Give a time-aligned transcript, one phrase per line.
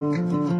[0.00, 0.59] Ya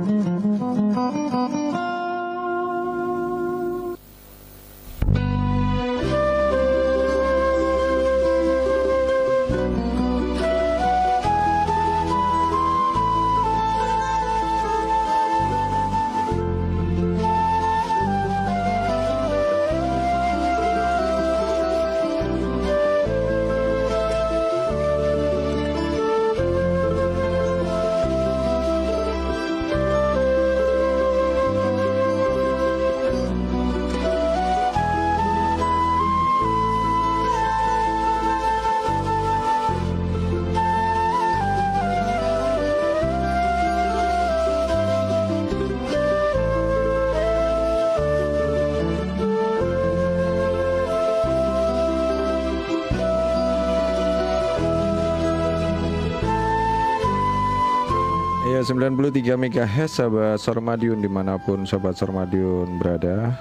[58.70, 63.34] 93 MHz sahabat Sormadiun di mana pun sahabat Sormadiun berada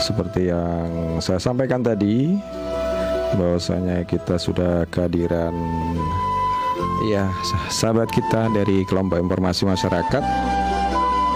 [0.00, 2.32] Seperti yang saya sampaikan tadi
[3.36, 5.52] bahwasanya kita sudah kehadiran
[7.12, 7.28] ya
[7.68, 10.24] sahabat kita dari kelompok informasi masyarakat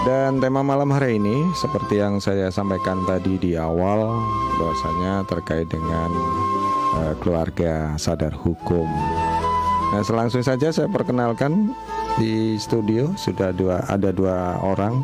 [0.09, 4.09] dan tema malam hari ini seperti yang saya sampaikan tadi di awal
[4.57, 6.09] bahwasanya terkait dengan
[6.97, 8.89] uh, keluarga sadar hukum.
[9.93, 11.77] Nah, selangsung saja saya perkenalkan
[12.21, 15.01] di studio sudah dua ada dua orang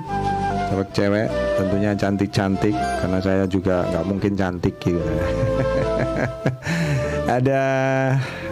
[0.70, 5.02] cewek-cewek tentunya cantik-cantik karena saya juga nggak mungkin cantik gitu.
[7.38, 7.62] ada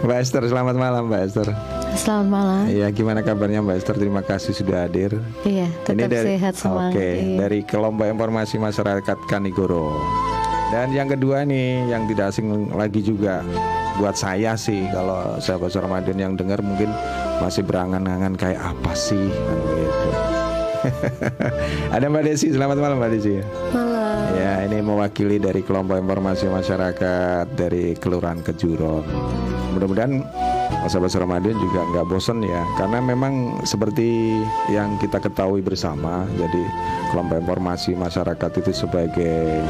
[0.02, 1.48] Mbak Esther, selamat malam Mbak Esther.
[1.94, 2.62] Selamat malam.
[2.70, 3.96] Iya, gimana kabarnya Mbak Esther?
[3.98, 5.18] Terima kasih sudah hadir.
[5.46, 6.90] Iya, tetap Ini dari, sehat semua.
[6.90, 7.36] Oke, Iya.
[7.46, 9.98] dari kelompok informasi masyarakat Kanigoro.
[10.68, 13.40] Dan yang kedua nih, yang tidak asing lagi juga
[13.98, 16.92] buat saya sih kalau sahabat Ramadan yang dengar mungkin
[17.38, 20.10] masih berangan-angan kayak apa sih kan gitu.
[21.94, 23.34] Ada Mbak Desi, selamat malam Mbak Desi.
[23.74, 24.16] Malam.
[24.38, 29.02] Ya, ini mewakili dari kelompok informasi masyarakat dari Kelurahan Kejuron.
[29.74, 30.22] Mudah-mudahan
[30.86, 34.40] sahabat Ramadan juga nggak bosen ya, karena memang seperti
[34.70, 36.62] yang kita ketahui bersama, jadi
[37.10, 39.60] kelompok informasi masyarakat itu sebagai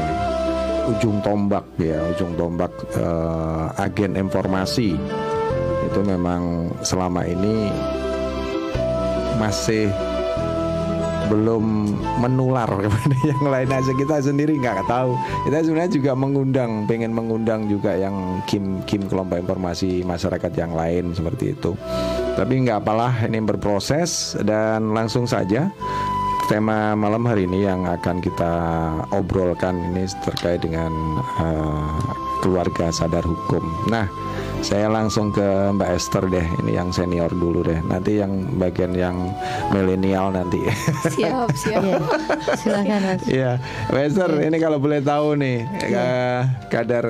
[0.89, 4.95] ujung tombak ya, ujung tombak eh, agen informasi
[5.89, 7.73] itu memang selama ini
[9.41, 9.89] masih
[11.29, 13.91] belum menular kepada yang lain aja.
[13.93, 15.13] Kita sendiri nggak tahu.
[15.47, 21.13] Kita sebenarnya juga mengundang pengen mengundang juga yang kim kim kelompok informasi masyarakat yang lain
[21.13, 21.77] seperti itu.
[22.35, 25.69] Tapi nggak apalah ini berproses dan langsung saja
[26.49, 28.53] tema malam hari ini yang akan kita
[29.13, 30.89] obrolkan ini terkait dengan
[31.37, 31.93] eh,
[32.41, 33.61] keluarga sadar hukum.
[33.85, 34.28] Nah
[34.59, 39.15] saya langsung ke Mbak Esther deh ini yang senior dulu deh nanti yang bagian yang
[39.69, 40.59] milenial nanti
[41.09, 41.81] Siap, siap.
[41.81, 41.97] Iya.
[42.55, 43.21] Silakan Mas.
[43.25, 43.51] Iya,
[43.89, 47.05] Mbak Esther, ini kalau boleh tahu nih eh, kadar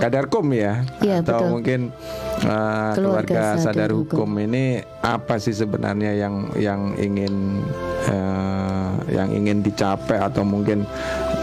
[0.00, 1.50] kadar kum ya, Iya, atau betul.
[1.52, 1.80] mungkin
[2.40, 4.30] eh, keluarga, Keluarga sadar Sadar hukum.
[4.40, 4.64] ini
[5.00, 7.60] apa sih sebenarnya yang yang ingin
[8.08, 10.88] eh, yang ingin dicapai atau mungkin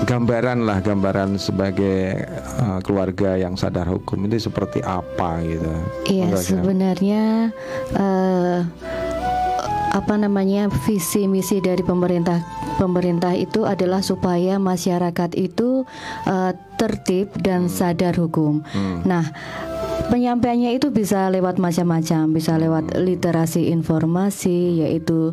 [0.05, 5.71] gambaran lah gambaran sebagai eh, keluarga yang sadar hukum ini seperti apa gitu?
[6.09, 7.53] Iya, sebenarnya
[7.95, 8.59] eh,
[9.91, 12.39] apa namanya visi misi dari pemerintah
[12.79, 15.85] pemerintah itu adalah supaya masyarakat itu
[16.25, 18.65] eh, tertib dan sadar hukum.
[19.05, 19.29] Nah,
[20.11, 25.31] penyampaiannya itu bisa lewat macam-macam, bisa lewat literasi informasi, yaitu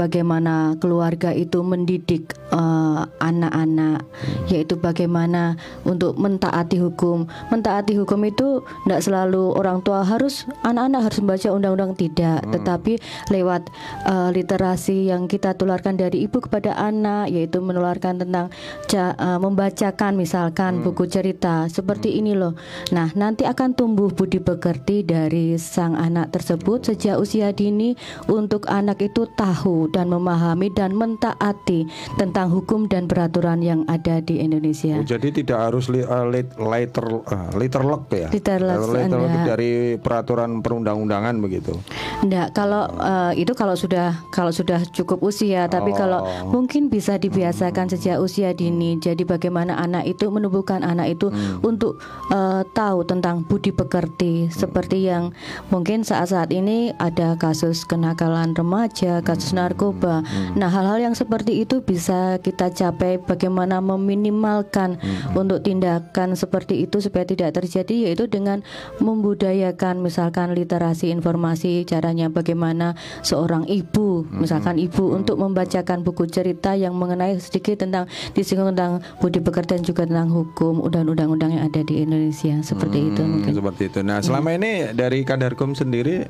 [0.00, 4.08] bagaimana keluarga itu mendidik eh, anak-anak,
[4.48, 7.28] yaitu bagaimana untuk mentaati hukum.
[7.52, 12.96] Mentaati hukum itu tidak selalu orang tua harus anak-anak harus membaca undang-undang tidak, tetapi
[13.28, 13.68] lewat
[14.08, 18.48] eh, literasi yang kita tularkan dari ibu kepada anak, yaitu menularkan tentang
[18.88, 21.68] eh, membacakan misalkan buku cerita.
[21.68, 22.56] Seperti ini loh.
[22.96, 29.02] Nah, nanti akan tumbuh budi pekerti dari sang anak tersebut sejak usia dini untuk anak
[29.02, 31.84] itu tahu dan memahami dan mentaati
[32.14, 34.96] tentang hukum dan peraturan yang ada di Indonesia.
[34.96, 38.30] Oh, jadi tidak harus li, uh, lit- liter uh, literlock ya?
[38.30, 39.46] Literlock, Literlock enggak.
[39.50, 41.74] dari peraturan perundang-undangan begitu.
[42.22, 45.98] Enggak, kalau eh, itu kalau sudah kalau sudah cukup usia, tapi Oh.
[45.98, 48.96] kalau mungkin bisa dibiasakan sejak usia dini.
[48.96, 51.58] Jadi bagaimana anak itu menumbuhkan anak itu Hmm.
[51.64, 51.98] untuk
[52.30, 55.32] eh, tahu tentang budi pekerti arti seperti yang
[55.72, 60.20] mungkin saat-saat ini ada kasus kenakalan remaja, kasus narkoba.
[60.54, 65.00] Nah, hal-hal yang seperti itu bisa kita capai bagaimana meminimalkan
[65.32, 68.60] untuk tindakan seperti itu supaya tidak terjadi yaitu dengan
[69.00, 72.92] membudayakan misalkan literasi informasi caranya bagaimana
[73.24, 78.04] seorang ibu misalkan ibu untuk membacakan buku cerita yang mengenai sedikit tentang
[78.34, 82.60] disinggung tentang budi pekerti dan juga tentang hukum undang-undang yang ada di Indonesia.
[82.60, 83.52] Seperti itu Hmm, mungkin.
[83.54, 84.00] seperti itu.
[84.00, 86.24] Nah, selama ini dari Kadarkum sendiri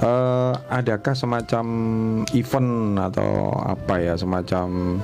[0.00, 1.66] eh, adakah semacam
[2.32, 4.98] event atau apa ya, semacam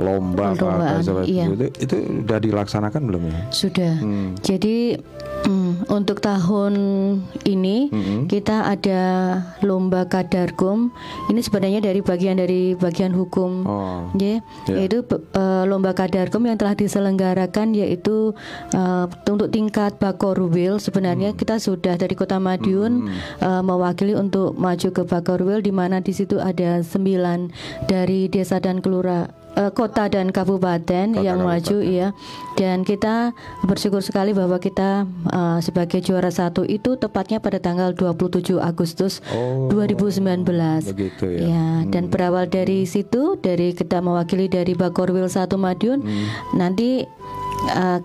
[0.00, 1.44] lomba apa Perlombaan, seperti iya.
[1.48, 1.66] itu?
[1.76, 1.94] Itu
[2.24, 3.40] sudah dilaksanakan belum ya?
[3.52, 3.94] Sudah.
[4.00, 4.32] Hmm.
[4.40, 4.96] Jadi
[5.44, 6.74] mm, untuk tahun
[7.44, 8.20] ini Mm-mm.
[8.28, 9.02] kita ada
[9.60, 10.92] lomba kadarkum.
[11.28, 13.50] Ini sebenarnya dari bagian dari bagian hukum.
[13.64, 14.08] Oh.
[14.16, 14.40] Ya,
[14.70, 14.84] Ya.
[14.84, 18.32] yaitu eh, lomba kadarkum yang telah diselenggarakan yaitu
[18.72, 23.08] eh, untuk tingkat Bakorwil sebenarnya kita sudah dari Kota Madiun
[23.40, 27.50] eh, mewakili untuk maju ke Bakorwil di mana di situ ada sembilan
[27.86, 31.92] dari desa dan kelurahan kota dan kabupaten Kota, yang maju kabupaten.
[31.92, 32.08] ya
[32.54, 38.56] dan kita bersyukur sekali bahwa kita eh, sebagai juara satu itu tepatnya pada tanggal 27
[38.56, 40.44] Agustus Oh, 2019
[40.88, 41.40] begitu ya.
[41.46, 46.26] Ya, dan berawal dari situ dari kita mewakili dari Bakorwil 1 Madiun Hmm.
[46.54, 47.04] nanti
[47.68, 47.98] uh,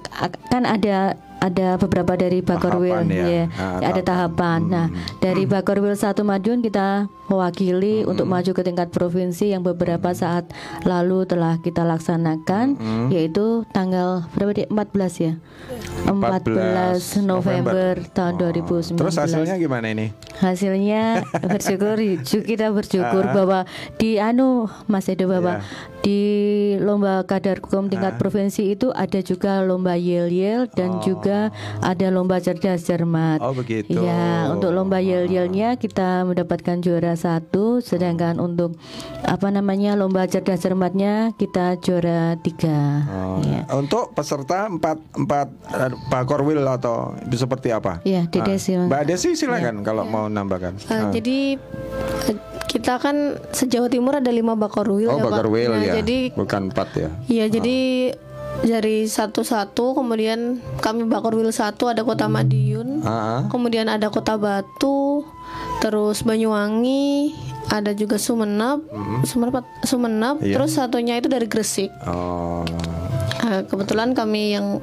[0.46, 3.26] kan ada ada beberapa dari Bakorwil Tahapan ya.
[3.26, 4.60] ya, Ah, ada tahapan.
[4.66, 8.12] Nah, dari Bakorwil 1 Madiun kita mewakili Hmm.
[8.12, 10.48] untuk maju ke tingkat provinsi yang beberapa saat
[10.84, 13.08] lalu telah kita laksanakan Hmm.
[13.10, 15.34] yaitu tanggal berapa di 14 ya.
[16.08, 18.96] 14 November, tahun 2019.
[18.96, 20.16] Terus hasilnya gimana ini?
[20.38, 23.34] Hasilnya bersyukur kita bersyukur Ah.
[23.34, 23.60] bahwa
[23.98, 25.36] di anu Mas Edo Ya.
[25.36, 25.58] Bapak
[26.00, 26.24] di
[26.80, 28.18] lomba kadar hukum tingkat Ah.
[28.18, 31.52] provinsi itu ada juga lomba yel yel dan juga
[31.82, 33.44] ada lomba cerdas cermat.
[33.44, 33.98] Oh, begitu.
[33.98, 38.78] Ya untuk lomba yel yelnya kita mendapatkan juara satu, sedangkan untuk
[39.20, 43.04] apa namanya lomba cerdas cermatnya kita juara tiga.
[43.10, 43.66] Oh, Ya.
[43.70, 48.00] Untuk peserta empat empat eh, Pak Korwil atau seperti apa?
[48.04, 48.88] Iya, Dede Ah, sih, Mas.
[48.88, 50.78] Mbak Desi silakan kalau mau nambahkan.
[50.86, 51.10] Uh, Ah.
[51.10, 51.58] Jadi
[52.28, 52.38] uh,
[52.68, 53.16] kita kan
[53.50, 55.24] sejauh timur ada lima bakorwil oh, ya.
[55.24, 57.10] Bakorwil Nah, ya, Jadi bukan empat ya.
[57.26, 57.78] Iya jadi
[58.58, 63.42] dari satu-satu kemudian kami Bakorwil satu ada kota Madiun, Ah, ah.
[63.48, 65.22] kemudian ada kota Batu,
[65.80, 67.34] terus Banyuwangi,
[67.68, 68.86] ada juga Sumeneb,
[69.24, 70.56] Sumeneb, Sumeneb, Iya.
[70.56, 71.92] terus satunya itu dari Gresik.
[72.04, 72.64] Oh.
[73.40, 74.80] Nah, kebetulan kami yang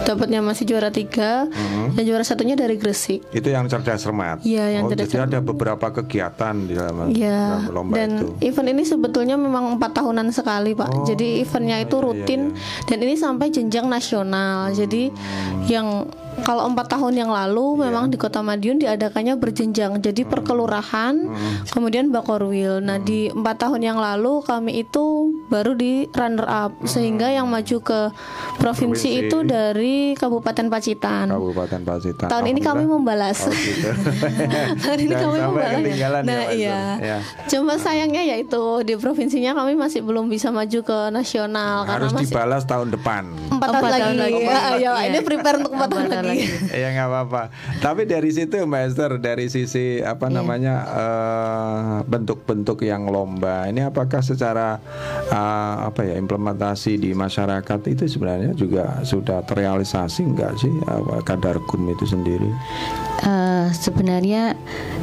[0.00, 1.86] dapatnya masih juara tiga, Mm-hmm.
[1.94, 3.22] dan juara satunya dari Gresik.
[3.30, 4.42] Itu yang cerdas cermat.
[4.42, 8.50] Iya, yang oh, cerdas jadi ada beberapa kegiatan di dalam, Ya, dalam lomba dan itu.
[8.50, 10.88] event ini sebetulnya memang empat tahunan sekali pak.
[10.90, 12.42] Oh, Jadi eventnya itu iya, rutin
[12.86, 14.72] dan ini sampai jenjang nasional.
[14.72, 15.12] Jadi
[15.66, 16.10] yang
[16.42, 17.80] kalau empat tahun yang lalu Iya.
[17.82, 19.96] memang di Kota Madiun diadakannya berjenjang.
[19.96, 21.14] Jadi per kelurahan,
[21.66, 22.80] kemudian Bakorwil.
[22.80, 25.04] Nah di empat tahun yang lalu kami itu
[25.46, 28.00] baru di runner up sehingga yang maju ke
[28.56, 29.10] provinsi, Provinsi.
[29.22, 31.26] itu dari Kabupaten Pacitan.
[31.28, 32.28] Kabupaten Pacitan.
[32.28, 33.38] Tahun ini kami membalas.
[33.42, 33.88] Oh, gitu.
[34.82, 35.82] Tahun ini kami membalas.
[35.86, 36.80] ya, Nah Pak iya.
[36.98, 37.18] Ya.
[37.46, 42.30] Cuma sayangnya yaitu di provinsinya kami masih belum bisa maju ke nasional karena Harus masih
[42.30, 43.22] dibalas tahun depan.
[43.50, 44.02] empat tahun Empat lagi.
[44.02, 44.38] tahun lagi.
[44.50, 44.92] Ya, ya, Iya.
[45.06, 46.46] ini prepare untuk empat tahun Empat tahun lagi.
[46.82, 47.42] ya nggak apa-apa.
[47.78, 50.34] Tapi dari situ Mbak Esther, dari sisi apa Iya.
[50.38, 54.78] namanya eh, bentuk-bentuk yang lomba, ini apakah secara
[55.26, 61.58] eh, apa ya implementasi di masyarakat itu sebenarnya juga sudah terrealisasi enggak sih apa, kadar
[61.66, 62.48] kum itu sendiri?
[63.20, 64.56] Eh, sebenarnya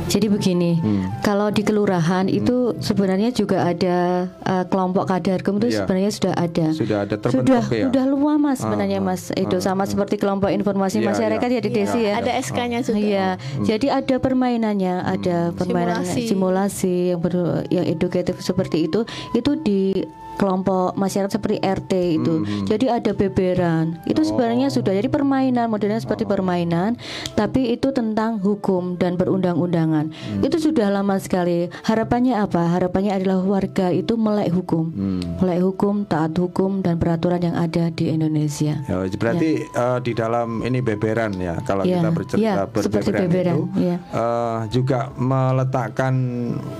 [0.10, 1.06] jadi begini, Hmm.
[1.22, 5.86] kalau di kelurahan itu sebenarnya juga ada eh, kelompok kadarkum itu Iya.
[5.86, 6.66] sebenarnya sudah ada.
[6.74, 7.86] Sudah ada terbentuk sudah ya?
[7.86, 11.58] sudah luas mas sebenarnya Ah, mas itu sama seperti kelompok informasi Iya, masyarakat iya.
[11.58, 12.14] ya di Desi ya.
[12.18, 12.98] Ada SK-nya juga.
[12.98, 13.28] Iya,
[13.62, 16.26] jadi ada permainannya, ada permainan Simulasi.
[16.26, 17.34] simulasi yang ber,
[17.70, 19.94] yang edukatif seperti itu, itu di
[20.38, 22.34] kelompok masyarakat seperti RT itu.
[22.64, 23.98] Jadi ada beberan.
[24.06, 26.96] Itu sebenarnya sudah jadi permainan modelnya seperti permainan,
[27.34, 30.14] tapi itu tentang hukum dan perundang-undangan.
[30.40, 31.68] Itu sudah lama sekali.
[31.84, 32.78] Harapannya apa?
[32.78, 34.94] Harapannya adalah warga itu melek hukum,
[35.42, 38.78] melek hukum, taat hukum dan peraturan yang ada di Indonesia.
[38.86, 42.54] Ya, berarti eh, di dalam ini beberan ya kalau Ya, kita bercerita ya,
[42.84, 43.98] seperti beberan, itu ya.
[43.98, 46.14] eh, juga meletakkan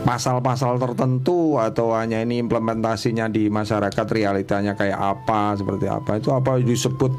[0.04, 6.60] pasal-pasal tertentu atau hanya ini implementasinya di masyarakat realitanya kayak apa seperti apa itu apa
[6.60, 7.12] disebut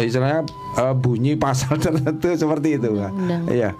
[0.00, 0.42] istilahnya
[0.78, 3.12] eh, bunyi pasal tertentu seperti itu kan?
[3.48, 3.70] Iya.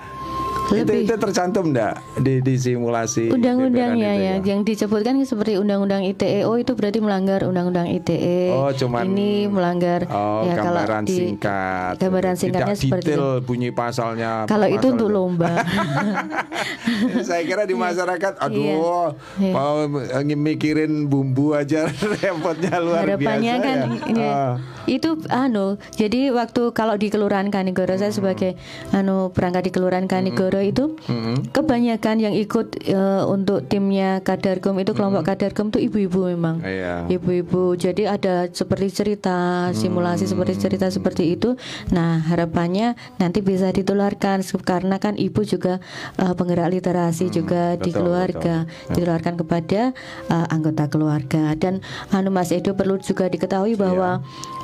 [0.64, 1.04] Itu Lebih.
[1.04, 6.42] itu tercantum enggak di di simulasi Undang-undang ya itu ya yang disebutkan seperti undang-undang ITE
[6.42, 8.48] oh itu berarti melanggar undang-undang ITE.
[8.50, 11.94] Oh, cuman- ini melanggar Oh, ya kalau gambaran di singkat.
[11.98, 13.44] gambaran singkatnya Tidak seperti detail itu.
[13.44, 14.32] bunyi pasalnya.
[14.46, 15.52] Kalau itu pasal untuk lomba.
[17.26, 19.52] Saya kira di masyarakat, aduh, Iya.
[19.52, 19.74] mau
[20.24, 23.62] mikirin bumbu aja repotnya luar Harapannya biasa.
[23.62, 24.14] kan ya.
[24.14, 24.52] ya, Ah.
[24.90, 28.58] Itu anu jadi waktu kalau di kelurahan Kanigoro saya sebagai
[28.90, 30.98] anu perangkat di kelurahan Kanigoro itu
[31.54, 36.60] kebanyakan yang ikut eh, untuk timnya Kadarkum itu kelompok Kadarkum itu ibu-ibu memang.
[36.62, 37.06] Iya.
[37.10, 41.54] ibu-ibu jadi ada seperti cerita simulasi seperti cerita seperti itu.
[41.90, 45.78] Nah harapannya nanti bisa ditularkan karena kan ibu juga
[46.18, 48.56] eh, penggerak literasi juga di betul, keluarga
[48.92, 49.80] ditularkan kepada
[50.30, 51.54] eh, anggota keluarga.
[51.58, 54.22] Dan anu Mas Edo perlu juga diketahui bahwa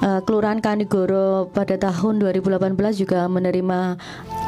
[0.08, 4.00] eh, kelurahan Kanigoro pada tahun 2018 juga menerima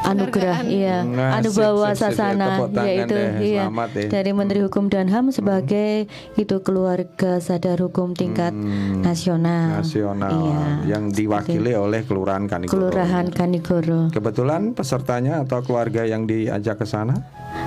[0.03, 1.99] anugerah iya Nah, anubawa ya.
[1.99, 2.49] sasana
[2.83, 4.09] yaitu deh, iya selamat ya.
[4.11, 8.53] dari Menteri Hukum dan HAM sebagai itu keluarga sadar hukum tingkat
[8.99, 9.81] nasional.
[9.81, 10.61] nasional Iya.
[10.89, 12.73] yang diwakili oleh kelurahan Kanigoro.
[12.73, 14.09] Kelurahan Kanigoro.
[14.11, 17.17] Kebetulan pesertanya atau keluarga yang diajak ke sana?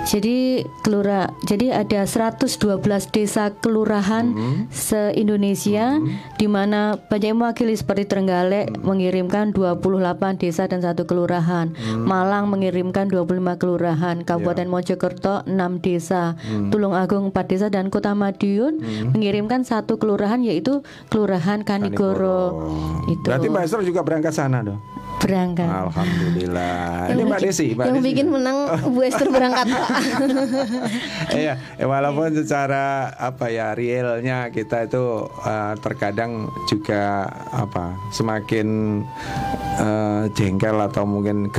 [0.04, 2.48] Jadi kelura jadi ada 112
[3.10, 4.32] desa kelurahan
[4.70, 6.00] se-Indonesia
[6.36, 9.84] di mana banyak yang mewakili seperti Trenggalek mengirimkan 28
[10.38, 11.72] desa dan satu kelurahan.
[12.24, 16.39] Malang mengirimkan 25 kelurahan, Kabupaten Mojokerto 6 desa,
[16.72, 18.80] Tulungagung 4 desa dan Kota Madiun
[19.12, 22.72] mengirimkan satu kelurahan yaitu Kelurahan Kanigoro.
[23.12, 24.80] Itu Berarti Mbak Esther juga berangkat sana dong?
[25.24, 25.68] berangkat.
[25.68, 27.08] Alhamdulillah.
[27.15, 28.08] Ini Mbak Desi, Mbak yang Desi.
[28.12, 28.58] bikin menang
[28.92, 29.89] Bu Esther berangkat Pak.
[31.34, 38.68] Iya, ya walaupun secara apa ya realnya kita itu eh, terkadang juga apa semakin
[39.80, 41.50] eh, jengkel atau mungkin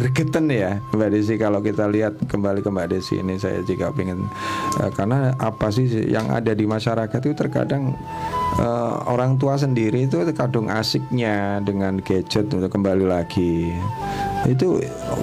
[0.54, 4.26] gregetan ya Mbak Desi kalau kita lihat kembali ke Mbak Desi ini saya juga pengen
[4.80, 7.94] eh, karena apa sih yang ada di masyarakat itu terkadang
[8.58, 13.74] eh, orang tua sendiri itu kadung asiknya dengan gadget untuk kembali lagi.
[14.44, 14.76] Itu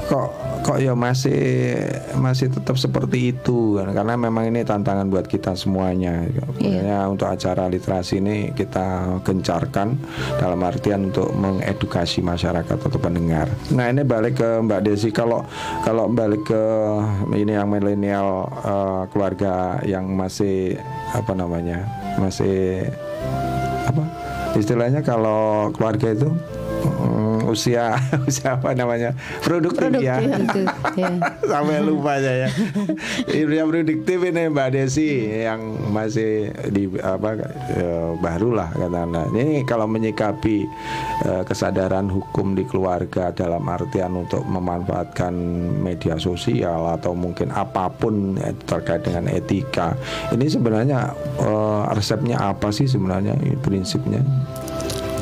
[0.09, 1.73] kok kok ya masih
[2.17, 3.89] masih tetap seperti itu kan?
[3.91, 6.25] karena memang ini tantangan buat kita semuanya.
[6.61, 9.97] Makanya untuk acara literasi ini kita gencarkan
[10.37, 13.49] dalam artian untuk mengedukasi masyarakat atau pendengar.
[13.73, 15.39] Nah ini balik ke Mbak Desi kalau
[15.85, 16.63] kalau balik ke
[17.37, 20.81] ini yang milenial eh, keluarga yang masih
[21.13, 21.85] apa namanya
[22.17, 22.89] masih
[23.85, 24.03] apa
[24.57, 26.29] istilahnya kalau keluarga itu
[26.85, 27.93] mm, usia
[28.29, 29.13] usia apa namanya?
[29.43, 30.17] Produktif, ya.
[30.23, 30.63] Itu,
[31.01, 31.11] ya.
[31.43, 32.47] sampai lupa saya
[33.29, 37.37] usia produktif ini Mbak Desi yang masih di apa
[37.75, 39.27] eh, baru lah katakanlah.
[39.35, 40.57] Ini kalau menyikapi
[41.27, 45.33] eh, kesadaran hukum di keluarga dalam artian untuk memanfaatkan
[45.83, 49.93] media sosial atau mungkin apa pun terkait dengan etika
[50.31, 54.23] ini sebenarnya eh, resepnya apa sih sebenarnya prinsipnya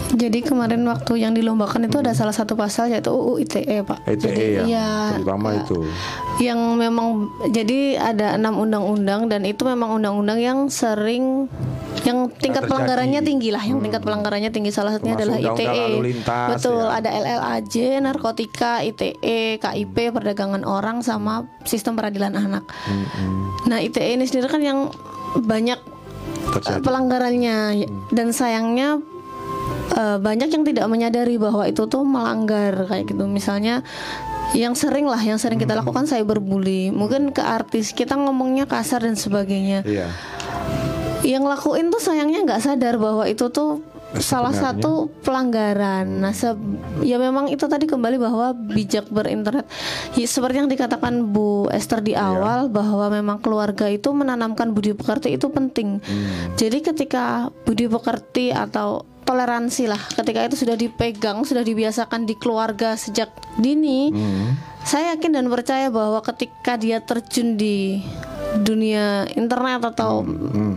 [0.10, 4.10] Jadi kemarin waktu yang dilombakan itu ada salah satu pasal yaitu UU ITE Pak.
[4.10, 5.62] ETE Jadi, ya iya, terutama ya.
[5.62, 5.78] itu
[6.42, 11.46] yang memang jadi ada enam undang-undang dan itu memang undang-undang yang sering
[12.08, 12.70] yang tingkat terjadi.
[12.72, 15.86] pelanggarannya tinggi lah, yang tingkat pelanggarannya tinggi salah satunya Termasuk adalah undang-undang ITE.
[15.94, 16.96] lalu lintas, Betul, ya.
[16.96, 22.64] ada LLAJ, narkotika, ITE, KIP, perdagangan orang sama sistem peradilan anak.
[23.68, 24.90] Nah, ITE ini sendiri kan yang
[25.36, 25.78] banyak
[26.50, 26.80] Terjadi.
[26.80, 27.58] eh, pelanggarannya
[28.10, 29.04] dan sayangnya
[29.92, 33.26] eh, banyak yang tidak menyadari bahwa itu tuh melanggar kayak gitu.
[33.26, 33.82] Misalnya
[34.52, 36.90] yang sering lah, yang sering kita lakukan cyberbully.
[36.90, 39.86] Mungkin ke artis kita ngomongnya kasar dan sebagainya.
[39.86, 40.10] iya
[41.22, 43.86] Yang lakuin tuh sayangnya nggak sadar bahwa itu tuh
[44.18, 44.82] salah Sebenarnya.
[44.82, 46.06] satu pelanggaran.
[46.18, 46.58] Nah, se-
[47.06, 49.70] ya memang itu tadi kembali bahwa bijak berinternet.
[50.18, 55.38] Ya, seperti yang dikatakan Bu Esther di awal bahwa memang keluarga itu menanamkan budi pekerti
[55.38, 56.02] itu penting.
[56.58, 62.98] Jadi ketika budi pekerti atau toleransi lah, ketika itu sudah dipegang, sudah dibiasakan di keluarga
[62.98, 63.30] sejak
[63.62, 64.10] dini,
[64.82, 68.02] saya yakin dan percaya bahwa ketika dia terjun di
[68.58, 70.26] dunia internet atau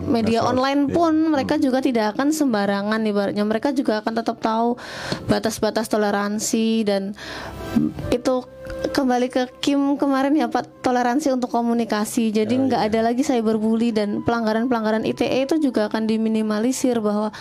[0.05, 0.93] media medsos, online iya.
[0.93, 3.45] pun mereka juga tidak akan sembarangan ibaratnya.
[3.45, 4.77] Mereka juga akan tetap tahu
[5.27, 7.17] batas-batas toleransi dan
[8.13, 8.45] itu
[8.93, 12.29] kembali ke Kim kemarin ya Pak toleransi untuk komunikasi.
[12.35, 17.33] Jadi nggak ada lagi cyberbully dan pelanggaran-pelanggaran ITE itu juga akan diminimalisir bahwa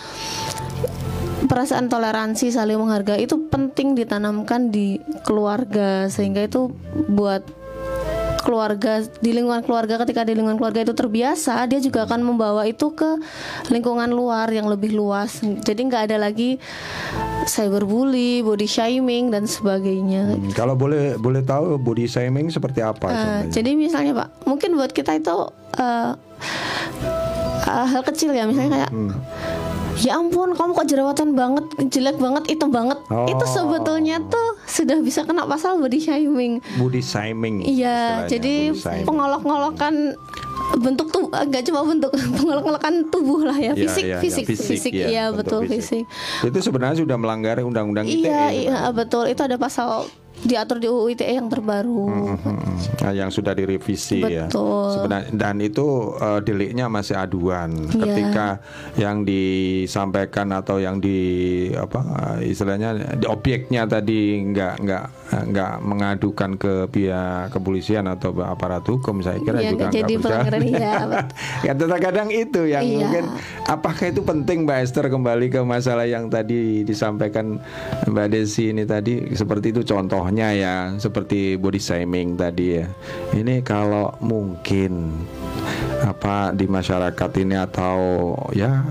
[1.44, 4.96] perasaan toleransi saling menghargai itu penting ditanamkan di
[5.28, 6.08] keluarga.
[6.08, 6.72] Sehingga itu
[7.12, 7.61] buat
[8.42, 12.90] keluarga di lingkungan keluarga ketika di lingkungan keluarga itu terbiasa dia juga akan membawa itu
[12.90, 13.16] ke
[13.68, 16.58] lingkungan luar yang lebih luas jadi nggak ada lagi
[17.44, 23.02] cyberbully body shaming dan sebagainya Hmm, Kalau boleh boleh tahu body shaming seperti apa?
[23.02, 23.50] Uh, contohnya?
[23.50, 26.10] jadi misalnya pak mungkin buat kita itu uh,
[27.62, 29.10] uh, hal kecil ya misalnya kayak Hmm.
[30.02, 33.24] Ya ampun kamu kok jerawatan banget jelek banget hitam banget Oh.
[33.24, 37.62] itu sebetulnya tuh sudah bisa kena pasal body shaming body shaming.
[37.62, 38.72] Iya, jadi
[39.04, 40.16] pengolok-ngolokan
[40.74, 44.92] bentuk tuh enggak cuma bentuk pengolok-ngolokan tubuh lah ya, Iya, fisik, iya, fisik, iya, fisik,
[44.92, 46.04] iya, iya bentuk betul fisik.
[46.42, 48.24] Itu sebenarnya sudah melanggar undang-undang ITE.
[48.24, 48.90] Iya, iya sebenarnya.
[48.90, 49.24] betul.
[49.28, 50.08] Itu ada pasal
[50.42, 52.02] diatur di UU ITE yang terbaru.
[52.06, 52.36] Hmm,
[53.02, 54.46] Nah, yang sudah direvisi ya.
[54.46, 54.94] Betul.
[54.94, 55.86] Sebenarnya dan itu
[56.18, 57.70] eh, deliknya masih aduan.
[57.90, 57.98] Iya.
[58.02, 58.46] Ketika
[58.98, 61.18] yang disampaikan atau yang di
[61.74, 62.02] apa
[62.42, 69.40] istilahnya di objeknya tadi nggak nggak nggak mengadukan ke pihak kepolisian atau aparat hukum, saya
[69.40, 71.36] kira Iya, juga nggak jadi pelanggaran, iya, betul.
[71.64, 72.96] ya kadang-kadang itu yang Iya.
[73.00, 73.24] mungkin
[73.64, 77.56] apakah itu penting Mbak Esther kembali ke masalah yang tadi disampaikan
[78.04, 79.32] Mbak Desi ini tadi?
[79.32, 82.86] Seperti itu contohnya ya seperti body shaming tadi ya.
[83.32, 85.16] Ini kalau mungkin
[86.02, 88.82] apa di masyarakat ini atau ya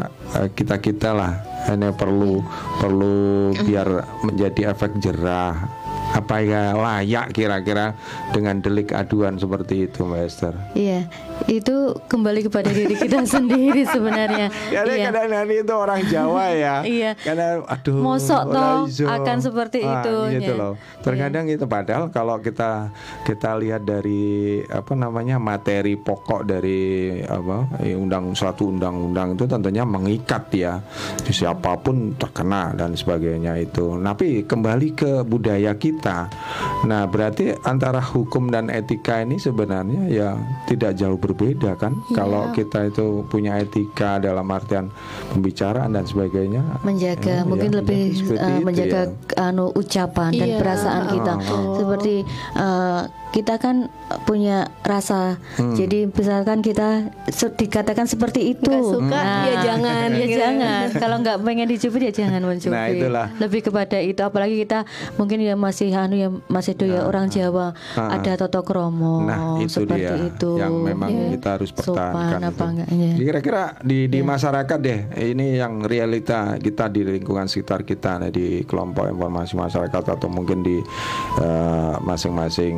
[0.55, 1.33] kita kita lah
[1.67, 2.39] ini perlu
[2.79, 3.15] perlu
[3.51, 3.87] biar
[4.23, 5.59] menjadi efek jerah
[6.11, 7.95] apa ya layak kira-kira
[8.35, 10.53] dengan delik aduan seperti itu Mbak Esther?
[10.75, 11.07] Iya,
[11.49, 14.47] itu kembali kepada diri kita sendiri sebenarnya.
[14.69, 15.09] Ya, iya.
[15.09, 16.75] kadang-kadang itu orang Jawa ya.
[16.91, 17.11] Iya.
[17.17, 17.97] Karena aduh.
[18.03, 20.59] Mosok toh akan seperti Ah, itu, Gitu ya.
[20.59, 20.73] loh.
[21.01, 22.91] Terkadang itu padahal kalau kita
[23.23, 29.87] kita lihat dari apa namanya materi pokok dari apa eh, undang suatu undang-undang itu tentunya
[29.87, 30.73] mengikat ya
[31.25, 33.97] siapa pun terkena dan sebagainya itu.
[33.97, 36.27] Tapi kembali ke budaya kita.
[36.85, 40.29] Nah, berarti antara hukum dan etika ini sebenarnya ya
[40.67, 41.30] tidak jauh berbeda
[41.77, 41.93] kan?
[42.11, 44.91] Kalau kita itu punya etika dalam artian
[45.31, 46.61] pembicaraan dan sebagainya.
[46.83, 49.47] menjaga Ya, mungkin ya, lebih seperti uh, itu menjaga ya.
[49.51, 51.75] anu ucapan dan Iya, perasaan kita betul.
[51.79, 52.15] seperti
[52.57, 53.87] uh, kita kan
[54.21, 55.71] punya rasa Hmm.
[55.73, 56.89] jadi misalkan kita
[57.27, 60.37] se- dikatakan seperti itu Nggak suka, ya jangan, ya gitu.
[60.37, 63.27] jangan kalau nggak pengen dicubit ya jangan mencubit Nah, itulah.
[63.37, 64.83] lebih kepada itu apalagi kita
[65.15, 68.07] mungkin ya masih anu ya masih do ya orang Jawa Ah, ah.
[68.17, 71.27] ada toto kromo Nah itu seperti dia itu yang memang Ya.
[71.31, 72.39] kita harus Sopan pertahankan.
[72.43, 72.65] apa
[73.13, 78.45] Kira-kira di di masyarakat deh, ini yang realita kita di lingkungan sekitar kita, nih, di
[78.63, 80.77] kelompok informasi masyarakat atau mungkin di
[81.37, 82.75] eh, masing-masing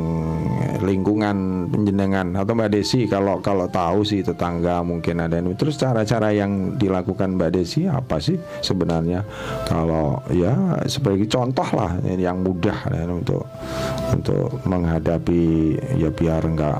[0.80, 5.56] lingkungan penjenengan atau Mbak Desi kalau kalau tahu sih tetangga mungkin ada ini.
[5.56, 9.24] Terus cara-cara yang dilakukan Mbak Desi apa sih sebenarnya?
[9.64, 13.46] Kalau ya sebagai contoh lah yang mudah ya, untuk
[14.12, 15.42] untuk menghadapi
[15.96, 16.78] ya biar enggak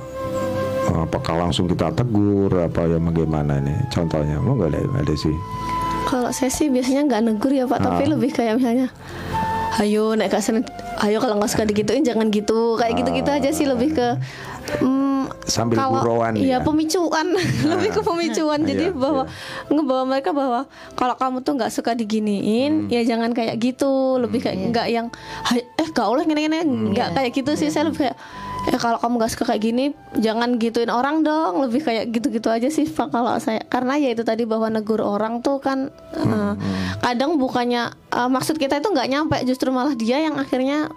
[0.84, 5.32] apakah langsung kita tegur apa ya bagaimana ini contohnya mau nggak ada ada sih
[6.04, 8.10] Kalau saya sih biasanya nggak negur ya Pak, tapi Ah.
[8.12, 8.92] lebih kayak misalnya
[9.74, 10.62] Ayo naik ke sana,
[11.00, 14.08] ayo kalau nggak suka digituin jangan gitu, kayak gitu-gitu aja sih lebih ke
[14.78, 16.58] mm, Sambil kalau- gurauan iya ya?
[16.60, 17.34] pemicuan,
[17.66, 18.62] lebih ke pemicuan.
[18.62, 19.26] Jadi Iya, bahwa
[19.66, 20.60] ngebawa mereka bahwa
[20.94, 22.00] kalau kamu tuh nggak suka Hmm.
[22.00, 25.06] diginiin, ya jangan kayak gitu, lebih kayak nggak yang
[25.42, 26.92] "Hai, eh gak boleh gini-gini, Hmm.
[26.92, 27.68] nggak kayak gitu sih.
[27.68, 28.16] Saya lebih kayak
[28.64, 29.84] ya kalau kamu gak suka kayak gini
[30.16, 31.60] jangan gituin orang dong.
[31.68, 33.60] Lebih kayak gitu-gitu aja sih Pak kalau saya.
[33.68, 36.54] Karena ya itu tadi bahwa negur orang tuh kan Hmm, eh,
[37.02, 40.88] kadang bukannya eh, maksud kita itu nggak nyampe justru malah dia yang akhirnya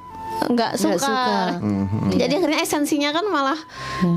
[0.47, 1.59] nggak suka, suka.
[1.59, 3.59] Hmm, jadi akhirnya esensinya kan malah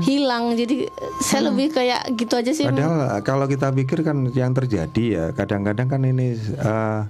[0.05, 0.53] hilang.
[0.53, 0.87] Jadi
[1.19, 5.87] saya lebih kayak gitu aja sih Padahal kalau kita pikir kan yang terjadi ya kadang-kadang
[5.89, 7.01] kan ini eh,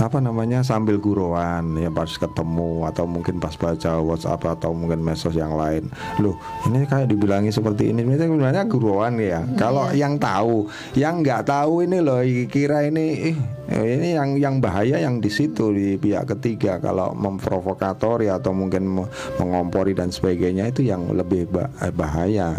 [0.00, 5.34] apa namanya sambil guruan ya pas ketemu atau mungkin pas baca WhatsApp atau mungkin medsos
[5.34, 5.90] yang lain.
[6.22, 6.38] Loh,
[6.70, 8.06] ini kayak dibilangi seperti ini.
[8.06, 9.44] Ini sebenarnya guruan ya.
[9.58, 13.34] Kalau yang tahu, yang nggak tahu ini loh kira ini
[13.70, 16.78] eh, ini yang yang bahaya yang di situ di pihak ketiga.
[16.80, 19.08] Kalau memprovokatori atau mungkin me-
[19.40, 21.48] mengompori dan sebagainya itu yang lebih
[21.80, 22.52] eh, bahaya.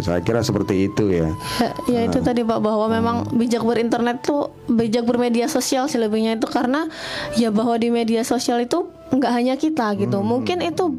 [0.00, 1.28] Saya, kira seperti itu ya.
[1.60, 6.40] Ya, ya itu tadi Pak bahwa memang bijak berinternet tuh bijak bermedia sosial sih lebihnya
[6.40, 6.88] itu karena
[7.36, 10.24] ya bahwa di media sosial itu nggak hanya kita gitu.
[10.24, 10.96] Mungkin itu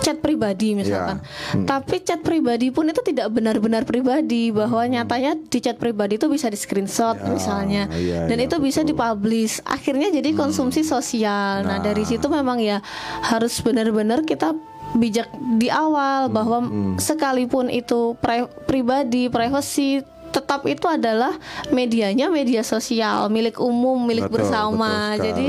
[0.00, 1.20] chat pribadi misalkan.
[1.68, 6.48] Tapi chat pribadi pun itu tidak benar-benar pribadi bahwa nyatanya di chat pribadi itu bisa
[6.48, 7.90] di screenshot misalnya.
[7.92, 9.60] iya, dan iya, itu bisa dipublish.
[9.66, 11.66] Akhirnya jadi konsumsi sosial.
[11.66, 12.80] Nah, dari situ memang ya
[13.26, 14.54] harus benar-benar kita
[14.92, 16.68] bijak di awal bahwa
[17.00, 21.36] sekalipun itu pri- pribadi, privacy tetap itu adalah
[21.68, 25.44] medianya media sosial milik umum milik Betul, bersama betul jadi.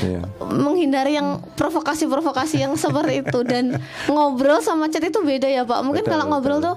[0.00, 0.20] Iya.
[0.40, 5.80] menghindari yang provokasi-provokasi yang seperti itu dan ngobrol sama chat itu beda ya Pak.
[5.84, 6.68] Mungkin Betul, kalau ngobrol betul.
[6.68, 6.76] tuh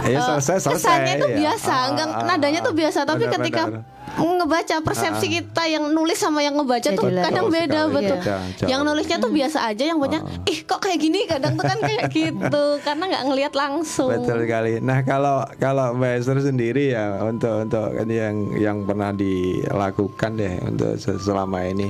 [0.00, 1.36] Iya, eh, selesai, selesai, kesannya itu iya.
[1.44, 3.82] biasa, Ah, enggak ah, nadanya ah, tuh biasa, tapi benar, ketika benar.
[4.10, 8.18] ngebaca persepsi kita yang nulis sama yang ngebaca Jadi tuh kadang beda sekali, betul.
[8.18, 8.68] jauh.
[8.68, 10.18] Yang nulisnya tuh biasa aja, yang baca
[10.50, 14.10] ih kok kayak gini kadang tuh kan kayak gitu karena nggak ngelihat langsung.
[14.10, 14.72] Betul sekali.
[14.82, 20.98] Nah kalau kalau Mbak Esther sendiri ya untuk untuk yang yang pernah dilakukan deh untuk
[20.98, 21.86] se- selama ini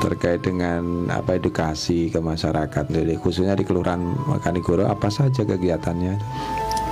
[0.00, 6.14] terkait dengan apa edukasi ke masyarakat, jadi khususnya di Kelurahan Makanigoro apa saja kegiatannya?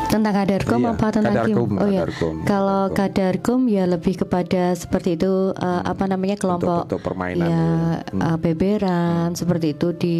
[0.09, 1.77] Tentang kadarkom Iya, apa tentang kadarkum, kim?
[1.77, 2.01] Oh ya.
[2.03, 2.97] kadarkum, Kalau kadarkum.
[2.97, 7.69] kadarkum ya lebih kepada seperti itu eh, apa namanya kelompok Bentuk-bentuk permainan ya ya.
[8.09, 8.21] Hmm.
[8.25, 10.17] eh, beberan seperti itu di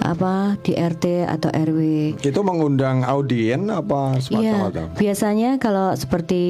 [0.00, 1.78] apa di RT atau RW.
[2.16, 6.42] Itu mengundang audien apa Iya, semacam biasanya kalau seperti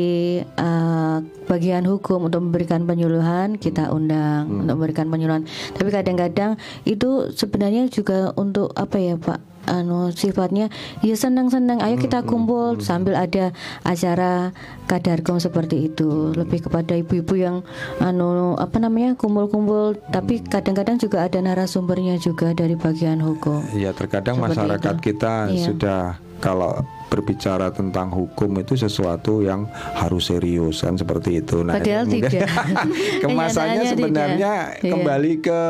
[0.45, 3.97] eh, bagian hukum untuk memberikan penyuluhan kita Hmm.
[3.97, 5.45] undang untuk memberikan penyuluhan.
[5.73, 9.54] Tapi kadang-kadang itu sebenarnya juga untuk apa ya Pak?
[9.67, 10.69] Anu sifatnya
[11.01, 11.81] ya senang-senang.
[11.81, 13.51] Ayo kita kumpul sambil ada
[13.83, 14.53] acara
[14.87, 16.33] kadarkom seperti itu.
[16.37, 17.57] Lebih kepada ibu-ibu yang
[17.99, 19.97] anu apa namanya kumpul-kumpul.
[20.13, 23.65] Tapi kadang-kadang juga ada narasumbernya juga dari bagian hukum.
[23.75, 25.05] Ya terkadang Seperti masyarakat itu.
[25.13, 25.65] kita Iya.
[25.71, 26.01] sudah
[26.39, 31.63] kalau berbicara tentang hukum itu sesuatu yang harus serius kan seperti itu.
[31.63, 32.51] Padahal mungkin tidak.
[33.23, 34.91] kemasannya sebenarnya tidak.
[34.91, 35.61] Kembali ke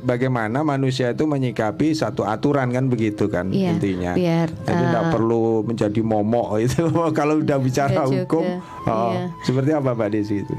[0.00, 4.12] bagaimana manusia itu menyikapi satu aturan kan begitu kan Iya, intinya.
[4.16, 8.44] biar, Jadi tidak uh, perlu menjadi momok itu kalau udah bicara juga, hukum.
[8.82, 9.30] Oh, iya.
[9.44, 10.52] Seperti apa Mbak Desi itu?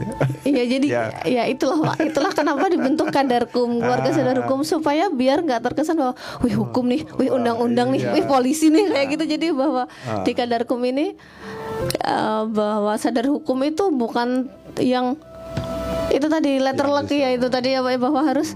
[0.45, 1.03] Iya jadi Ya.
[1.25, 1.43] ya.
[1.49, 2.13] itulah Pak.
[2.13, 6.13] Itulah kenapa dibentuk kadarkum keluarga sadar hukum supaya biar nggak terkesan bahwa
[6.45, 8.13] wih hukum nih, wih undang-undang nih, iya.
[8.13, 9.23] wih polisi nih kayak gitu.
[9.37, 9.89] Jadi bahwa
[10.27, 11.15] di kadarkum ini
[12.03, 14.47] eh, bahwa sadar hukum itu bukan
[14.79, 15.15] yang
[16.13, 18.53] itu tadi letter luck ya itu tadi ya Pak, ya, bahwa harus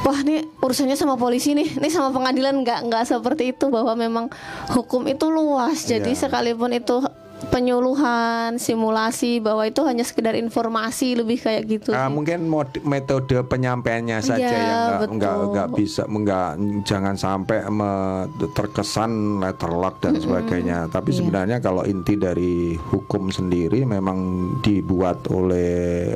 [0.00, 4.26] Wah nih urusannya sama polisi nih, nih sama pengadilan nggak nggak seperti itu bahwa memang
[4.72, 5.84] hukum itu luas.
[5.84, 6.24] Jadi Iya.
[6.24, 7.04] sekalipun itu
[7.48, 11.90] penyuluhan, simulasi bahwa itu hanya sekedar informasi lebih kayak gitu.
[11.90, 12.08] Sih.
[12.10, 15.14] mungkin mod- metode penyampaiannya saja Iya, yang nggak betul.
[15.16, 16.48] nggak nggak bisa nggak
[16.82, 20.88] jangan sampai me- terkesan letter luck dan sebagainya.
[20.88, 24.18] Tapi sebenarnya kalau inti dari hukum sendiri memang
[24.60, 25.70] dibuat oleh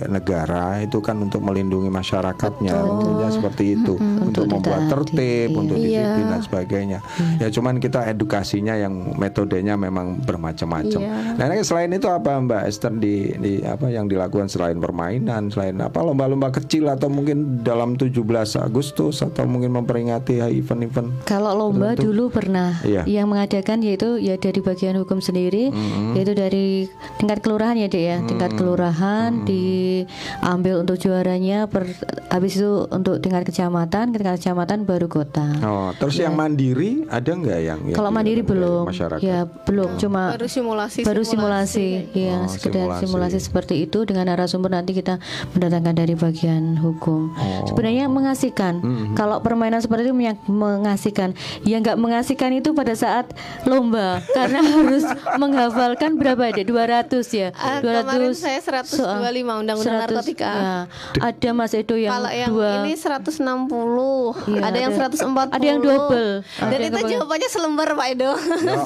[0.06, 5.84] negara itu kan untuk melindungi masyarakatnya, intinya seperti itu untuk membuat tertib, untuk Iya.
[6.02, 6.98] disiplin dan sebagainya.
[7.38, 11.00] Ya cuman kita edukasinya yang metodenya memang bermacam-macam.
[11.00, 11.13] Iya.
[11.34, 15.78] Nah, ini selain itu apa Mbak Esther di, di apa yang dilakukan selain permainan, selain
[15.80, 18.14] apa lomba-lomba kecil atau mungkin dalam 17
[18.60, 22.76] Agustus atau mungkin memperingati event-event Kalau lomba dulu pernah.
[22.84, 23.06] Iya.
[23.06, 25.70] yang mengadakan yaitu ya dari bagian hukum sendiri
[26.16, 28.16] yaitu dari tingkat kelurahan ya Dek ya.
[28.24, 31.86] Tingkat kelurahan diambil untuk juaranya per
[32.32, 35.46] habis itu untuk tingkat kecamatan tingkat kecamatan baru kota.
[35.62, 37.96] Oh, terus yang mandiri ada nggak yang, yang.
[37.96, 38.84] Kalau di- mandiri belum.
[38.90, 39.20] masyarakat?
[39.22, 39.96] ya belum.
[40.00, 43.02] Cuma baru simulasi baru simulasi, ya Oh, sekedar simulasi.
[43.04, 43.38] simulasi.
[43.38, 45.20] seperti itu dengan narasumber nanti kita
[45.52, 47.66] mendatangkan dari bagian hukum Oh.
[47.66, 49.12] sebenarnya mengasihkan Mm-hmm.
[49.14, 50.16] kalau permainan seperti itu
[50.48, 53.28] mengasihkan ya nggak mengasihkan itu pada saat
[53.62, 55.04] lomba karena harus
[55.36, 60.50] menghafalkan berapa deh 200 ya Ah, kemarin saya 125 soal- undang-undang 100, narkotika.
[60.50, 60.78] ya.
[61.20, 65.50] ada Mas Edo yang Kalau yang dua ini 160, Iya, ada, yang ada- 140.
[65.50, 66.30] ada yang double.
[66.40, 67.12] Dan Ada yang itu double.
[67.12, 68.32] jawabannya selembar Pak Edo.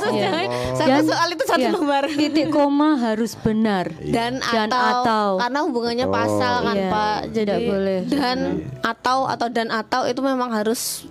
[0.08, 0.30] Iya.
[0.74, 2.04] Satu Dan- soal itu satu ya, lembar.
[2.18, 5.26] titik koma harus benar Dan, Dan atau, atau.
[5.38, 7.18] karena hubungannya pasal kan Iya, Pak.
[7.30, 7.98] Jadi tidak boleh.
[8.08, 8.38] dan
[8.80, 11.04] atau atau dan atau itu memang harus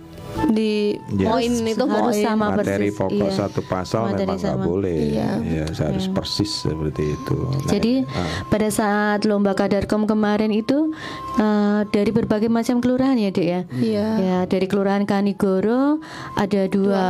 [0.46, 1.34] di Ya.
[1.34, 2.24] poin itu harus poin.
[2.24, 3.34] sama materi persis, pokok iya.
[3.34, 5.00] satu pasal Materi memang nggak boleh.
[5.10, 5.30] Iya.
[5.42, 7.38] Ya, harus persis seperti itu.
[7.38, 8.28] Nah, Jadi ah.
[8.46, 10.92] pada saat lomba kadarkom kemarin itu
[11.40, 13.60] eh, dari berbagai macam kelurahan ya dek ya.
[13.74, 14.08] Iya.
[14.18, 15.98] Ya dari kelurahan Kanigoro
[16.36, 17.06] ada dua,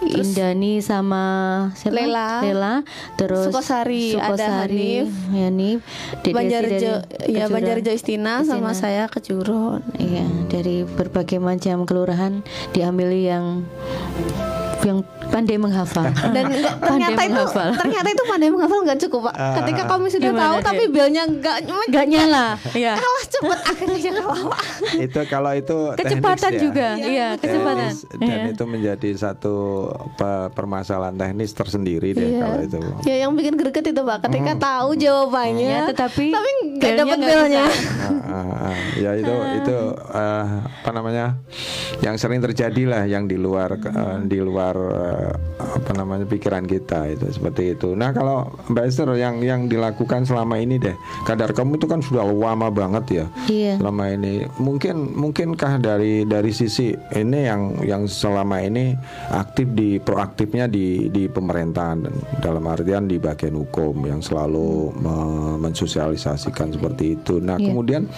[0.00, 1.24] Terus Indani sama
[1.76, 1.92] siapa?
[1.92, 2.40] Lela.
[2.40, 2.74] Lela.
[3.20, 5.08] Terus Sukosari, ada Sukosari, Hanif.
[5.28, 5.78] Hanif.
[6.24, 7.46] Dedesi Banjarjo, dari ya.
[7.52, 9.84] Banjarjo Istina sama saya Kejuron.
[10.00, 12.40] Iya, dari berbagai macam kelurahan
[12.72, 13.44] diambil yang
[14.84, 16.06] yang pandai menghafal.
[16.34, 17.68] Dan enggak, Pandai ternyata itu menghafal.
[17.76, 19.34] ternyata itu pandai menghafal nggak cukup Pak.
[19.56, 22.46] Ketika kami sudah Gimana, tahu tapi belnya enggak Nggak nyala.
[22.72, 22.92] Iya.
[22.94, 24.60] kalah cepet akhirnya kalah Pak.
[24.98, 26.60] itu kalau itu Kecepatan teknis ya.
[26.60, 26.88] juga.
[26.96, 27.76] Iya, kecepatan.
[27.80, 28.42] Teknis, dan Iya.
[28.50, 29.56] itu menjadi satu
[30.14, 32.40] pe- permasalahan teknis tersendiri deh Iya.
[32.40, 32.78] kalau itu.
[33.04, 37.30] Ya yang bikin greget itu Pak ketika tahu jawabannya Ya, tetapi tapi nggak dapat nggak
[37.30, 37.64] belnya.
[38.26, 38.76] Ah, ah.
[38.94, 39.76] ya itu itu
[40.10, 40.46] eh,
[40.80, 41.38] apa namanya
[42.00, 45.19] yang sering terjadi lah yang di luar eh, di luar eh,
[45.58, 47.92] apa namanya pikiran kita itu seperti itu.
[47.92, 52.24] Nah kalau Mbak Esther yang yang dilakukan selama ini deh kadar kamu itu kan sudah
[52.24, 53.74] lama banget ya Iya.
[53.76, 58.94] selama ini mungkin mungkinkah dari dari sisi ini yang yang selama ini
[59.30, 62.06] aktif di proaktifnya di di pemerintahan
[62.38, 67.38] dalam artian di bagian hukum yang selalu me- mensosialisasikan seperti itu.
[67.38, 68.08] Nah kemudian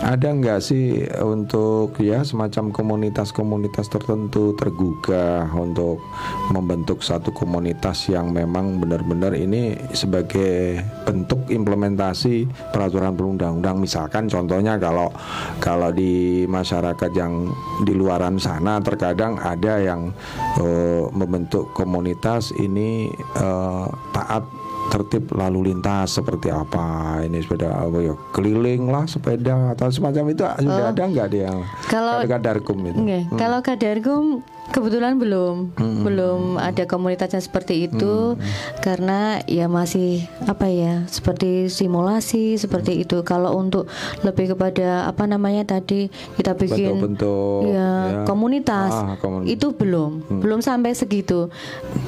[0.00, 6.00] ada nggak sih untuk ya semacam komunitas-komunitas tertentu tergugah untuk
[6.50, 13.82] membentuk satu komunitas yang memang benar-benar ini sebagai bentuk implementasi peraturan perundang-undang.
[13.82, 15.10] Misalkan contohnya kalau
[15.58, 17.50] kalau di masyarakat yang
[17.82, 20.14] di luaran sana terkadang ada yang
[20.60, 24.46] eh, membentuk komunitas ini eh, taat
[24.86, 30.42] tertib lalu lintas seperti apa ini sepeda apa ya keliling lah sepeda atau semacam itu.
[30.62, 31.50] Sudah ada nggak dia?
[31.90, 32.98] Kalau- kadarkum itu?
[33.02, 34.24] Nggih, Kalau kadarkum
[34.68, 38.34] kebetulan belum belum ada komunitasnya seperti itu
[38.78, 43.22] karena ya masih apa ya seperti simulasi seperti itu.
[43.22, 43.86] Kalau untuk
[44.20, 48.24] lebih kepada apa namanya tadi kita bikin Bentuk-bentuk, ya, ya.
[48.24, 49.52] komunitas Ah, komunitas.
[49.52, 51.48] itu belum belum sampai segitu.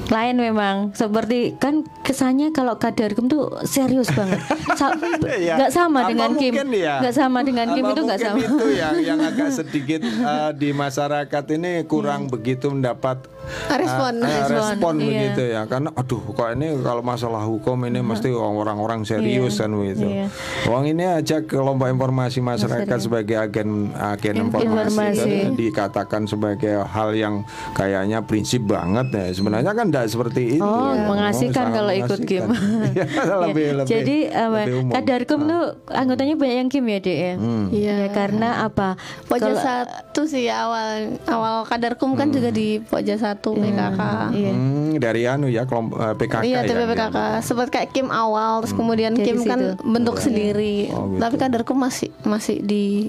[0.09, 4.41] Lain memang seperti kan kesannya kalau kadarkum tuh serius banget.
[4.75, 4.95] Sa-
[5.39, 5.55] Ya.
[5.55, 6.53] nggak sama Apa dengan Kim.
[6.73, 6.99] ya?
[6.99, 8.39] nggak sama dengan Kim Apa itu mungkin sama.
[8.41, 13.29] itu yang yang agak sedikit eh, di masyarakat ini kurang begitu mendapat
[13.69, 14.13] Respon.
[14.19, 15.07] eh, eh, Respon, respon iya.
[15.09, 20.05] begitu ya karena aduh kok ini kalau masalah hukum ini mesti orang-orang serius kan begitu.
[20.05, 20.27] Iya.
[20.67, 25.31] Uang ini aja kelompok informasi masyarakat sebagai agen agen informasi, Informasi.
[25.39, 27.35] dan dikatakan sebagai hal yang
[27.73, 30.65] kayaknya prinsip banget ya sebenarnya kan tidak seperti itu.
[30.65, 31.07] Oh, ya.
[31.07, 32.45] mengasihkan kalau ikut Kim.
[32.91, 33.05] Ya,
[33.39, 34.59] lebih, Ya, lebih, Jadi apa?
[34.61, 34.93] lebih umum.
[34.93, 37.33] Kadarkum tuh anggotanya banyak yang Kim ya, Dek ya.
[37.71, 37.95] Iya.
[37.95, 38.99] Ya, karena apa?
[39.25, 44.01] Pokja Kalau- satu sih awal awal kadarkum kan juga di Pokja satu PKK.
[44.35, 44.53] Iya.
[44.53, 46.69] Hmm, dari anu ya kelompok eh, PKK Iya, ya.
[46.69, 47.17] TP PKK.
[47.41, 49.85] Sempat kayak Kim awal, terus kemudian Dari Kim kan situ.
[49.87, 50.91] bentuk sendiri.
[50.93, 51.21] Oh, gitu.
[51.23, 53.09] Tapi kadarkum masih masih di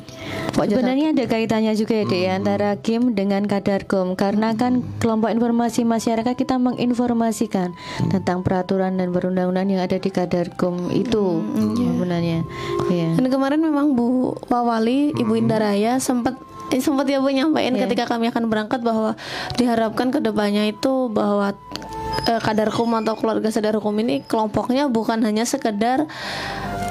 [0.54, 0.70] satu.
[0.70, 5.84] Sebenarnya ada kaitannya juga ya, Dek, ya, antara Kim dengan Kadarkum karena kan kelompok informasi
[5.84, 7.74] masyarakat kita menginformasikan
[8.12, 11.42] tentang peraturan dan perundang-undangan yang ada di Kadarkum itu
[11.76, 12.44] sebenarnya.
[12.92, 13.18] Iya.
[13.18, 16.36] Dan kemarin memang Bu Wawali, Ibu Indaraya sempat
[16.70, 17.86] eh, sempat ya Bu nyampaikan Iya.
[17.88, 19.18] ketika kami akan berangkat bahwa
[19.58, 21.54] diharapkan ke depannya itu bahwa
[22.28, 26.10] eh, kadar hukum atau keluarga sadar hukum ini kelompoknya bukan hanya sekedar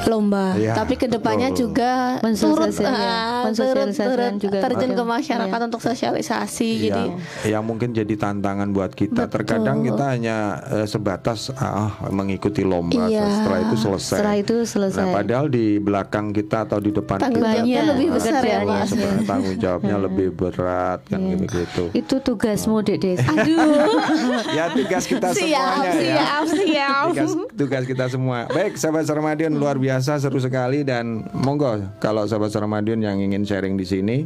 [0.07, 1.75] lomba, Iya, tapi ke depannya betul.
[1.75, 6.71] juga turut ah, turut, turut juga terjun ke masyarakat untuk sosialisasi.
[6.71, 7.05] Iya, Jadi
[7.51, 9.27] yang mungkin jadi tantangan buat kita.
[9.27, 10.37] Terkadang kita hanya
[10.71, 13.11] eh, sebatas ah, mengikuti lomba.
[13.11, 13.27] Iya.
[13.43, 14.19] Setelah itu selesai.
[14.23, 15.03] Setelah itu selesai.
[15.03, 19.25] Nah, padahal di belakang kita atau di depan Tanggung kita tuh, lebih besar ya, sebenarnya
[19.27, 21.83] tanggung jawabnya lebih berat kan begitu.
[21.91, 23.19] Itu tugasmu, Dek Des.
[23.19, 23.99] aduh,
[24.57, 25.99] ya tugas kita siap, semuanya ya.
[25.99, 27.05] siap, siap.
[27.11, 28.47] tugas, tugas kita semua.
[28.49, 33.75] Baik, sahabat Sarmadion luar biasa seru sekali dan monggo kalau sahabat Sarmadion yang ingin sharing
[33.75, 34.17] di sini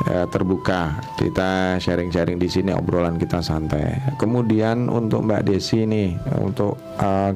[0.10, 4.16] Eh, terbuka kita sharing-sharing di sini obrolan kita santai.
[4.18, 7.32] Kemudian untuk Mbak Desi nih untuk eh,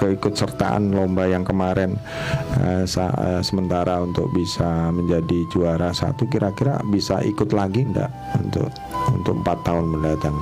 [0.00, 1.94] keikutsertaan lomba yang kemarin
[2.64, 8.68] eh, sa- sementara untuk bisa menjadi juara satu kira-kira bisa ikut lagi enggak untuk
[9.14, 10.36] untuk empat tahun mendatang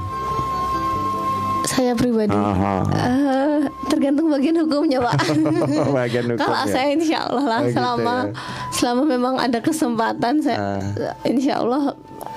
[1.62, 5.14] Saya pribadi eh, tergantung bagian hukumnya Pak.
[5.94, 6.66] Bagian Kalau hukumnya.
[6.68, 8.32] saya insya Allah lah Oh, gitu selama ya.
[8.72, 10.82] selama memang ada kesempatan saya
[11.22, 11.94] insya Allah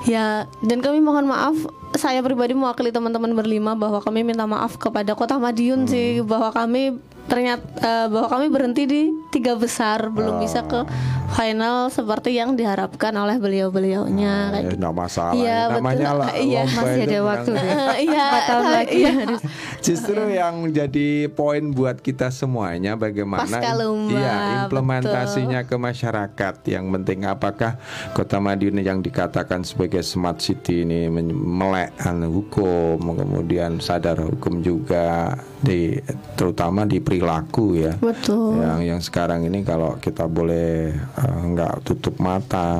[0.06, 1.58] ya dan kami mohon maaf
[1.98, 6.96] saya pribadi mewakili teman-teman berlima bahwa kami minta maaf kepada Kota Madiun sih bahwa kami
[7.28, 10.82] ternyata eh, bahwa kami berhenti di tiga besar belum bisa ke
[11.30, 15.58] final seperti yang diharapkan oleh beliau-beliaunya kayak Ya, nggak masalah Iya, ya.
[15.70, 16.20] namanya betul.
[16.20, 17.50] lah Iya, masih ada waktu.
[17.54, 19.10] Eh, iya, Empat tahun eh, lagi iya.
[19.14, 19.40] harus
[19.86, 26.54] Justru yang jadi poin buat kita semuanya bagaimana Pasca lomba, iya, implementasinya ke masyarakat.
[26.68, 27.80] Yang penting apakah
[28.12, 35.32] Kota Madiun yang dikatakan sebagai smart city ini melek anu, hukum, kemudian sadar hukum juga
[35.60, 35.96] di
[36.36, 37.98] terutama di perilaku ya.
[37.98, 38.62] Betul.
[38.62, 42.78] Yang yang sekarang ini kalau kita boleh eh, nggak tutup mata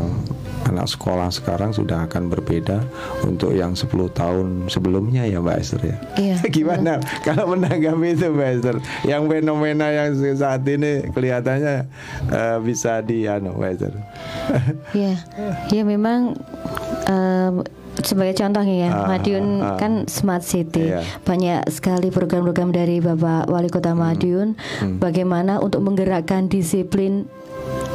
[0.71, 2.79] anak sekolah sekarang sudah akan berbeda
[3.27, 5.97] untuk yang 10 tahun sebelumnya ya Mbak Esther ya.
[6.15, 8.77] Iya, Gimana kalau menanggapi itu Mbak Esther?
[9.03, 11.91] Yang fenomena yang saat ini kelihatannya
[12.31, 13.95] eh, bisa di anu Mbak Esther.
[14.95, 15.19] Ya,
[15.75, 16.39] ya memang
[17.11, 17.67] em,
[17.99, 19.77] sebagai contohnya ya, Ah, Madiun ah.
[19.77, 21.03] kan smart city, Iya.
[21.23, 24.01] banyak sekali program-program dari Bapak Wali Kota Hmm.
[24.01, 24.49] Madiun,
[24.97, 27.27] bagaimana untuk menggerakkan disiplin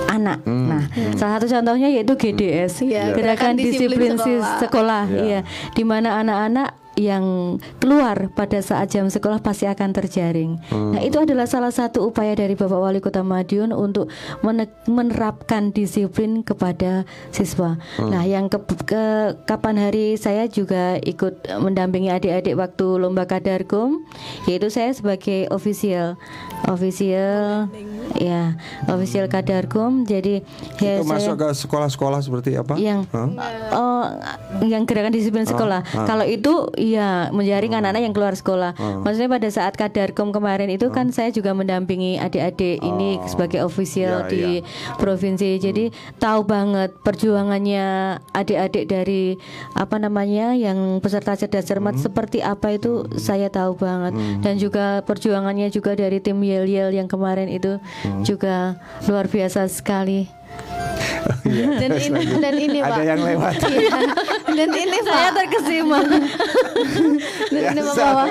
[0.07, 0.39] anak.
[0.43, 0.69] Hmm.
[0.69, 0.83] Nah,
[1.15, 4.59] salah satu contohnya yaitu GDS, Iya, gerakan gerakan disiplin disiplin si- sekolah.
[4.61, 5.21] sekolah, Iya.
[5.21, 5.39] iya,
[5.71, 10.57] di mana anak-anak yang keluar pada saat jam sekolah pasti akan terjaring.
[10.67, 10.95] Hmm.
[10.95, 14.07] Nah, itu adalah salah satu upaya dari Bapak Wali Kota Madiun untuk
[14.41, 17.75] mene- menerapkan disiplin kepada siswa.
[17.99, 18.09] Hmm.
[18.09, 24.03] Nah, yang ke, ke- kapan hari saya juga ikut mendampingi adik-adik waktu lomba Kadarkum,
[24.45, 26.15] yaitu saya sebagai official,
[26.65, 27.67] official,
[28.15, 28.55] ya,
[28.87, 30.03] official Kadarkum.
[30.03, 30.41] Jadi
[30.79, 32.75] ya itu saya masuk ke sekolah-sekolah seperti apa?
[32.77, 33.27] yang Hah?
[33.71, 34.03] oh
[34.63, 35.81] yang gerakan disiplin sekolah.
[35.83, 36.05] ah.
[36.05, 38.77] Kalau itu ya menjaring anak-anak yang keluar sekolah.
[39.01, 44.27] Maksudnya pada saat Kadarkom kemarin itu kan saya juga mendampingi adik-adik ini sebagai Ya, official
[44.27, 44.67] di ya.
[44.99, 45.55] provinsi.
[45.57, 49.39] Jadi tahu banget perjuangannya adik-adik dari
[49.71, 54.11] apa namanya yang peserta cerdas cermat seperti apa itu saya tahu banget.
[54.43, 57.79] Dan juga perjuangannya juga dari tim Yel Yel yang kemarin itu
[58.21, 58.75] juga
[59.07, 60.27] luar biasa sekali.
[61.45, 63.53] Dan ini dan ini Ada pak yang lewat.
[63.65, 63.97] Iya.
[64.55, 65.97] dan ini pak Saya terkesima.
[67.53, 68.25] dan ini pak bahwa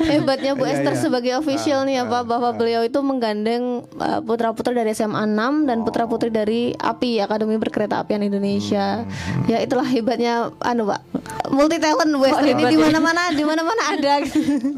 [0.00, 1.00] hebatnya Bu Iya, Esther iya.
[1.00, 3.62] sebagai official nih ya pak bahwa beliau itu menggandeng
[3.94, 9.00] uh, putra putri dari SMA 6 dan putra putri dari API Akademi Berkereta Apian Indonesia
[9.00, 9.44] Hmm.
[9.46, 11.00] ya itulah hebatnya anu pak
[11.48, 12.80] multi talent Bu Esther ini di ya.
[12.82, 14.14] mana mana di mana mana ada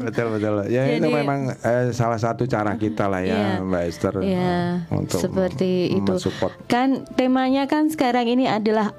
[0.01, 0.53] betul betul.
[0.67, 3.63] Ya itu Jadi- memang eh, salah satu cara kita lah ya Iya.
[3.63, 4.37] Mbak Esther Iya,
[4.83, 6.11] eh, untuk seperti itu.
[6.11, 6.53] mensupport.
[6.91, 8.91] Kan temanya kan sekarang ini adalah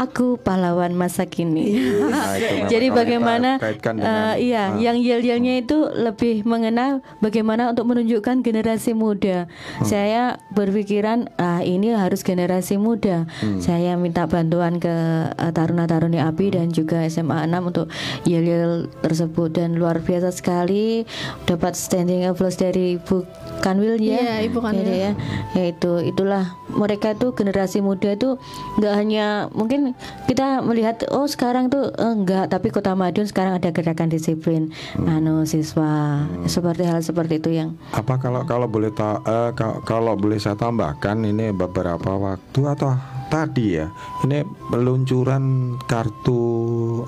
[0.00, 1.76] aku pahlawan masa kini.
[2.08, 4.80] Nah, itu memang Jadi bagaimana kita kaitkan dengan, eh, iya, ah.
[4.80, 9.44] yang yel-yelnya itu lebih mengenal bagaimana untuk menunjukkan generasi muda.
[9.44, 9.84] Hmm.
[9.84, 10.22] Saya
[10.56, 13.28] berpikiran ah ini harus generasi muda.
[13.44, 13.60] Hmm.
[13.60, 14.94] Saya minta bantuan ke
[15.36, 17.86] eh, taruna-taruni API dan juga SMA 6 untuk
[18.24, 21.04] yel-yel tersebut dan luar biasa sekali
[21.44, 23.26] dapat standing applause dari Ibu
[23.60, 24.16] Kanwil ya.
[24.16, 24.86] Iya, Ibu Kanwil.
[24.88, 25.12] Ya,
[25.52, 28.38] ya itu itulah mereka tuh generasi muda itu
[28.76, 29.92] nggak hanya mungkin
[30.24, 35.42] kita melihat oh sekarang tuh eh, enggak tapi Kota Madiun sekarang ada gerakan disiplin anu
[35.42, 40.38] siswa seperti hal seperti itu yang Apa kalau kalau boleh ta- eh, ka- kalau boleh
[40.38, 42.94] saya tambahkan ini beberapa waktu atau
[43.28, 43.86] tadi ya
[44.24, 46.42] ini peluncuran kartu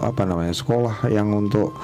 [0.01, 1.75] apa namanya sekolah yang untuk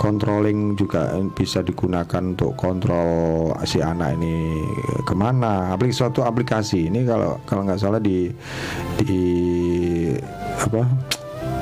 [0.00, 4.64] controlling juga bisa digunakan untuk kontrol si anak ini
[5.04, 5.72] ke mana.
[5.76, 8.32] Aplikasi suatu aplikasi ini kalau kalau nggak salah di
[8.98, 9.22] di
[10.58, 11.12] apa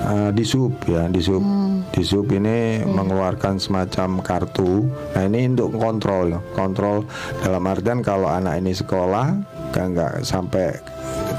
[0.00, 1.44] Eh, di sub ya di sub
[1.92, 4.88] di sub ini mengeluarkan semacam kartu.
[5.12, 7.04] Nah ini untuk kontrol kontrol
[7.44, 9.36] dalam artian kalau anak ini sekolah
[9.76, 10.72] kan nggak sampai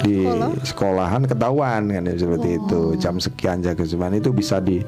[0.01, 0.25] di
[0.65, 2.81] sekolahan ketahuan kan ya, seperti itu.
[2.97, 4.81] Jam sekian jaga sekian itu bisa di,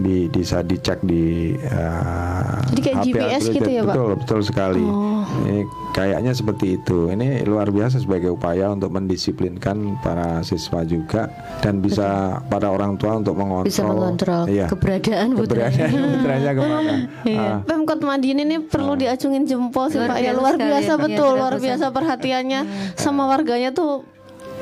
[0.00, 3.94] di bisa dicek di eh, Jadi kayak HP GPS gitu ya, Pak?
[3.94, 4.84] betul betul sekali.
[5.46, 5.60] Ini
[5.96, 7.08] kayaknya seperti itu.
[7.08, 12.06] Ini luar biasa sebagai upaya untuk mendisiplinkan para siswa juga dan bisa
[12.44, 15.88] pada orang tua untuk mengontrol, Bisa mengontrol iya, keberadaan putranya.
[15.88, 16.94] keberadaan putranya ke mana.
[17.32, 21.00] Ah, Pemkot Madiun ini perlu diacungin jempol sih Pak ya luar biasa ya.
[21.00, 21.64] betul Iya, luar betul.
[21.64, 22.60] biasa perhatiannya
[22.94, 24.04] sama warganya tuh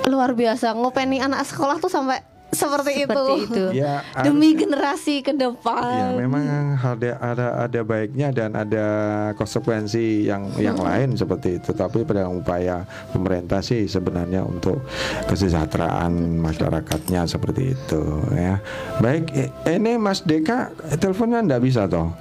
[0.04, 2.22] luar biasa ngopeni anak sekolah tuh sampai
[2.54, 3.64] seperti, Seperti itu.
[3.74, 6.42] ya, demi generasi ke depan Ya, memang
[6.76, 8.86] ada ada ada baiknya dan ada
[9.34, 11.70] konsekuensi yang yang lain seperti itu.
[11.70, 14.80] Tapi pada upaya pemerintah sih sebenarnya untuk
[15.26, 18.62] kesejahteraan masyarakatnya seperti itu ya.
[18.96, 22.14] Baik, i- ini Mas Deka teleponnya ndak bisa toh?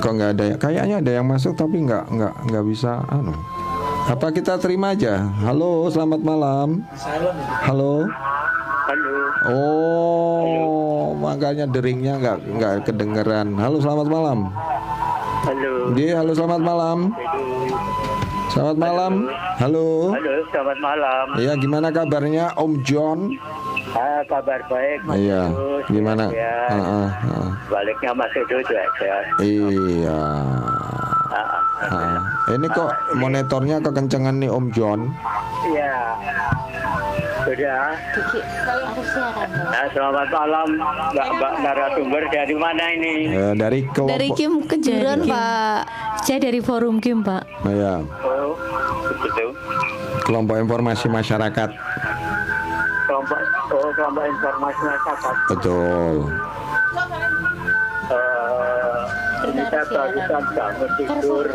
[0.00, 0.44] Kok nggak ada?
[0.56, 3.04] Kayaknya ada yang masuk tapi nggak nggak nggak bisa.
[3.06, 3.36] Anu.
[4.02, 5.20] Apa kita terima aja?
[5.44, 6.68] Halo, selamat malam.
[7.62, 8.08] Halo.
[8.90, 9.14] Halo,
[9.46, 13.54] Oh, makanya deringnya nggak nggak kedengeran.
[13.54, 14.50] Halo, selamat malam.
[15.46, 16.98] halo, Di, halo, selamat malam.
[18.50, 19.12] Selamat malam.
[19.62, 20.10] Halo.
[20.10, 21.26] halo, selamat malam.
[21.38, 23.30] Iya, gimana kabarnya Om John?
[23.90, 26.24] Ah, kabar baik, Mas Iya, Edo, gimana?
[26.28, 26.70] sehat.
[26.70, 27.48] Ah, ah, ah.
[27.66, 29.24] Baliknya Mas Edo juga sehat.
[29.40, 30.22] Iya.
[31.28, 31.62] Ah, ah.
[31.82, 32.18] Ah.
[32.50, 35.00] Ini kok monitornya kekencengan nih Om John?
[35.66, 35.94] Iya.
[37.40, 37.96] Sudah.
[39.64, 40.68] Nah, selamat malam,
[41.10, 43.14] Mbak Mbak narasumber dari mana ini?
[43.26, 44.12] Eh, dari kelompok.
[44.12, 45.18] dari Kim Kejuran.
[45.24, 45.80] Pak
[46.20, 47.42] Saya dari forum Kim, Pak.
[47.64, 48.52] Iya, Oh,
[49.08, 49.56] begitu.
[50.22, 51.68] kelompok informasi masyarakat.
[53.90, 55.34] Kelompok informasi masyarakat.
[55.50, 56.14] Betul.
[58.10, 59.02] Eh,
[59.46, 61.46] ini saya barusan bangun tidur,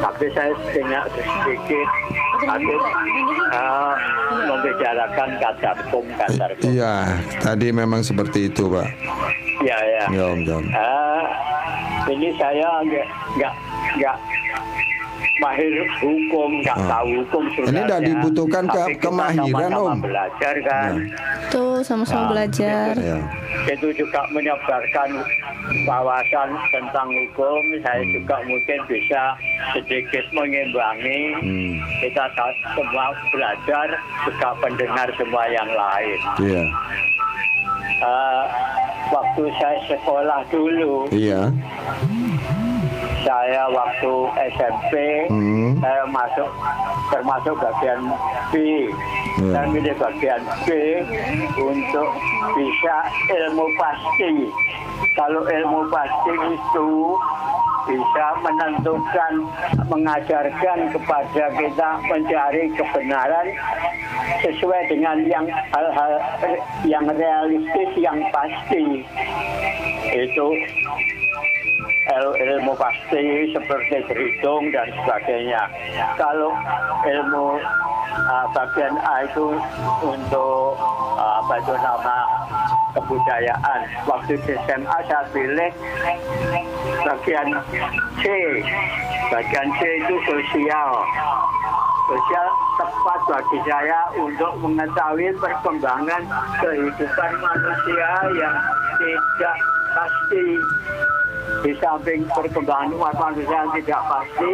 [0.00, 1.88] tapi saya senyap sedikit.
[2.38, 2.72] Aku
[3.52, 3.94] eh,
[4.48, 6.70] membicarakan kata kum, kata kum.
[6.72, 8.88] iya, tadi memang seperti itu, Pak.
[9.60, 10.04] Ya, ya.
[10.08, 10.64] Ya, Om John.
[10.72, 11.26] Ah,
[12.08, 13.06] ini saya nggak
[13.36, 13.54] nggak
[13.98, 14.16] nggak
[15.38, 16.88] mahir hukum, nggak Ah.
[16.90, 17.82] tahu hukum Ini sebenarnya.
[17.84, 19.98] nggak dibutuhkan ke- kemahiran, Om.
[20.00, 20.92] belajar kan.
[21.48, 23.16] tuh sama-sama Nah, belajar Ya.
[23.66, 25.08] Itu juga menyebarkan
[25.84, 27.56] wawasan tentang hukum.
[27.80, 29.32] Saya juga mungkin bisa
[29.72, 31.20] sedikit mengimbangi.
[31.40, 31.72] Hmm.
[32.02, 32.24] Kita
[32.74, 33.88] semua belajar,
[34.24, 36.20] juga pendengar semua yang lain.
[36.38, 36.62] Iya.
[37.98, 38.44] Ah,
[39.08, 41.48] waktu saya sekolah dulu, Iya.
[43.28, 44.12] Saya waktu
[44.56, 44.92] SMP
[45.28, 45.76] Hmm.
[45.84, 46.48] saya masuk
[47.12, 48.00] termasuk bagian
[48.48, 48.54] B
[49.38, 49.52] Ya.
[49.52, 50.68] saya milih bagian B
[51.60, 52.08] untuk
[52.56, 52.96] bisa
[53.28, 54.48] ilmu pasti
[55.12, 56.88] kalau ilmu pasti itu
[57.88, 59.32] bisa menentukan
[59.88, 63.46] mengajarkan kepada kita mencari kebenaran
[64.40, 66.12] sesuai dengan yang hal-hal
[66.84, 69.04] yang realistis yang pasti
[70.12, 70.46] itu
[72.16, 75.62] ilmu pasti seperti berhitung dan sebagainya.
[76.16, 76.56] Kalau
[77.04, 77.60] ilmu
[78.28, 79.56] uh, bagian A itu
[80.00, 80.76] untuk
[81.16, 82.18] uh, apa nama
[82.96, 83.80] kebudayaan.
[84.08, 85.70] Waktu di SMA saya pilih
[87.04, 87.48] bagian
[88.20, 88.24] C.
[89.28, 90.90] Bagian C itu sosial.
[92.08, 92.48] Sosial
[92.80, 96.24] tepat bagi saya untuk mengetahui perkembangan
[96.56, 98.56] kehidupan manusia yang
[98.96, 99.56] tidak
[99.92, 100.44] pasti
[101.58, 104.52] di samping perkembangan umat manusia yang tidak pasti,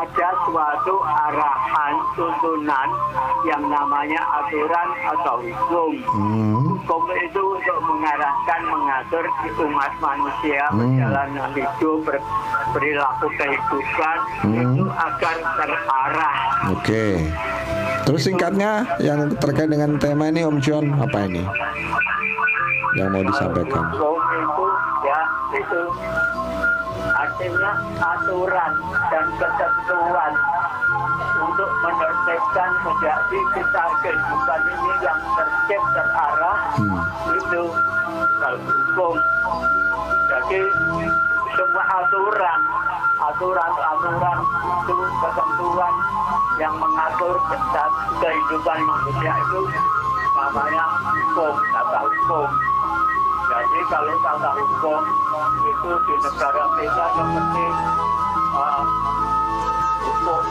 [0.00, 2.88] ada suatu arahan tuntunan
[3.44, 5.92] yang namanya aturan atau hukum.
[6.08, 6.56] Hmm.
[6.78, 9.24] Hukum itu untuk mengarahkan, mengatur
[9.66, 10.78] umat manusia Hmm.
[10.78, 12.24] perjalanan hidup, ber-
[12.70, 14.56] perilaku kehidupan Hmm.
[14.56, 16.38] itu agar terarah.
[16.78, 17.18] Oke.
[18.06, 21.44] Terus singkatnya yang terkait dengan tema ini Om John apa ini?
[22.96, 23.84] Yang mau disampaikan.
[23.92, 24.64] Itu
[25.04, 25.20] ya
[25.52, 25.82] itu
[27.18, 28.72] artinya aturan
[29.10, 30.32] dan ketentuan
[31.38, 36.98] untuk menertibkan menjadi kita kehidupan ini yang tertib terarah Hmm.
[37.34, 37.62] itu
[38.38, 39.14] kalau hukum
[40.30, 40.60] jadi
[41.54, 42.60] semua aturan
[43.28, 45.94] aturan-aturan itu ketentuan
[46.56, 49.60] yang mengatur ke- kehidupan manusia itu
[50.32, 52.48] namanya hukum kata hukum.
[53.48, 55.02] Jadi kalau kata hukum
[55.64, 57.64] itu di negara kita seperti
[58.56, 58.82] uh,
[60.04, 60.42] hukum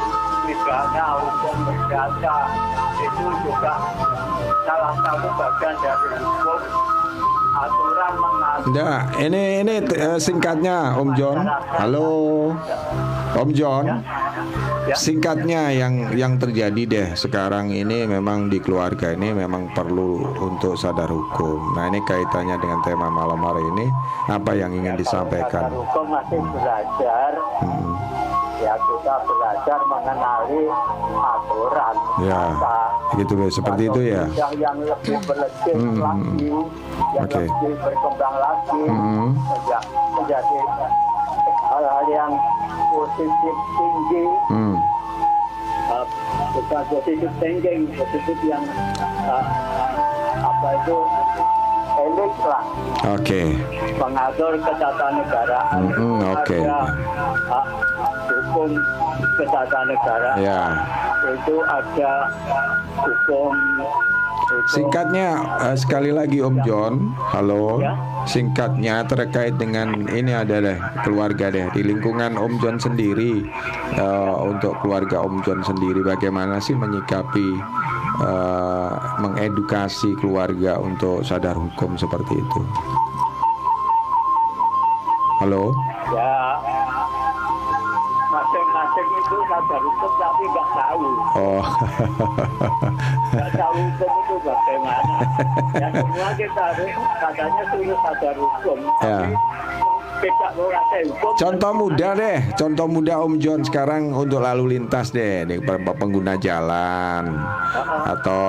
[0.46, 2.38] pidana, hukum perdata
[2.98, 3.74] itu juga
[4.66, 6.62] salah satu bagian dari hukum
[8.68, 11.42] Enggak, ini ini eh, singkatnya Om John.
[11.74, 12.10] Halo.
[13.34, 13.86] Om John.
[14.88, 14.96] Ya.
[14.96, 21.12] Singkatnya yang yang terjadi deh sekarang ini memang di keluarga ini memang perlu untuk sadar
[21.12, 21.76] hukum.
[21.76, 23.86] Nah, ini kaitannya dengan tema malam hari ini
[24.32, 25.68] apa yang ingin Kalau disampaikan?
[25.76, 28.17] hukum masih belajar Hmm.
[28.58, 30.64] Ya kita belajar mengenali
[31.16, 32.78] aturan Ya, kata.
[33.16, 34.22] gitu ya, seperti itu ya.
[34.26, 36.50] bidang yang lebih melejit Hmm, hmm, lagi,
[37.14, 37.42] yang Oke.
[37.44, 39.30] lebih berkembang lagi, Hmm.
[39.38, 40.58] menja- menjadi
[41.68, 42.32] hal-hal yang
[42.90, 44.76] positif tinggi, Hmm.
[45.88, 46.06] uh,
[46.52, 48.64] bukan positif thinking, positif yang
[49.24, 49.46] uh,
[50.40, 50.98] apa itu
[52.08, 52.64] elit lah,
[53.12, 53.42] Oke.
[54.00, 56.58] mengatur ketatanegaraan, Hmm, hmm, oke.
[56.64, 56.80] ada
[57.52, 57.66] uh,
[58.32, 58.70] hukum
[59.36, 60.62] ketatanegaraan, Ya.
[61.28, 62.12] itu ada
[63.04, 63.52] hukum
[64.72, 67.84] Singkatnya eh, sekali lagi Om John, halo.
[67.84, 67.92] Ya.
[68.24, 73.44] Singkatnya terkait dengan ini adalah keluarga deh di lingkungan Om John sendiri
[73.96, 77.60] eh, untuk keluarga Om John sendiri bagaimana sih menyikapi
[78.20, 78.90] eh,
[79.20, 82.62] mengedukasi keluarga untuk sadar hukum seperti itu.
[85.38, 85.70] Halo.
[86.10, 86.58] ya
[88.28, 91.06] masing-masing itu sadar hukum tapi nggak tahu
[91.38, 91.64] Oh.
[93.32, 95.16] nggak tahu hukum itu bagaimana
[95.82, 96.92] ya semua kita harus
[97.22, 98.90] katanya suruh sadar hukum Ya.
[99.00, 99.97] tapi hukum
[101.38, 107.38] Contoh mudah deh, contoh mudah Om John sekarang untuk lalu lintas deh, per- pengguna jalan.
[108.04, 108.42] Atau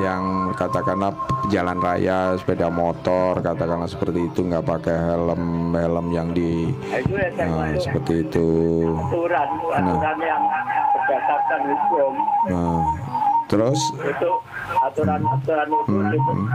[0.00, 1.12] yang katakanlah
[1.48, 5.42] jalan raya, sepeda motor, katakanlah seperti itu nggak pakai helm,
[5.74, 6.72] helm yang di
[7.44, 8.48] Nah, ya itu seperti itu.
[8.96, 10.42] aturan aturan yang
[10.94, 12.12] berdasarkan hukum.
[12.48, 12.80] Nah,
[13.46, 14.30] terus, itu
[14.80, 16.46] aturan-aturan itu Hmm, di- hmm.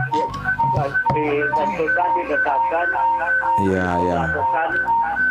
[0.70, 2.86] di- ditentukan ditetapkan
[3.66, 4.18] ya ya,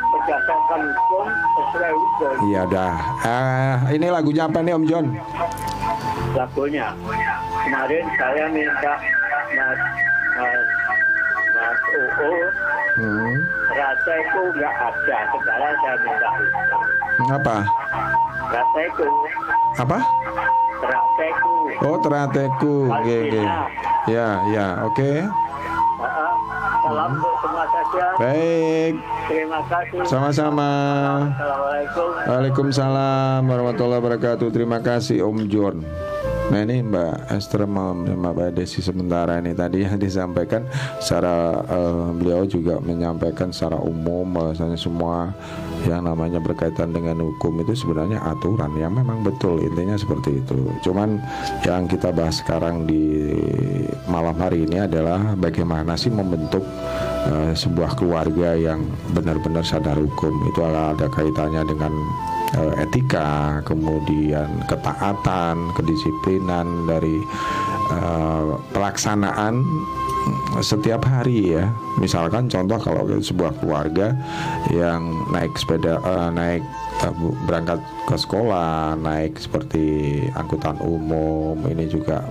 [0.09, 2.33] berdasarkan hukum sesuai hukum.
[2.45, 2.93] Iya dah.
[3.21, 5.05] Ah, ini lagunya apa nih Om John?
[6.31, 6.87] lagunya.
[7.59, 8.93] Kemarin saya minta
[9.51, 9.79] mas
[10.35, 10.61] mas
[11.51, 12.31] mas UU
[12.91, 13.35] Hmm,
[13.71, 15.17] rateku nggak ada.
[15.31, 16.75] Sekarang saya minta itu
[17.27, 17.57] apa?
[18.49, 19.05] rateku
[19.77, 19.97] Apa?
[20.79, 22.75] rateku Oh, terateku.
[22.91, 23.43] Oke, oke.
[24.09, 25.11] Ya, ya, oke.
[26.79, 28.93] Salam untuk semua saja Baik.
[29.27, 30.69] terima kasih Sama-sama.
[31.27, 34.47] assalamualaikum Waalaikumsalam warahmatullahi wabarakatuh.
[34.49, 35.83] Terima kasih Om John.
[36.49, 40.65] Nah ini Mbak Esther Mbak Desi sementara ini tadi yang disampaikan
[40.97, 45.29] secara eh, beliau juga menyampaikan secara umum bahwasanya semua
[45.85, 50.57] yang namanya berkaitan dengan hukum itu sebenarnya aturan yang memang betul intinya seperti itu.
[50.81, 51.21] Cuman
[51.61, 53.29] yang kita bahas sekarang di
[54.09, 56.65] malam hari ini adalah bagaimana sih membentuk
[57.29, 58.81] eh, sebuah keluarga yang
[59.13, 61.93] benar-benar sadar hukum itu ada kaitannya dengan
[62.57, 67.21] etika, kemudian ketaatan, kedisiplinan dari
[67.93, 69.61] eh, pelaksanaan
[70.59, 71.69] setiap hari ya.
[72.01, 74.17] Misalkan contoh kalau sebuah keluarga
[74.73, 76.63] yang naik sepeda eh, naik
[77.05, 77.13] eh,
[77.45, 77.79] berangkat
[78.09, 79.85] ke sekolah, naik seperti
[80.33, 82.25] angkutan umum, ini juga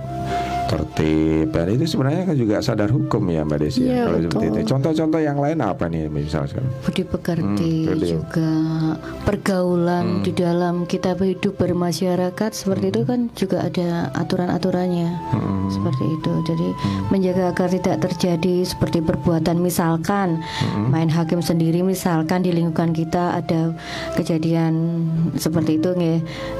[0.69, 4.29] tertib dan itu sebenarnya kan juga sadar hukum ya Mbak Desi ya, Iya, kalau betul.
[4.29, 4.69] seperti itu.
[4.69, 6.61] Contoh-contoh yang lain apa nih misalkan?
[6.79, 8.07] budi pekerti Hmm, budi.
[8.07, 8.49] juga
[9.23, 10.21] pergaulan Hmm.
[10.21, 15.67] di dalam kita hidup bermasyarakat seperti itu kan juga ada aturan-aturannya Hmm.
[15.67, 16.67] seperti itu jadi
[17.09, 20.89] menjaga agar tidak terjadi seperti perbuatan misalkan Hmm.
[20.89, 23.73] main hakim sendiri misalkan di lingkungan kita ada
[24.13, 25.03] kejadian
[25.35, 26.19] seperti itu nggih.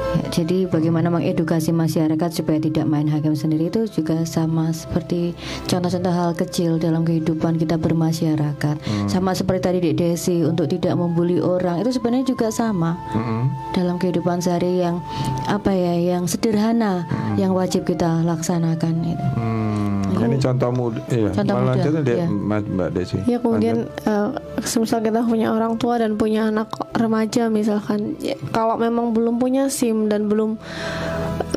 [0.10, 5.38] Ya, jadi bagaimana mengedukasi masyarakat supaya tidak main hakim sendiri itu juga sama seperti
[5.70, 11.38] contoh-contoh hal kecil dalam kehidupan kita bermasyarakat sama seperti tadi Dek Desi untuk tidak membuli
[11.38, 13.44] orang itu sebenarnya juga sama Mm-mm.
[13.78, 14.98] dalam kehidupan sehari yang
[15.46, 17.06] apa ya yang sederhana
[17.38, 19.28] yang wajib kita laksanakan itu.
[19.38, 21.30] Hmm, ini contoh muda, iya.
[21.32, 22.28] Contoh Malah muda, iya.
[22.28, 23.18] Mas Mbak Desi.
[23.30, 24.30] Ya kemudian eh,
[24.66, 29.72] semisal kita punya orang tua dan punya anak remaja misalkan ya, kalau memang belum punya
[29.72, 30.60] SIM dan belum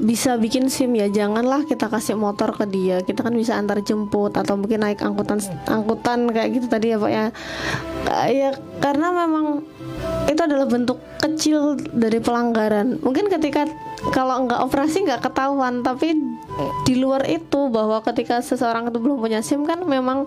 [0.03, 4.35] bisa bikin SIM ya janganlah kita kasih motor ke dia kita kan bisa antar jemput
[4.35, 5.39] atau mungkin naik angkutan
[5.71, 7.27] angkutan kayak gitu tadi ya Pak ya
[8.03, 8.51] Eh, ya
[8.83, 9.63] karena memang
[10.27, 13.71] itu adalah bentuk kecil dari pelanggaran mungkin ketika
[14.11, 16.19] kalau nggak operasi nggak ketahuan tapi
[16.83, 20.27] di luar itu bahwa ketika seseorang itu belum punya SIM kan memang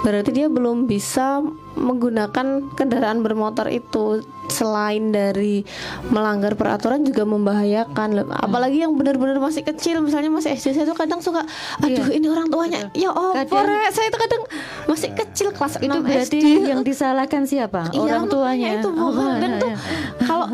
[0.00, 1.40] berarti dia belum bisa
[1.74, 4.20] menggunakan kendaraan bermotor itu.
[4.46, 5.62] Selain dari
[6.04, 8.26] melanggar peraturan juga membahayakan.
[8.34, 11.46] Apalagi yang benar-benar masih kecil misalnya masih SD saya tuh kadang suka
[11.78, 14.42] aduh ini orang tuanya ya oh Kadang- saya itu kadang
[14.84, 17.88] masih kecil kelas Itu 6 berarti SD yang disalahkan siapa?
[17.90, 18.68] Iya, orang makanya tuanya.
[18.74, 19.78] itu Oh, bohong dan iya, tuh iya.
[20.20, 20.46] kalau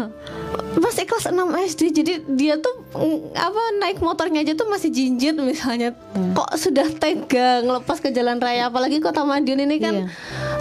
[0.77, 5.33] masih kelas 6 SD jadi dia tuh mm, apa naik motornya aja tuh masih jinjit
[5.39, 6.33] misalnya Hmm.
[6.33, 10.07] kok sudah tega ngelepas ke jalan raya apalagi kota Madiun ini kan Iya.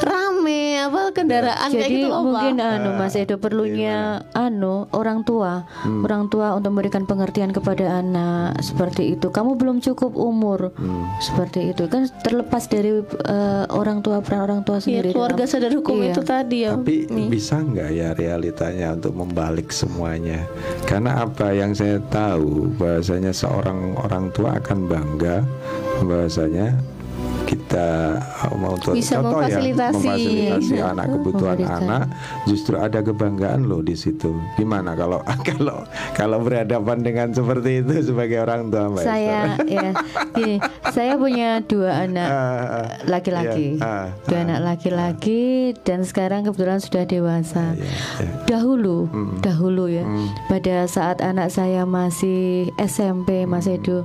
[0.01, 2.76] rame apa kendaraan kayak Jadi gitu loh mungkin Pak.
[2.76, 3.97] anu Mas Edo perlunya
[4.32, 6.03] anu orang tua, Hmm.
[6.03, 9.28] orang tua untuk memberikan pengertian kepada anak seperti itu.
[9.30, 11.08] Kamu belum cukup umur Hmm.
[11.20, 12.91] seperti itu kan terlepas dari
[13.26, 15.10] eh, orang tua peran orang tua Iya, sendiri.
[15.12, 16.08] keluarga dalam- sadar hukum Iya.
[16.10, 16.72] itu tadi ya.
[16.74, 16.95] Tapi
[17.28, 20.43] bisa nggak ya realitanya untuk membalik semuanya?
[20.84, 25.48] Karena apa yang saya tahu bahasanya seorang orang tua akan bangga
[26.04, 26.76] bahasanya
[27.46, 29.96] kita uh, mau Bisa contoh ya memfasilitasi.
[30.02, 31.82] memfasilitasi anak kebutuhan Memberikan.
[31.86, 32.04] anak
[32.43, 34.34] justru ada kebanggaan loh di situ.
[34.58, 39.89] Gimana kalau kalau kalau berhadapan dengan seperti itu sebagai orang tua Mbak Saya ya,
[40.34, 40.58] gini,
[40.89, 45.41] saya punya dua anak Ah, laki-laki, iya, ah, dua anak laki-laki
[45.82, 47.78] dan sekarang kebetulan sudah dewasa.
[47.78, 47.86] Iya,
[48.20, 48.32] iya.
[48.48, 49.08] Dahulu,
[49.39, 50.04] dahulu ya,
[50.46, 54.04] pada saat anak saya masih SMP, Mas Edo,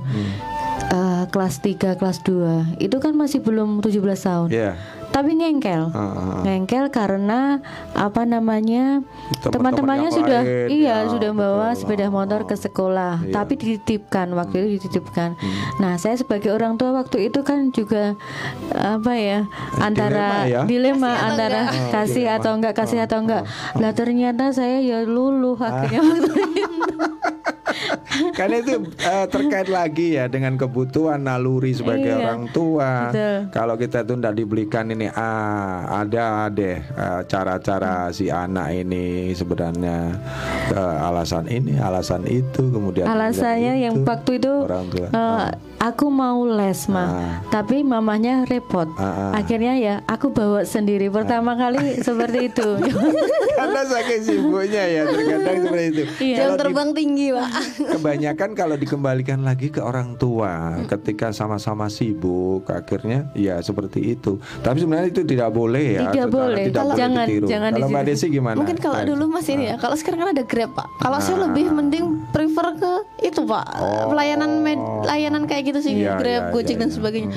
[1.21, 4.49] eh, kelas 3, kelas 2, itu kan masih belum 17 tahun.
[4.49, 4.73] Iya.
[5.11, 6.39] Tapi ngengkel, ah, ah.
[6.47, 7.59] ngengkel karena
[7.91, 9.03] apa namanya
[9.43, 9.51] Teman-teman
[9.83, 11.79] teman-temannya yang sudah lain, iya ya, sudah bawa betul.
[11.83, 13.33] sepeda motor ke sekolah, Iya.
[13.35, 15.35] tapi dititipkan waktu itu dititipkan.
[15.83, 18.15] Nah saya sebagai orang tua waktu itu kan juga
[18.71, 19.51] apa ya
[19.83, 20.63] antara ya?
[20.63, 22.39] dilema antara kasih dilema.
[22.39, 23.43] atau enggak kasih atau enggak.
[23.83, 26.71] Lah ternyata saya ya luluh akhirnya waktu itu.
[28.37, 33.09] Karena itu eh, terkait lagi ya dengan kebutuhan naluri sebagai Iya, orang tua.
[33.09, 33.37] betul.
[33.49, 40.15] Kalau kita tuh tidak dibelikan ini, ah ada deh eh, cara-cara si anak ini sebenarnya
[40.69, 45.07] eh, alasan ini, alasan itu, kemudian Alasannya yang waktu itu orang tua.
[45.07, 45.47] eh,
[45.81, 47.17] aku mau les mah, Ah.
[47.49, 48.85] tapi mamanya repot.
[48.93, 49.41] Ah, ah.
[49.41, 52.67] Akhirnya ya aku bawa sendiri pertama kali seperti itu.
[53.51, 56.03] Karena saking sibuknya ya terkadang seperti itu.
[56.21, 56.35] Iya.
[56.35, 57.49] Jam Kalau di- terbang tinggi, Pak.
[57.91, 60.51] kebanyakan kalau dikembalikan lagi ke orang tua
[60.87, 66.65] ketika sama-sama sibuk akhirnya ya seperti itu tapi sebenarnya itu tidak boleh ya Tidak boleh.
[66.67, 67.45] tidak boleh Jangan- ditiru.
[67.47, 68.03] jangan kalau mbak.
[68.03, 70.87] Desi gimana Mungkin kalau Nah, dulu Mas ini ya, kalau sekarang kan ada Grab, Pak.
[70.99, 71.41] Kalau saya Ah.
[71.47, 72.91] lebih mending prefer ke
[73.23, 73.65] itu, Pak.
[74.05, 76.95] Pelayanan med, layanan kayak gitu sih, Iya, Grab, iya, Gojek iya, dan iya.
[76.99, 77.29] sebagainya.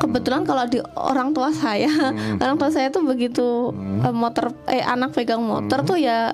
[0.00, 1.92] Kebetulan kalau di orang tua saya,
[2.40, 6.32] orang tua saya tuh begitu eh, motor eh anak pegang motor tuh ya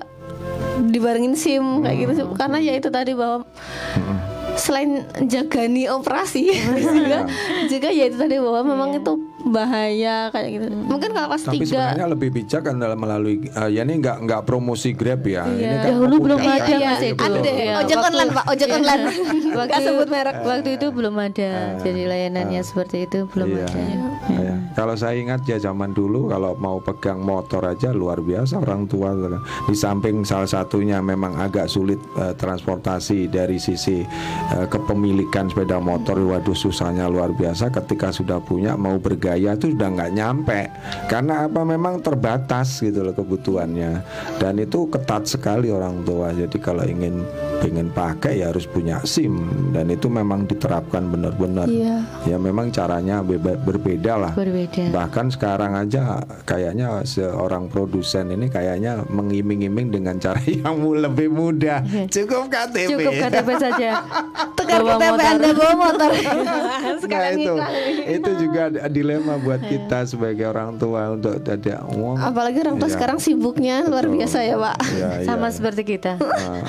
[0.78, 2.24] dibarengin SIM kayak gitu sih.
[2.38, 3.42] Karena ya itu tadi bahwa
[4.58, 6.50] selain jagani operasi
[6.98, 7.30] juga
[7.70, 9.12] juga ya itu tadi bahwa memang itu
[9.48, 10.66] bahaya kayak gitu.
[10.70, 14.16] Mungkin kalau kelas tapi tiga sebenarnya lebih bijak kan dalam melalui eh, ya ini nggak
[14.24, 15.44] nggak promosi Grab ya.
[15.44, 16.90] Ini kan Dahulu belum ada, Iya.
[16.98, 19.02] Iya, ojek waktu- online pak, ojek online.
[19.58, 20.34] waktu Gak sebut merek.
[20.42, 21.50] waktu itu belum ada.
[21.78, 23.80] Jadi layanannya seperti itu belum Iya, ada.
[24.28, 24.54] Iya.
[24.74, 29.14] Kalau saya ingat ya zaman dulu kalau mau pegang motor aja luar biasa orang tua.
[29.64, 36.18] Di samping salah satunya memang agak sulit eh, transportasi dari sisi eh, kepemilikan sepeda motor
[36.18, 37.70] waduh susahnya luar biasa.
[37.70, 40.60] Ketika sudah punya mau bergaya itu sudah nggak nyampe.
[41.06, 41.62] Karena apa?
[41.62, 44.02] Memang terbatas gitu loh kebutuhannya.
[44.36, 46.30] Dan itu ketat sekali orang tua.
[46.30, 47.22] Jadi kalau ingin
[47.58, 49.38] pengen pakai ya harus punya SIM.
[49.70, 51.66] Dan itu memang diterapkan benar-benar.
[51.68, 52.02] Iya.
[52.24, 54.32] ya memang caranya beba- berbeda lah.
[54.32, 54.90] Berbeda.
[54.90, 61.84] Bahkan sekarang aja kayaknya seorang produsen ini kayaknya mengiming-iming dengan cara yang lebih mudah.
[62.08, 63.90] Cukup KTP cukup KTP saja.
[64.58, 65.28] Tekan Bawa KTP motor.
[65.28, 66.10] Anda bawa motor.
[66.78, 67.54] Nah Sekalian itu
[68.08, 72.94] itu juga dilema buat kita sebagai orang tua untuk tidak uang Apalagi orang tua Iya.
[72.94, 74.16] sekarang sibuknya luar Betul.
[74.16, 74.76] biasa ya pak.
[74.88, 75.26] Iya, iya.
[75.26, 76.62] sama seperti kita Ah,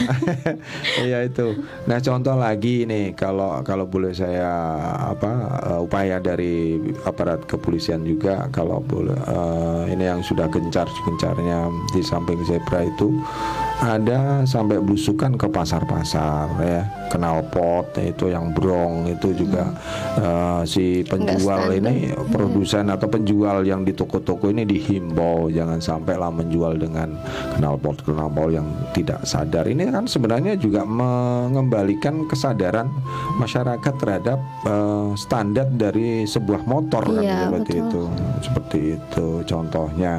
[1.05, 1.47] Iya itu.
[1.85, 4.49] Nah contoh lagi nih kalau kalau boleh saya
[5.07, 5.31] apa
[5.67, 12.01] eh, upaya dari aparat kepolisian juga kalau boleh eh, ini yang sudah gencar gencarnya di
[12.01, 13.15] samping zebra itu
[13.79, 16.83] ada sampai belusukan ke pasar-pasar ya.
[17.09, 19.71] Kenal pot itu yang brong itu juga
[20.19, 26.29] eh, si penjual ini produsen atau penjual yang di toko-toko ini dihimbau jangan sampai lah
[26.29, 27.17] menjual dengan
[27.57, 29.65] knalpot knalpot yang tidak sadar.
[29.65, 32.91] Ini kan sebenarnya juga mengembalikan kesadaran
[33.39, 37.87] masyarakat terhadap eh, standar dari sebuah motor kan Iya, seperti betul.
[37.87, 38.03] itu.
[38.43, 40.13] Seperti itu contohnya.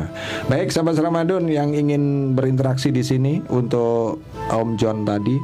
[0.48, 5.36] Baik sahabat Ramadan yang ingin berinteraksi di sini untuk Om John tadi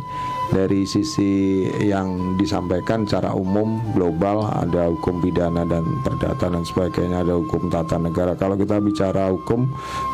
[0.55, 7.35] dari sisi yang disampaikan secara umum global ada hukum pidana dan perdata dan sebagainya ada
[7.39, 8.39] hukum tata negara.
[8.39, 9.67] Kalau kita bicara hukum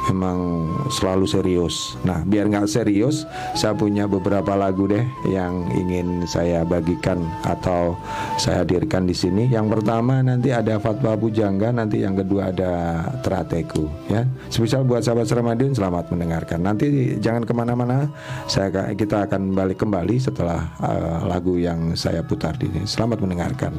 [0.09, 1.99] memang selalu serius.
[2.07, 7.99] Nah biar nggak serius saya punya beberapa lagu deh yang ingin saya bagikan atau
[8.41, 9.53] saya hadirkan di sini.
[9.53, 14.25] Yang pertama nanti ada fatwa bujangga nanti yang kedua ada terateku ya.
[14.49, 16.61] Spesial buat sahabat Ramadan selamat mendengarkan.
[16.65, 18.09] Nanti jangan ke mana-mana
[18.49, 22.87] saya kita akan balik kembali setelah uh, lagu yang saya putar di sini.
[22.87, 23.75] Selamat mendengarkan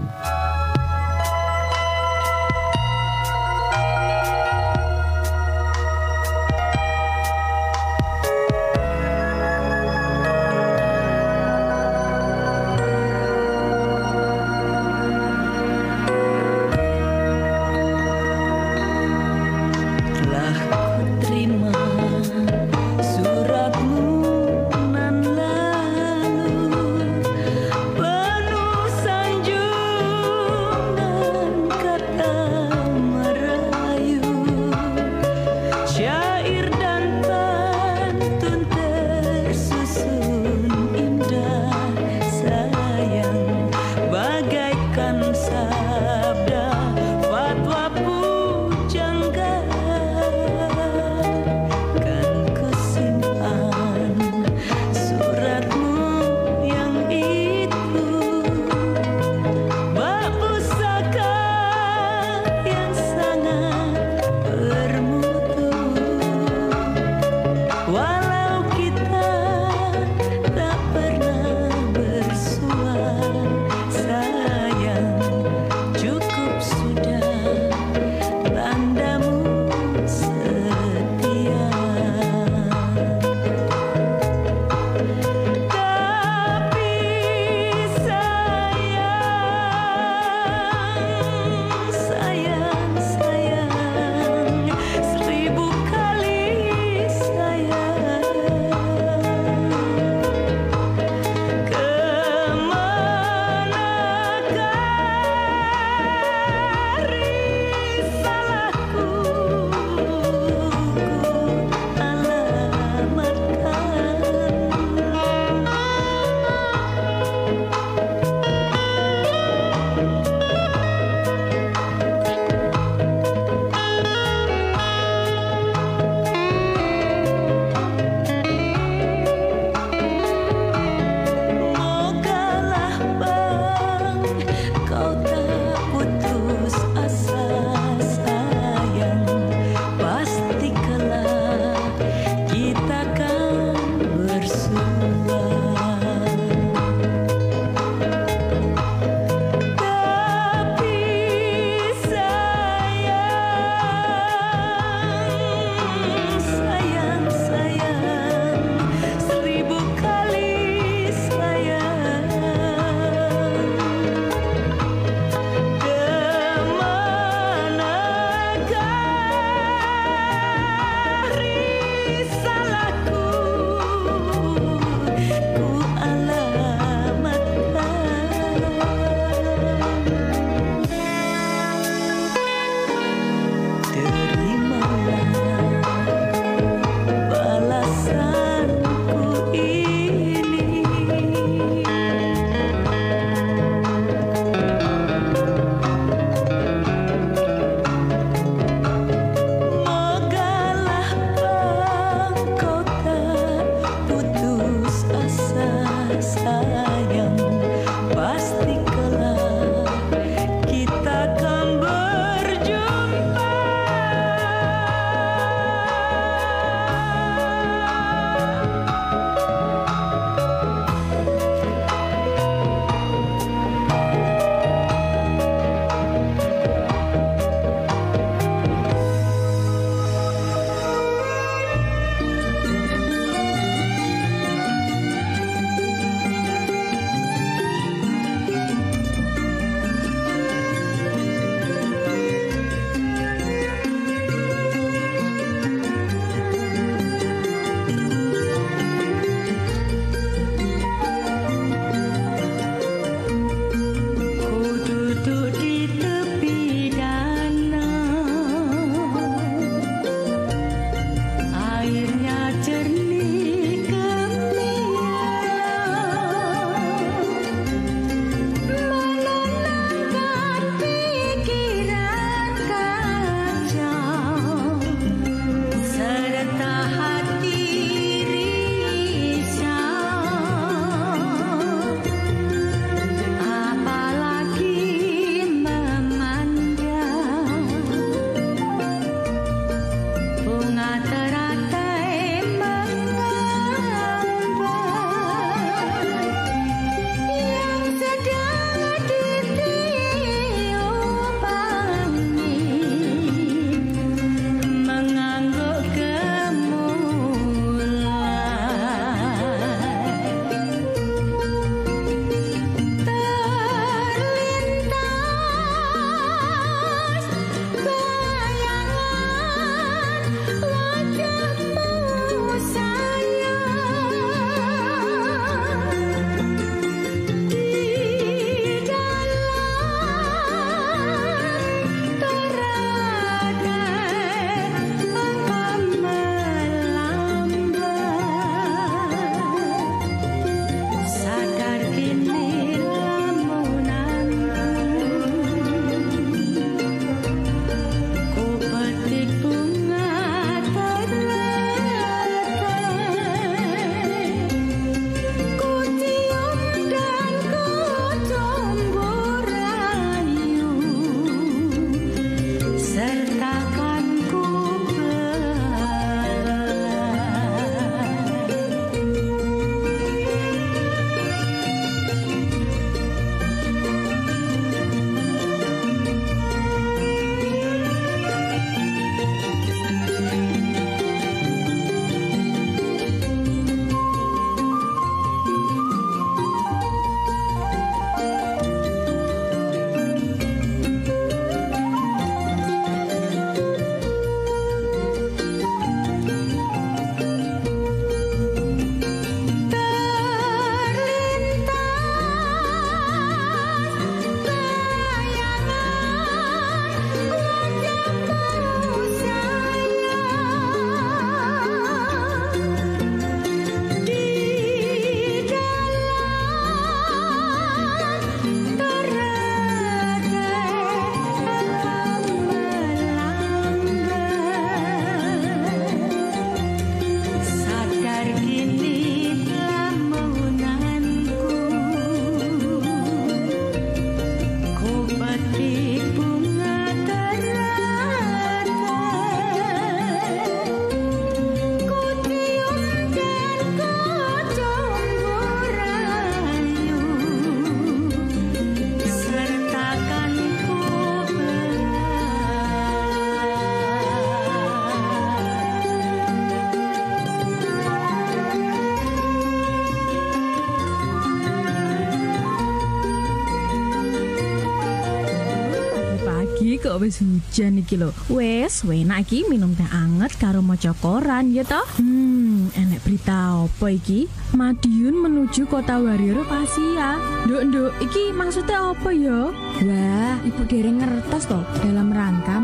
[467.03, 468.15] wis hujan iki lho.
[468.31, 471.83] Wes, enak iki minum teh anget karo maca koran ya toh.
[471.99, 474.31] Hmm, enek berita apa iki?
[474.55, 477.19] Madiun menuju kota Warrior Pasia.
[477.43, 479.51] Nduk, nduk, iki maksudnya apa ya?
[479.83, 482.55] Wah, ibu dereng ngertos toh dalam rangka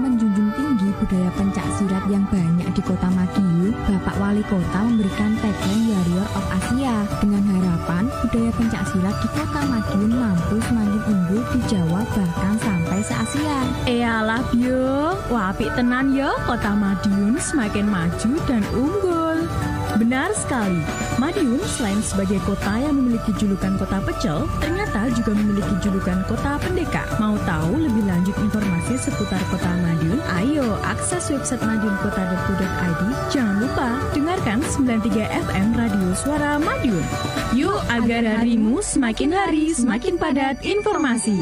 [1.00, 6.46] budaya pencak silat yang banyak di kota Madiun, Bapak Wali Kota memberikan tagline Warrior of
[6.52, 12.56] Asia dengan harapan budaya pencak silat di kota Madiun mampu semakin unggul di Jawa bahkan
[12.60, 13.60] sampai se-Asia.
[13.88, 19.38] Eyalah Bio, wapik tenan yo, kota Madiun semakin maju dan unggul.
[19.96, 20.84] Benar sekali,
[21.18, 27.04] Madiun selain sebagai kota yang memiliki julukan kota pecel, ternyata juga memiliki julukan kota pendeka.
[27.18, 30.20] Mau tahu lebih lanjut informasi seputar kota Madiun?
[30.38, 33.02] Ayo akses website madiunkota.go.id.
[33.34, 37.06] Jangan lupa dengarkan 93 FM Radio Suara Madiun.
[37.58, 41.40] Yuk agar harimu semakin hari semakin padat informasi.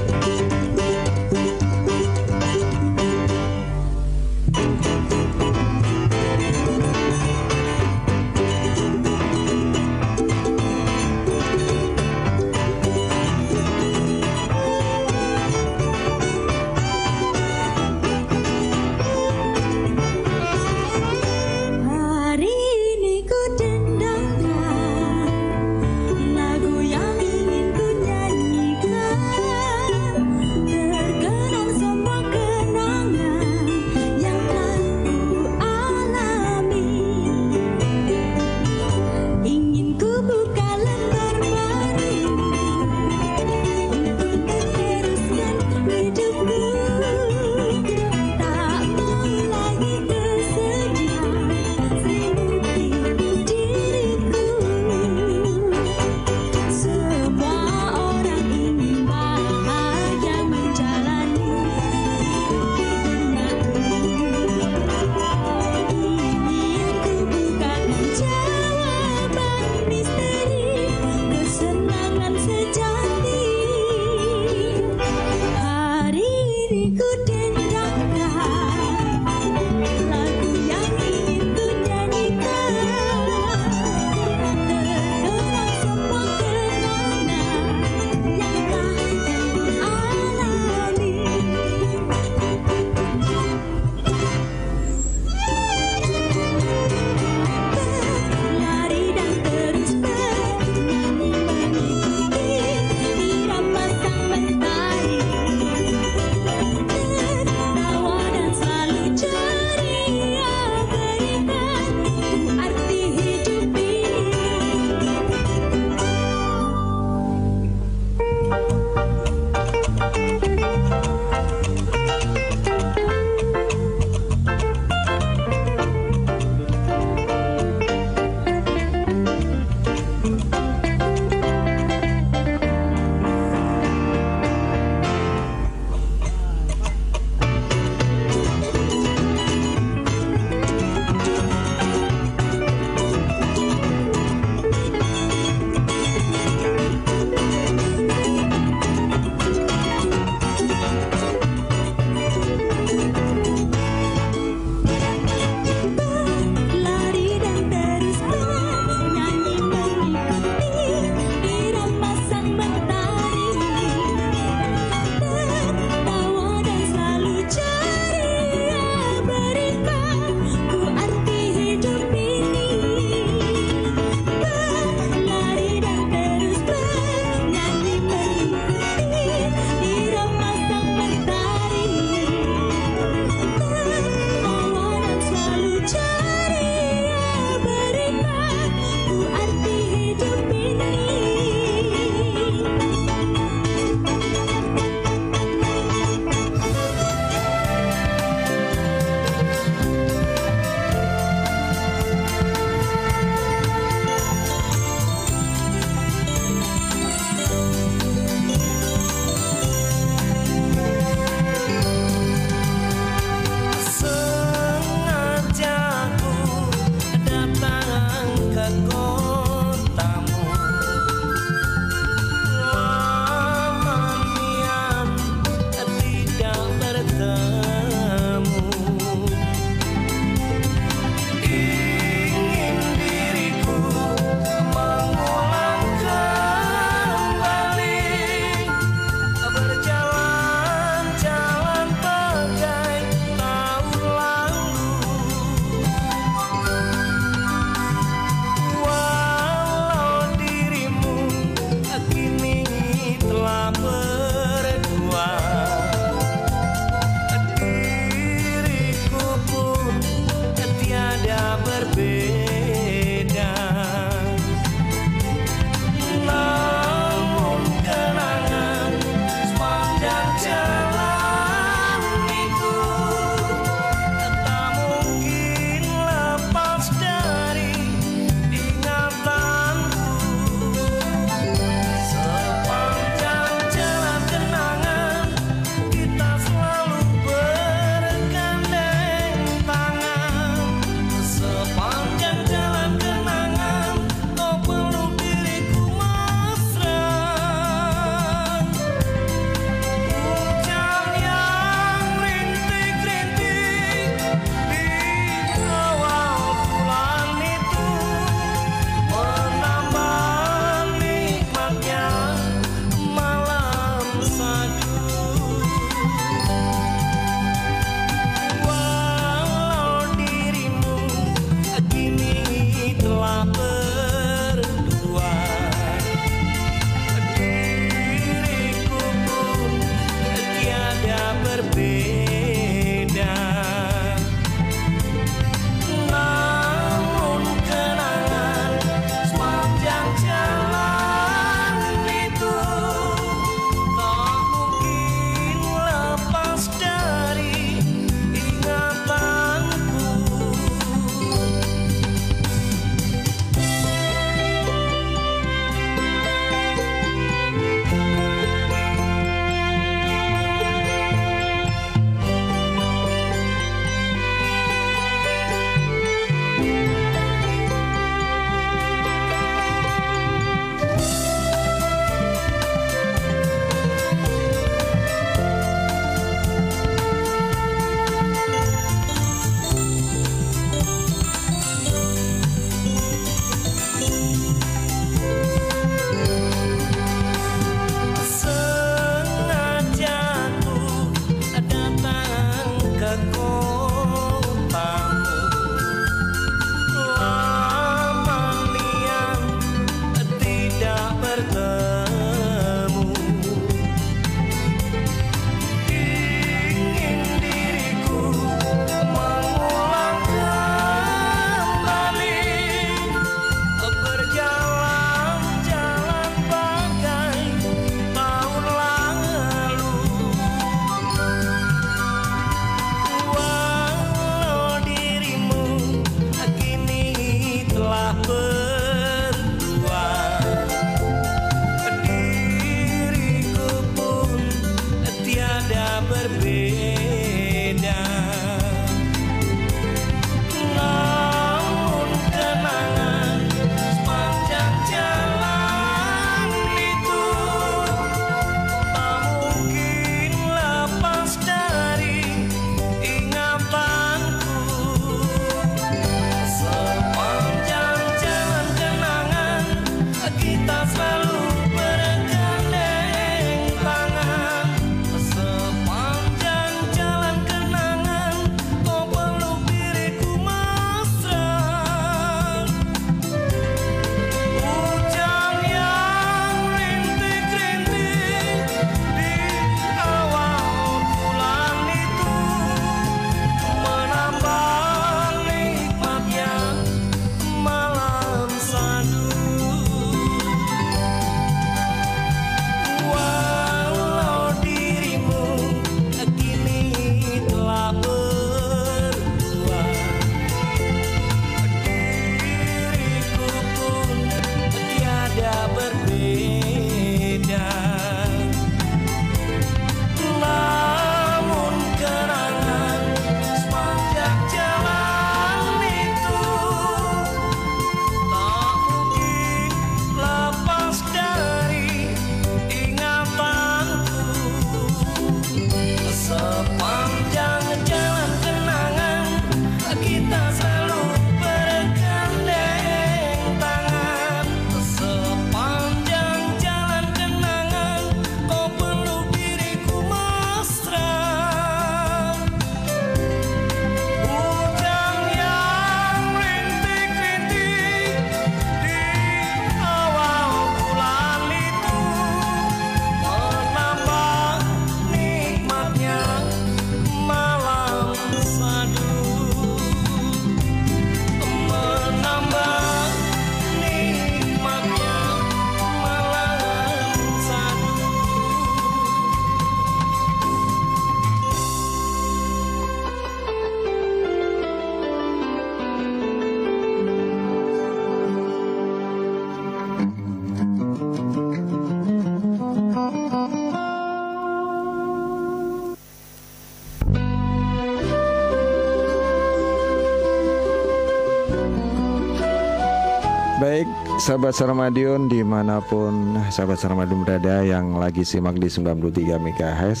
[594.24, 600.00] Sahabat Sarmadion di mana pun sahabat Sarmadion berada yang lagi simak di 93 MHz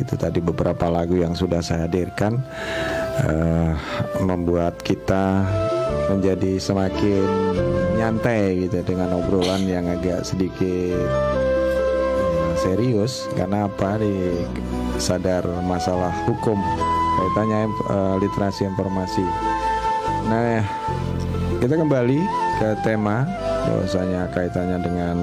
[0.00, 2.40] Itu tadi beberapa lagu yang sudah saya hadirkan
[3.28, 3.76] uh,
[4.24, 5.44] Membuat kita
[6.08, 7.28] menjadi semakin
[8.00, 13.24] nyantai gitu dengan obrolan yang agak sedikit ya, serius.
[13.32, 14.44] Karena apa, di
[15.00, 16.60] sadar masalah hukum.
[17.16, 19.24] Kaitannya uh, literasi informasi.
[20.28, 20.60] Nah,
[21.64, 23.26] kita kembali ke tema
[23.66, 25.16] bahwasanya kaitannya dengan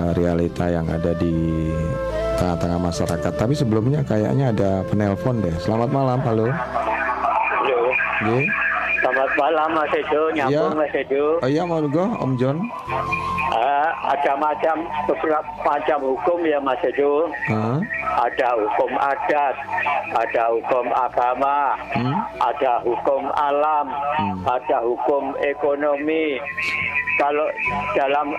[0.00, 1.68] uh, realita yang ada di
[2.40, 3.32] tengah-tengah masyarakat.
[3.36, 5.54] Tapi sebelumnya kayaknya ada penelpon deh.
[5.60, 6.48] Selamat malam, halo.
[8.22, 8.38] Halo.
[9.02, 10.78] Selamat malam Mas Edo, nyambung Iya.
[10.78, 11.24] Mas Edo.
[11.42, 12.62] Oh iya, monggo Om John.
[14.12, 14.76] Ada macam
[15.08, 17.32] beberapa macam hukum ya Mas Edo.
[17.48, 17.80] Hah?
[18.28, 19.56] Ada hukum adat,
[20.12, 22.20] ada hukum agama, Hmm?
[22.44, 24.36] ada hukum alam, Hmm.
[24.44, 26.36] ada hukum ekonomi.
[27.16, 27.44] Kalau
[27.92, 28.36] dalam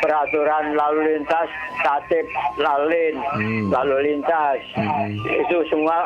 [0.00, 1.48] peraturan lalu lintas,
[1.80, 2.26] tatip
[2.58, 3.72] lalin, Hmm.
[3.72, 5.08] lalu lintas, Hmm.
[5.24, 6.04] itu semua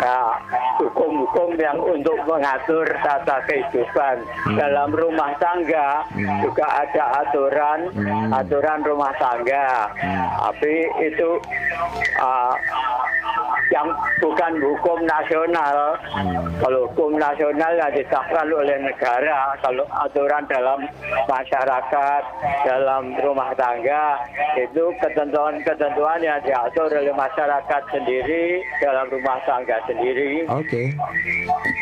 [0.00, 0.18] ya,
[0.82, 4.56] hukum-hukum yang untuk mengatur tata kehidupan Hmm.
[4.58, 6.02] dalam rumah tangga
[6.42, 8.32] juga ada aturan Hmm.
[8.32, 9.90] aturan rumah tangga
[10.40, 11.36] tapi itu
[12.22, 12.54] ah,
[13.72, 13.88] yang
[14.20, 15.96] bukan hukum nasional.
[16.60, 20.84] Kalau hukum nasional yang ditetapkan oleh negara kalau aturan dalam
[21.28, 22.22] masyarakat
[22.66, 24.20] dalam rumah tangga
[24.58, 30.44] itu ketentuan-ketentuan yang diatur oleh masyarakat sendiri dalam rumah tangga sendiri.
[30.50, 30.92] Oke.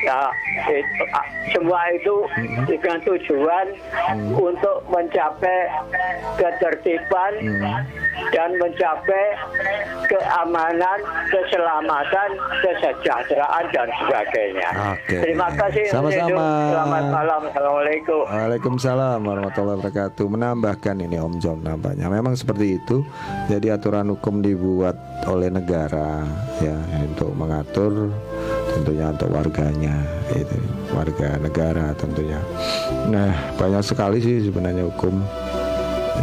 [0.03, 0.21] Ya,
[0.67, 1.05] itu,
[1.55, 2.17] semua itu
[2.67, 3.67] dengan tujuan
[4.35, 5.71] untuk mencapai
[6.39, 7.33] ketertiban
[8.35, 9.25] dan mencapai
[10.09, 10.99] keamanan,
[11.31, 11.72] keselamatan,
[12.61, 14.69] kesejahteraan dan sebagainya.
[14.93, 15.17] Oke.
[15.23, 15.85] Terima kasih.
[15.89, 16.47] Mas Sama-sama.
[16.69, 17.41] Selamat malam.
[17.49, 18.23] Assalamualaikum.
[18.29, 20.25] Waalaikumsalam warahmatullahi wabarakatuh.
[20.29, 23.07] Menambahkan ini Om John nampaknya memang seperti itu.
[23.49, 26.27] Jadi aturan hukum dibuat oleh negara
[26.59, 26.77] ya
[27.07, 28.11] untuk mengatur
[28.75, 29.95] tentunya untuk warganya
[30.35, 30.59] itu
[30.91, 32.41] warga negara tentunya.
[33.09, 35.15] Nah banyak sekali sih sebenarnya hukum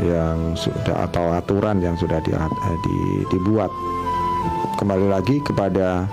[0.05, 3.71] yang sudah atau aturan yang sudah di, eh, di- dibuat
[4.79, 6.07] kembali lagi kepada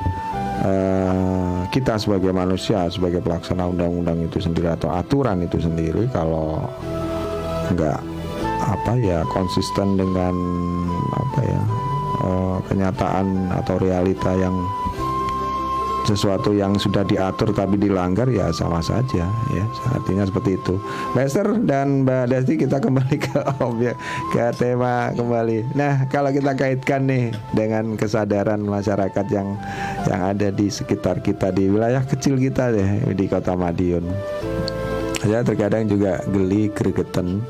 [0.67, 6.67] eh, kita sebagai manusia sebagai pelaksana undang-undang itu sendiri atau aturan itu sendiri kalau
[7.71, 8.01] nggak
[8.67, 10.35] apa ya konsisten dengan
[11.15, 11.63] apa ya
[12.27, 14.59] eh, kenyataan atau realita yang
[16.07, 19.65] sesuatu yang sudah diatur tapi dilanggar ya sama saja ya.
[19.91, 20.79] Artinya seperti itu.
[21.19, 23.99] Lester dan Mbak Desti kita kembali ke objek
[24.31, 25.75] ke tema kembali.
[25.75, 29.59] Nah kalau kita kaitkan nih dengan kesadaran masyarakat yang
[30.07, 34.07] yang ada di sekitar kita di wilayah kecil kita deh di kota Madiun.
[35.27, 37.43] Saya terkadang juga geli gregetan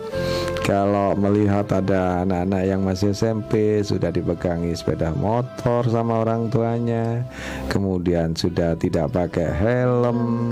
[0.66, 7.22] kalau melihat ada anak-anak yang masih SMP sudah dipegangi sepeda motor sama orang tuanya,
[7.70, 10.50] kemudian sudah tidak pakai helm,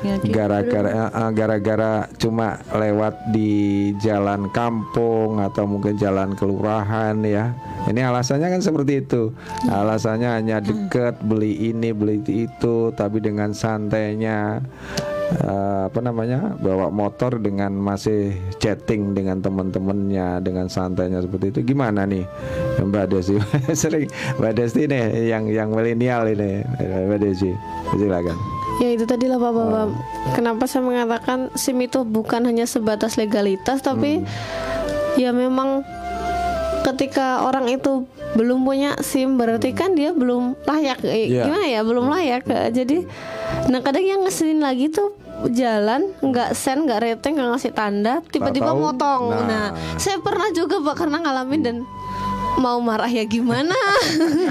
[0.00, 0.32] gitu.
[0.32, 7.52] gara-gara eh, gara-gara cuma lewat di jalan kampung atau mungkin jalan kelurahan ya.
[7.84, 9.36] Ini alasannya kan seperti itu.
[9.68, 14.64] Alasannya hanya deket beli ini beli itu, tapi dengan santainya
[15.32, 21.60] eh, apa namanya bawa motor dengan masih chatting dengan teman-temannya dengan santainya seperti itu.
[21.70, 22.26] Gimana nih
[22.78, 23.38] Mbak Desi?
[23.80, 26.62] Sering Mbak Desi nih yang yang milenial ini.
[26.80, 27.50] Mbak Desi
[27.92, 28.36] silakan.
[28.80, 29.86] Ya itu tadi lah Pak Bapak.
[29.86, 29.92] Oh.
[30.32, 35.20] Kenapa saya mengatakan SIM itu bukan hanya sebatas legalitas tapi Hmm.
[35.20, 35.84] ya memang
[36.80, 41.02] ketika orang itu belum punya SIM berarti kan dia belum layak.
[41.04, 41.44] Eh, Iya.
[41.44, 41.80] gimana ya?
[41.82, 42.46] Belum layak.
[42.46, 42.96] Eh, jadi
[43.68, 45.12] nah kadang yang ngeselin lagi tuh
[45.48, 49.42] jalan nggak sen nggak rating nggak ngasih tanda tiba-tiba motong nah.
[49.42, 51.76] nah saya pernah juga pak karena ngalamin dan
[52.52, 53.72] mau marah ya gimana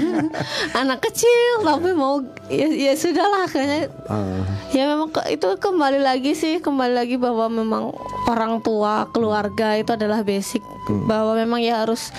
[0.74, 2.18] anak kecil tapi mau
[2.48, 7.46] ya, ya sudahlah kayaknya Ah, Ya memang ke- itu kembali lagi sih kembali lagi bahwa
[7.46, 7.94] memang
[8.24, 10.62] orang tua keluarga itu adalah basic
[11.04, 12.10] bahwa memang ya harus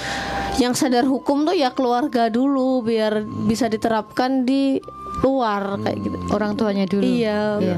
[0.57, 4.80] yang sadar hukum tuh ya keluarga dulu biar bisa diterapkan di
[5.22, 6.18] luar kayak gitu.
[6.30, 7.03] Orang tuanya dulu.
[7.03, 7.41] Iya.
[7.60, 7.77] Iya.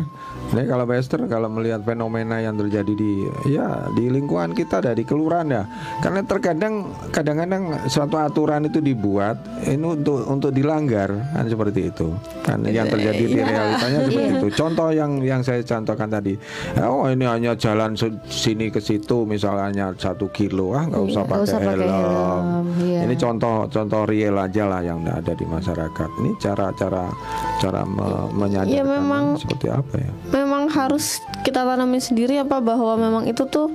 [0.53, 5.01] Ini kalau Pak Esther kalau melihat fenomena yang terjadi di ya di lingkungan kita dari
[5.01, 5.63] kelurahan ya.
[5.97, 6.73] Karena terkadang
[7.09, 12.13] kadang-kadang suatu aturan itu dibuat ini untuk untuk dilanggar kan seperti itu.
[12.45, 14.47] Kan yang terjadi di realitanya seperti itu.
[14.53, 16.37] Contoh yang yang saya contohkan tadi.
[16.79, 21.59] Oh ini hanya jalan sini ke situ misalnya satu kilo ah nggak usah pakai usah
[21.59, 21.89] pakai helm.
[21.89, 22.99] helm, iya.
[23.09, 26.09] Ini contoh contoh real aja lah yang ada di masyarakat.
[26.21, 27.09] Ini cara-cara
[27.57, 30.11] cara me- menyadarkan Ya, memang- seperti apa ya?
[30.43, 33.71] Memang harus kita tanamin sendiri apa bahwa memang itu tuh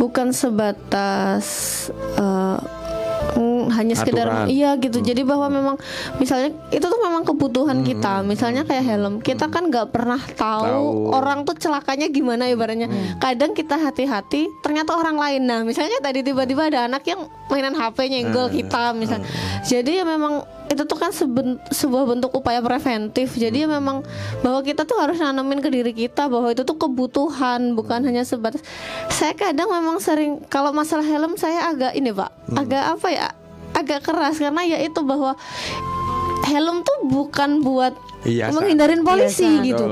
[0.00, 1.46] bukan sebatas
[2.18, 2.58] uh,
[3.74, 4.46] hanya sekedar Aturan.
[4.48, 4.98] iya gitu.
[4.98, 5.76] Jadi bahwa memang
[6.16, 8.22] misalnya itu tuh memang kebutuhan kita.
[8.22, 10.88] Misalnya kayak helm kita kan nggak pernah tahu, Tahu.
[11.12, 12.86] orang tuh celakanya gimana ibaratnya.
[13.18, 15.42] Kadang kita hati-hati ternyata orang lain.
[15.44, 19.28] Nah misalnya tadi tiba-tiba ada anak yang mainan HP nyenggol kita misalnya
[19.62, 23.36] jadi ya memang itu tuh kan seben- sebuah bentuk upaya preventif.
[23.36, 24.00] Jadi ya memang
[24.40, 28.64] bahwa kita tuh harus nanemin ke diri kita bahwa itu tuh kebutuhan bukan hanya sebatas.
[29.08, 33.28] Saya kadang memang sering kalau masalah helm saya agak ini pak agak apa ya
[33.74, 35.34] agak keras karena ya itu bahwa
[36.44, 37.94] helm tuh bukan buat
[38.24, 39.84] Iya, menghindarin polisi Iya, gitu.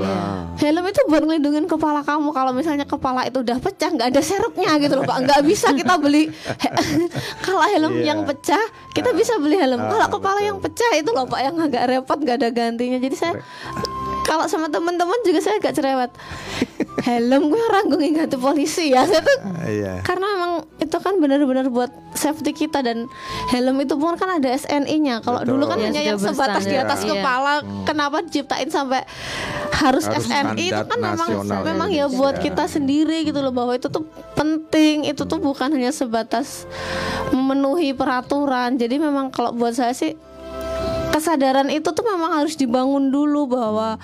[0.57, 2.33] Helm itu buat ngelindungin kepala kamu.
[2.33, 5.21] Kalau misalnya kepala itu udah pecah, nggak ada serepnya gitu loh, Pak.
[5.21, 6.33] Nggak bisa kita beli.
[7.45, 8.17] Kalau helm Iya.
[8.17, 8.65] yang pecah,
[8.97, 9.77] kita bisa beli helm.
[9.77, 10.49] Ah, Kalau kepala betul.
[10.49, 12.97] yang pecah itu loh, Pak, yang agak repot, nggak ada gantinya.
[12.97, 13.37] Jadi saya
[14.23, 16.13] kalau sama teman-teman juga saya agak cerewet.
[17.03, 19.03] Helm gue ranggungin ganti polisi ya.
[19.03, 20.03] Saya tuh Iya.
[20.03, 23.11] karena memang itu kan benar-benar buat safety kita dan
[23.49, 25.19] helm itu pun kan ada SNI-nya.
[25.19, 27.11] Kalau dulu kan Ya, hanya sudah yang sebatas di atas Iya.
[27.17, 27.53] kepala.
[27.83, 29.03] Kenapa diciptain sampai
[29.73, 31.29] harus, Harus SNI itu kan memang
[31.65, 32.15] memang ya Indonesia.
[32.15, 35.03] buat kita sendiri gitu loh bahwa itu tuh penting.
[35.03, 36.71] Itu tuh bukan hanya sebatas
[37.31, 38.77] memenuhi peraturan.
[38.77, 40.15] Jadi memang kalau buat saya sih
[41.13, 44.01] kesadaran itu tuh memang harus dibangun dulu bahwa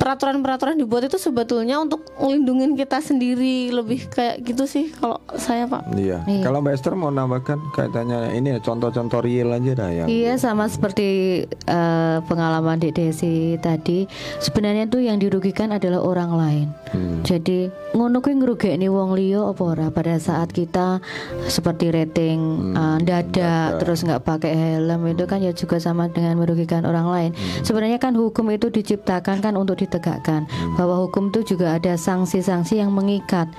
[0.00, 5.92] peraturan-peraturan dibuat itu sebetulnya untuk melindungi kita sendiri lebih kayak gitu sih kalau saya pak
[5.92, 6.24] Iya.
[6.24, 6.40] Iya.
[6.46, 10.64] Kalau Mbak Esther mau nambahkan kaitannya ini ya, contoh-contoh real aja dah yang Iya sama
[10.70, 14.08] seperti eh, pengalaman Dek Desi tadi
[14.40, 16.66] sebenarnya tuh yang dirugikan adalah orang lain.
[16.94, 17.20] Hmm.
[17.20, 21.02] Jadi ngono kuwi ngrugekne wong liya apa ora pada saat kita
[21.50, 26.86] seperti rating eh, dadak terus nggak pakai helm itu kan ya juga sama dengan merugikan
[26.86, 27.30] orang lain.
[27.64, 30.46] Sebenarnya kan hukum itu diciptakan kan untuk ditegakkan.
[30.76, 33.50] Bahwa hukum itu juga ada sanksi-sanksi yang mengikat.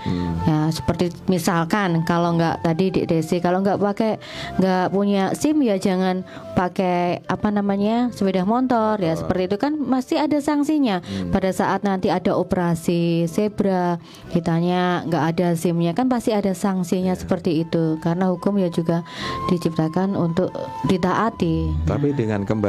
[0.48, 4.12] Ya seperti misalkan kalau nggak tadi Dek Desi kalau nggak pakai
[4.58, 6.24] nggak punya SIM ya jangan
[6.54, 9.00] pakai apa namanya sepeda motor.
[9.02, 11.02] Ya seperti itu kan masih ada sanksinya.
[11.34, 13.98] Pada saat nanti ada operasi zebra
[14.32, 17.98] kitanya nggak ada SIM-nya kan pasti ada sanksinya seperti itu.
[18.00, 19.02] Karena hukum ya juga
[19.50, 20.54] diciptakan untuk
[20.88, 21.88] ditaati.
[21.90, 22.61] Tapi dengan kembali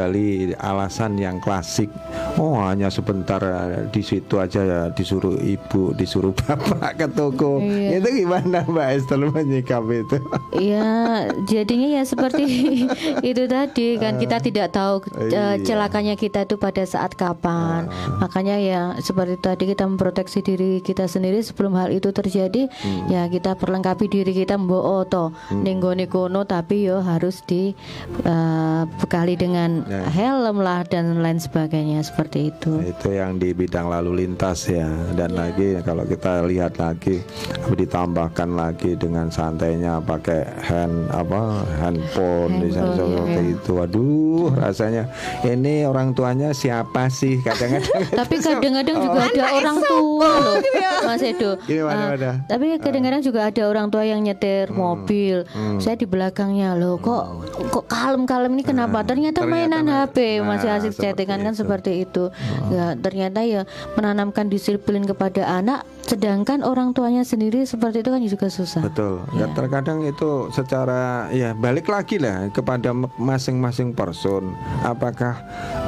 [0.59, 1.93] alasan yang klasik,
[2.41, 7.61] oh hanya sebentar eh, di situ aja ya disuruh ibu, disuruh bapak ke toko.
[7.61, 8.01] Iya.
[8.01, 10.19] Itu gimana Mbak Esther menyikapi itu?
[10.59, 12.45] Ya, jadinya ya seperti
[13.31, 15.47] itu tadi kan kita tidak tahu eh, iya.
[15.61, 17.87] celakanya kita itu pada saat kapan.
[18.19, 22.71] Makanya ya seperti tadi kita memproteksi diri kita sendiri sebelum hal itu terjadi.
[23.11, 27.75] Ya kita perlengkapi diri kita mbok oto ning nggone kono tapi yo harus di
[28.23, 30.03] eh, bekali dengan Ya.
[30.07, 32.79] helm lah dan lain sebagainya seperti itu.
[32.81, 34.87] itu yang di bidang lalu lintas ya.
[35.13, 37.21] Dan lagi kalau kita lihat lagi
[37.69, 43.55] ditambahkan lagi dengan santainya pakai hand apa handphone misalnya Handphone, seperti iya.
[43.55, 43.71] itu.
[43.73, 45.05] Waduh rasanya
[45.43, 47.41] ini orang tuanya siapa sih?
[47.41, 50.57] Kadang-kadang tapi kadang-kadang juga ada orang tua loh
[51.03, 51.51] Mas Edo.
[51.63, 52.33] Gimana, Ah, Mada?
[52.47, 55.45] tapi kadang-kadang juga ada orang tua yang nyetir mobil.
[55.79, 57.25] Saya di belakangnya loh kok
[57.71, 59.03] kok kalem-kalem ini kenapa?
[59.03, 62.25] Ternyata, ternyata mainan main- HP masih Nah, asik seperti chattingan kan seperti itu.
[62.69, 63.63] Ya ternyata ya
[63.95, 69.23] menanamkan disiplin kepada anak sedangkan orang tuanya sendiri seperti itu kan juga susah Betul.
[69.39, 74.51] Ya, terkadang itu secara ya balik lagi lah kepada masing-masing person.
[74.83, 75.39] Apakah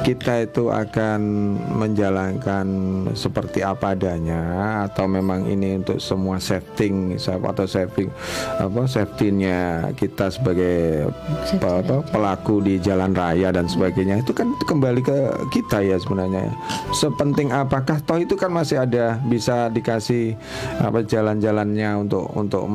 [0.07, 1.19] kita itu akan
[1.75, 2.65] menjalankan
[3.11, 4.41] seperti apa adanya
[4.87, 8.07] atau memang ini untuk semua setting atau saving
[8.61, 11.11] apa safety-nya kita sebagai
[11.59, 15.17] pe- apa, pelaku di jalan raya dan sebagainya itu kan kembali ke
[15.51, 16.55] kita ya sebenarnya.
[16.95, 20.04] Sepenting apakah toh itu kan masih ada bisa dikasih
[20.77, 22.65] apa jalan-jalannya untuk untuk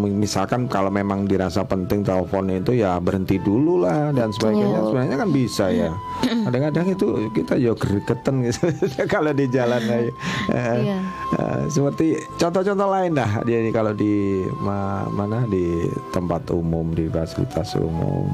[0.00, 4.80] misalkan kalau memang dirasa penting telepon itu ya berhenti dulu lah dan sebagainya.
[4.82, 5.90] Sebenarnya kan bisa ya.
[6.46, 8.72] Kadang-kadang itu kita ya gregetan gitu.
[9.12, 10.12] Kalau di jalan aja.
[10.48, 10.98] Eh, Iya.
[11.34, 17.74] eh, seperti contoh-contoh lain dah dia kalau di ma- mana di tempat umum di fasilitas
[17.74, 18.26] umum.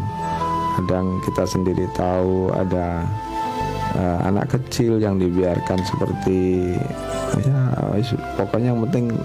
[0.77, 3.09] Kadang kita sendiri tahu ada
[3.97, 6.77] eh, anak kecil yang dibiarkan seperti
[7.43, 7.61] ya
[8.37, 9.17] pokoknya yang penting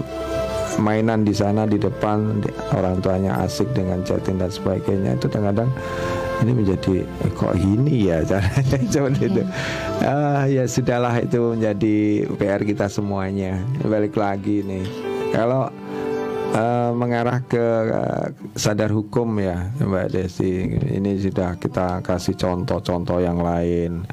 [0.80, 5.68] mainan di sana di depan di- orang tuanya asik dengan chatting dan sebagainya itu kadang-kadang
[6.42, 8.78] ini menjadi "Eh, kok ini ya caranya?
[8.90, 9.42] Seperti itu.
[10.02, 11.96] Ah ya sudahlah itu menjadi
[12.34, 13.62] PR kita semuanya.
[13.78, 14.82] Balik lagi nih.
[15.30, 15.70] Kalau
[16.52, 20.76] eh, mengarah ke eh, sadar hukum ya Mbak Desi.
[21.00, 24.04] Ini sudah kita kasih contoh-contoh yang lain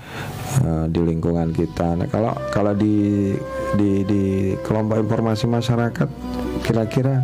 [0.63, 1.99] eh, di lingkungan kita.
[1.99, 3.35] Nah, kalau kalau di
[3.75, 4.23] di di
[4.63, 6.09] kelompok informasi masyarakat
[6.65, 7.21] kira-kira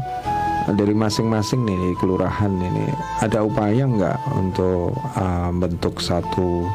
[0.73, 2.89] dari masing-masing nih di kelurahan ini
[3.21, 6.65] ada upaya nggak untuk uh, bentuk satu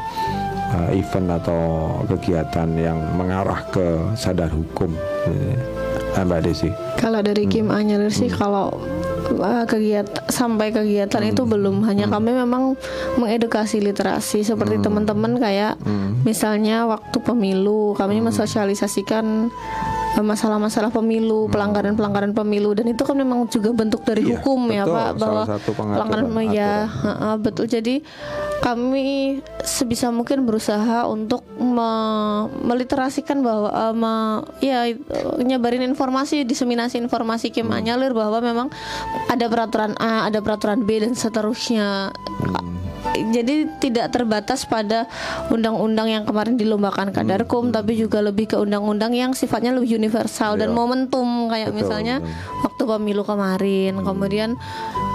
[0.71, 4.95] uh, event atau kegiatan yang mengarah ke sadar hukum?
[5.27, 5.80] ini,
[6.17, 6.69] uh, Mbak Desi?
[6.99, 8.69] Kalau dari Kim Anyelir sih kalau
[9.37, 11.83] uh, kegiatan sampai kegiatan itu belum.
[11.87, 12.75] Hanya kami memang
[13.17, 15.79] mengedukasi literasi seperti teman-teman kayak
[16.21, 19.49] misalnya waktu pemilu kami mensosialisasikan
[20.17, 24.83] uh, masalah-masalah pemilu, pelanggaran-pelanggaran pemilu dan itu kan memang juga bentuk dari Iya, hukum ya
[24.85, 24.95] betul.
[24.95, 26.71] Pak Salah bahwa pelanggaran ya
[27.39, 27.65] betul.
[27.65, 28.03] Jadi
[28.61, 34.85] kami sebisa mungkin berusaha untuk me- meliterasikan bahwa uh, me- ya
[35.37, 37.55] nyebarin informasi diseminasi informasi Hmm.
[37.57, 38.67] Kim Anyalir bahwa memang
[39.27, 42.13] ada peraturan A, ada peraturan B dan seterusnya.
[42.13, 42.69] Hmm.
[43.11, 45.09] Jadi tidak terbatas pada
[45.49, 50.69] undang-undang yang kemarin dilombakan Kadarkum, tapi juga lebih ke undang-undang yang sifatnya lebih universal dan
[50.69, 50.77] Hmm.
[50.77, 50.79] Iya.
[50.79, 52.29] momentum kayak Betul, misalnya betul.
[52.29, 52.61] Hmm.
[52.61, 54.49] waktu pemilu kemarin, kemudian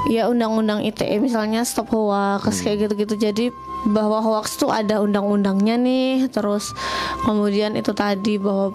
[0.07, 2.63] ya undang-undang ITE misalnya stop hoax Hmm.
[2.63, 3.15] kayak gitu-gitu.
[3.19, 3.45] Jadi
[3.87, 6.75] bahwa hoax itu ada undang-undangnya nih, terus
[7.23, 8.75] kemudian itu tadi bahwa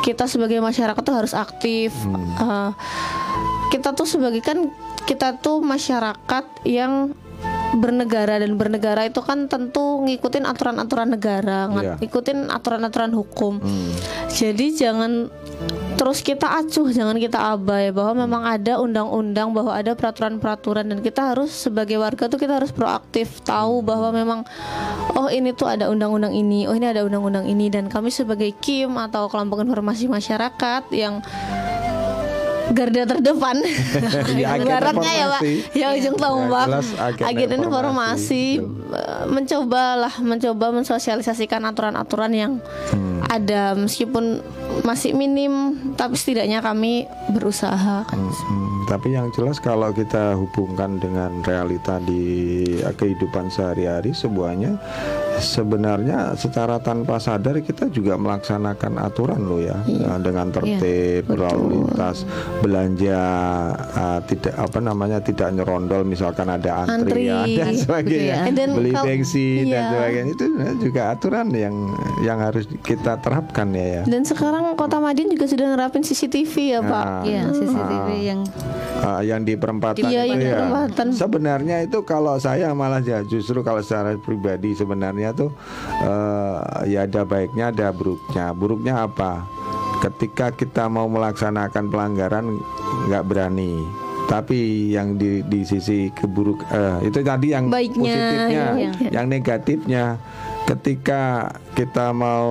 [0.00, 1.92] kita sebagai masyarakat tuh harus aktif.
[2.40, 2.72] Uh,
[3.70, 4.70] kita tuh sebagai kan
[5.04, 7.14] kita tuh masyarakat yang
[7.70, 12.02] bernegara dan bernegara itu kan tentu ngikutin aturan-aturan negara, Iya.
[12.02, 13.62] ngikutin aturan-aturan hukum.
[13.62, 13.94] Hmm.
[14.26, 15.30] Jadi jangan
[16.00, 21.36] terus kita acuh, jangan kita abai bahwa memang ada undang-undang, bahwa ada peraturan-peraturan dan kita
[21.36, 24.40] harus sebagai warga tuh kita harus proaktif tahu bahwa memang
[25.12, 28.96] oh ini tuh ada undang-undang ini, oh ini ada undang-undang ini dan kami sebagai KIM
[28.96, 31.20] atau kelompok informasi masyarakat yang
[32.70, 33.56] garda terdepan.
[34.30, 35.40] Iya, ibaratnya ya pak.
[35.72, 37.60] ya ujung Ya, tombak jelas agen agen informasi.
[37.60, 38.44] informasi
[38.90, 42.52] eh, mencobalah mencoba mensosialisasikan aturan-aturan yang
[42.90, 43.22] Hmm.
[43.24, 43.74] ada.
[43.74, 44.40] Meskipun
[44.80, 45.52] masih minim
[45.94, 52.22] tapi setidaknya kami berusaha kan Hmm, tapi yang jelas kalau kita hubungkan dengan realita di
[52.76, 54.78] eh, kehidupan sehari-hari semuanya
[55.40, 59.76] sebenarnya secara tanpa sadar kita juga melaksanakan aturan loh ya.
[59.88, 62.22] Eh, dengan tertib berlalu lintas
[62.60, 63.20] belanja
[63.74, 68.20] eh, tidak apa namanya tidak nyerondol misalkan ada antrian Antri, dan sebagainya.
[68.20, 68.38] Gitu ya.
[68.54, 69.90] Dan beli bensin dan iya.
[69.90, 70.44] sebagainya itu
[70.84, 71.74] juga aturan yang
[72.22, 74.02] yang harus kita terapkan ya ya.
[74.06, 77.04] Dan sekarang kota Madiun juga sudah nerapin CCTV ya pak.
[77.04, 78.40] Nah, Iya, CCTV yang
[79.00, 80.52] Ah, yang di perempatan Iya, itu yang ya.
[80.60, 81.06] perempatan.
[81.16, 85.50] Sebenarnya itu kalau saya malah ya justru kalau secara pribadi sebenarnya tuh
[86.04, 86.58] eh,
[86.90, 88.52] ya ada baiknya ada buruknya.
[88.54, 89.44] Buruknya apa?
[90.00, 92.46] Ketika kita mau melaksanakan pelanggaran
[93.08, 93.80] nggak berani.
[94.30, 98.92] Tapi yang di di sisi keburuk eh, itu tadi yang Baiknya, positifnya, iya.
[99.10, 100.04] yang negatifnya
[100.70, 102.50] ketika kita mau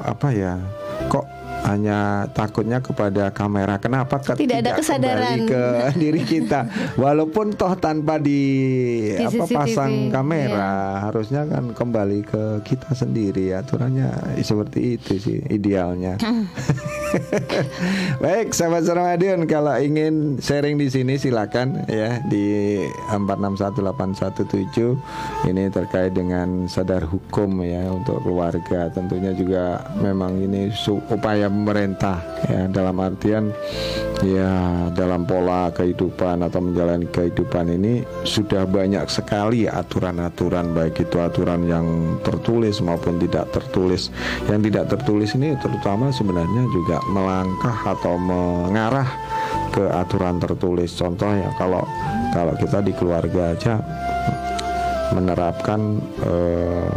[0.00, 0.56] apa ya?
[1.12, 3.76] Kok hanya takutnya kepada kamera.
[3.76, 5.36] Kenapa ke- Tidak ada kembali kesadaran.
[5.44, 5.62] ke
[6.02, 6.64] diri kita?
[6.94, 8.38] Walaupun toh tanpa di,
[9.12, 10.98] Di apa CCTV, pasang kamera, iya.
[11.04, 13.52] harusnya kan kembali ke kita sendiri.
[13.52, 14.08] Aturannya
[14.40, 16.16] seperti itu sih idealnya.
[18.20, 22.76] Baik, sahabat Sarmadion, kalau ingin sharing di sini silakan ya di
[23.10, 24.96] 461817
[25.44, 28.88] ini terkait dengan sadar hukum ya untuk keluarga.
[28.88, 30.70] Tentunya juga memang ini
[31.10, 33.50] upaya pemerintah ya dalam artian
[34.22, 41.66] ya dalam pola kehidupan atau menjalani kehidupan ini sudah banyak sekali aturan-aturan baik itu aturan
[41.66, 41.86] yang
[42.22, 44.14] tertulis maupun tidak tertulis.
[44.46, 49.08] Yang tidak tertulis ini terutama sebenarnya juga melangkah atau mengarah
[49.74, 50.94] ke aturan tertulis.
[50.94, 51.82] Contoh ya kalau
[52.30, 53.74] kalau kita di keluarga aja
[55.10, 56.90] menerapkan eh,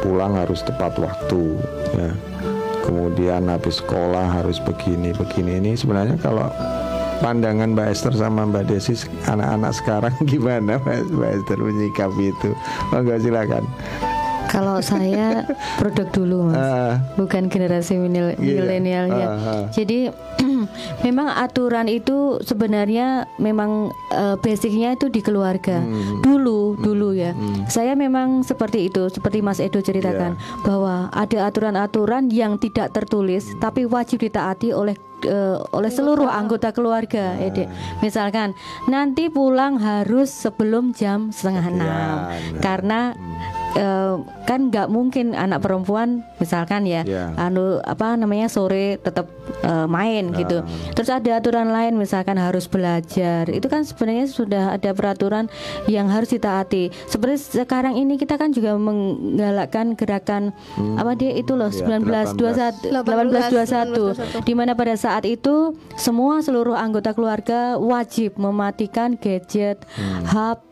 [0.00, 1.42] pulang harus tepat waktu
[1.92, 2.10] ya.
[2.88, 6.48] Kemudian habis sekolah harus begini begini ini sebenarnya kalau
[7.20, 12.50] pandangan Mbak Esther sama Mbak Desi anak-anak sekarang gimana Mbak Esther menyikapi itu?
[12.88, 13.64] Monggo silakan.
[14.48, 15.44] kalau saya
[15.76, 16.96] produk dulu mas Ah.
[17.20, 19.26] bukan generasi milenial milenialnya.
[19.28, 19.62] Ah, ah.
[19.68, 20.08] Jadi
[21.00, 23.06] memang aturan itu sebenarnya
[23.36, 23.70] memang
[24.10, 25.78] eh, basicnya itu di keluarga.
[25.78, 26.18] Hmm.
[26.18, 27.36] Dulu, dulu ya.
[27.66, 30.64] Saya memang seperti itu, seperti Mas Edo ceritakan Iya.
[30.64, 37.34] bahwa ada aturan-aturan yang tidak tertulis tapi wajib ditaati oleh eh, oleh seluruh anggota keluarga,
[37.34, 37.42] Ah.
[37.42, 37.66] Ede.
[37.98, 38.54] Misalkan
[38.86, 41.88] nanti pulang harus sebelum jam setengah enam
[42.22, 42.62] Sekian.
[42.62, 43.00] karena
[43.74, 44.14] eh,
[44.44, 47.32] kan nggak mungkin anak perempuan misalkan ya Ya.
[47.36, 49.28] anu apa namanya sore tetap
[49.60, 50.64] eh, main gitu.
[50.92, 53.48] Terus ada aturan lain misalkan harus belajar.
[53.48, 55.48] Itu kan sebenarnya sudah ada peraturan
[55.84, 56.88] yang harus ditaati.
[57.06, 60.52] Seperti sekarang ini kita kan juga menggalakkan gerakan
[60.96, 67.12] apa dia itu loh Ya, 1921 1821 di mana pada saat itu semua seluruh anggota
[67.12, 69.82] keluarga wajib mematikan gadget,
[70.28, 70.67] HP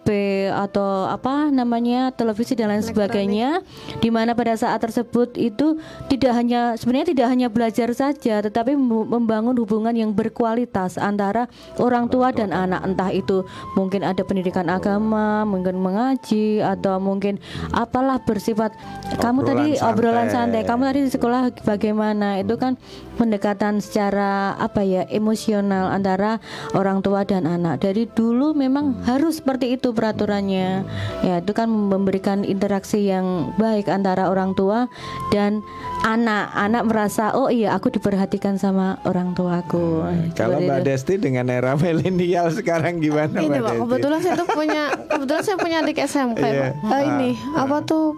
[0.52, 3.60] atau apa namanya televisi dan lain sebagainya
[3.98, 9.08] di mana pada saat tersebut itu tidak hanya sebenarnya tidak hanya belajar saja tetapi mem-
[9.08, 12.82] membangun hubungan yang berkualitas antara orang tua dan anak.
[12.86, 17.38] Entah itu mungkin ada pendidikan agama, mungkin mengaji atau mungkin
[17.72, 18.74] apalah bersifat.
[19.18, 20.62] Kamu Obrolan tadi obrolan santai.
[20.62, 22.78] santai, kamu tadi di sekolah bagaimana itu kan
[23.16, 26.38] pendekatan secara apa ya emosional antara
[26.72, 30.84] orang tua dan anak dari dulu memang harus seperti itu peraturannya
[31.20, 33.26] ya itu kan memberikan interaksi yang
[33.56, 34.86] baik antara orang tua
[35.28, 35.64] dan
[36.02, 40.86] anak anak merasa oh iya aku diperhatikan sama orang tuaku Kalau Seperti Mbak itu.
[40.86, 43.82] Desti dengan era milenial sekarang gimana Ini Mbak pak, Desti?
[43.82, 46.76] kebetulan saya tuh punya kebetulan saya punya adik SMP Iya.
[46.76, 46.92] pak.
[46.92, 48.14] Eh, ini apa tuh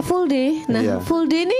[0.00, 0.62] full day.
[0.66, 0.96] Nah Iya.
[1.00, 1.58] full day ini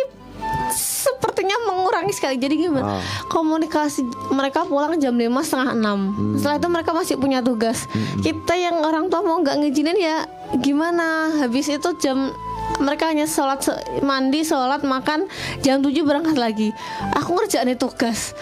[0.74, 2.36] sepertinya mengurangi sekali.
[2.38, 2.98] Jadi gimana?
[2.98, 3.02] Ah.
[3.28, 5.98] Komunikasi mereka pulang jam lima setengah enam.
[6.14, 6.34] Hmm.
[6.38, 7.86] Setelah itu mereka masih punya tugas.
[8.22, 10.24] Kita yang orang tua mau nggak ngizinin ya
[10.60, 11.34] gimana?
[11.42, 12.32] Habis itu jam
[12.78, 13.60] mereka hanya sholat
[14.00, 15.26] mandi sholat makan
[15.60, 16.70] jam 7 berangkat lagi
[17.18, 18.32] aku ngerjain tugas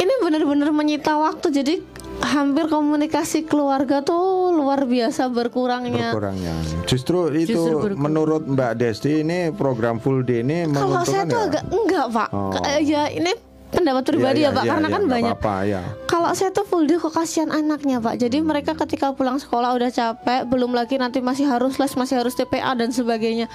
[0.00, 1.74] ini benar-benar menyita waktu jadi
[2.20, 6.54] hampir komunikasi keluarga tuh luar biasa berkurangnya berkurangnya.
[6.84, 7.98] Justru itu Justru berkurang.
[8.00, 11.46] menurut Mbak Desti ini program full day ini kalau saya tuh ya?
[11.48, 12.50] agak enggak pak Oh.
[12.80, 13.32] Ya ini
[13.74, 14.62] pendapat pribadi Iya, ya pak.
[14.62, 15.82] iya, karena iya, kan banyak apa-apa, ya.
[16.04, 18.14] kalau saya tuh full day kok kasihan anaknya pak.
[18.16, 18.46] Jadi Hmm.
[18.46, 22.72] mereka ketika pulang sekolah udah capek belum lagi nanti masih harus les masih harus TPA
[22.72, 23.50] dan sebagainya.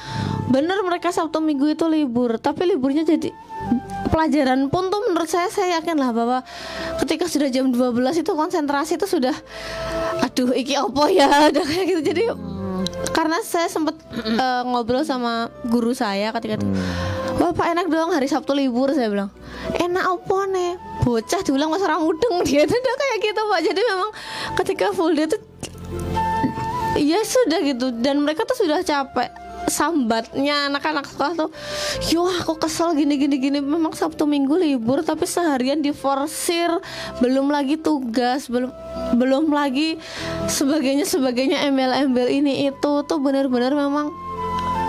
[0.47, 3.31] Bener mereka Sabtu Minggu itu libur tapi liburnya jadi
[4.07, 6.37] pelajaran pun tuh menurut saya saya yakin lah bahwa
[6.97, 9.35] ketika sudah jam 12 itu konsentrasi itu sudah
[10.19, 11.27] aduh iki opo ya?
[11.49, 12.01] Udah kayak gitu.
[12.03, 12.23] Jadi
[13.15, 16.67] karena saya sempat eh, ngobrol sama guru saya ketika itu.
[17.39, 19.31] Bapak enak dong hari Sabtu libur saya bilang.
[19.75, 20.71] Enak apa nih
[21.03, 23.59] bocah diulang mas orang mudeng dia tuh udah kayak gitu pak.
[23.63, 24.09] Jadi memang
[24.59, 25.39] ketika full day tuh
[26.99, 27.95] ya sudah gitu.
[27.99, 31.49] Dan mereka tuh sudah capek sambatnya anak-anak sekolah tuh
[32.11, 33.59] yo aku kesel gini gini gini.
[33.61, 36.69] Memang Sabtu Minggu libur tapi seharian diforsir.
[37.23, 38.73] Belum lagi tugas belum
[39.15, 39.97] belum lagi
[40.49, 42.93] sebagainya sebagainya embel-embel ini itu.
[43.05, 44.11] Tuh benar-benar memang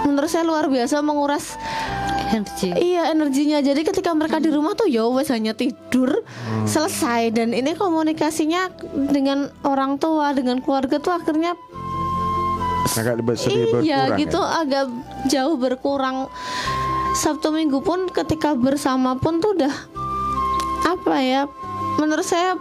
[0.09, 1.55] menurut saya luar biasa menguras
[2.31, 2.71] Energi.
[2.71, 3.59] Iya energinya.
[3.59, 6.23] Jadi ketika mereka di rumah tuh ya wes hanya tidur
[6.63, 7.35] selesai.
[7.35, 8.71] Dan ini komunikasinya
[9.11, 11.59] dengan orang tua dengan keluarga tuh akhirnya
[12.89, 14.49] agak lebih sedih iya berkurang gitu ya?
[14.65, 14.85] agak
[15.29, 16.17] jauh berkurang
[17.11, 19.75] Sabtu Minggu pun ketika bersama pun tuh udah
[20.87, 21.43] apa ya
[22.01, 22.57] menurut saya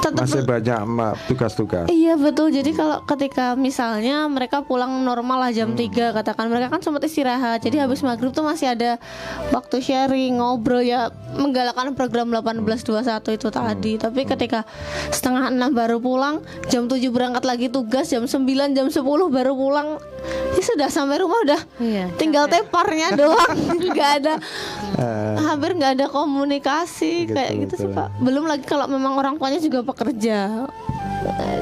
[0.00, 0.80] tetap Masih banyak
[1.28, 1.86] tugas-tugas.
[1.92, 2.50] Iya betul.
[2.50, 7.62] Jadi kalau ketika misalnya mereka pulang normal lah jam 3 katakan mereka kan sempat istirahat.
[7.62, 8.96] Jadi habis maghrib tuh masih ada
[9.54, 13.92] waktu sharing, ngobrol ya menggalakkan program 1821 itu tadi.
[14.00, 14.66] Tapi ketika
[15.14, 20.00] setengah enam baru pulang, jam 7 berangkat lagi tugas, jam 9, jam 10 baru pulang.
[20.50, 22.12] Ya sudah sampai rumah udah Iya.
[22.14, 23.56] tinggal teparnya doang.
[23.86, 24.34] nggak ada
[24.92, 27.96] Eh, hampir nggak ada komunikasi Gitu, kayak gitu sih betul.
[27.96, 28.08] Pak.
[28.20, 30.68] Belum lagi kalau memang orang tuanya juga pekerja.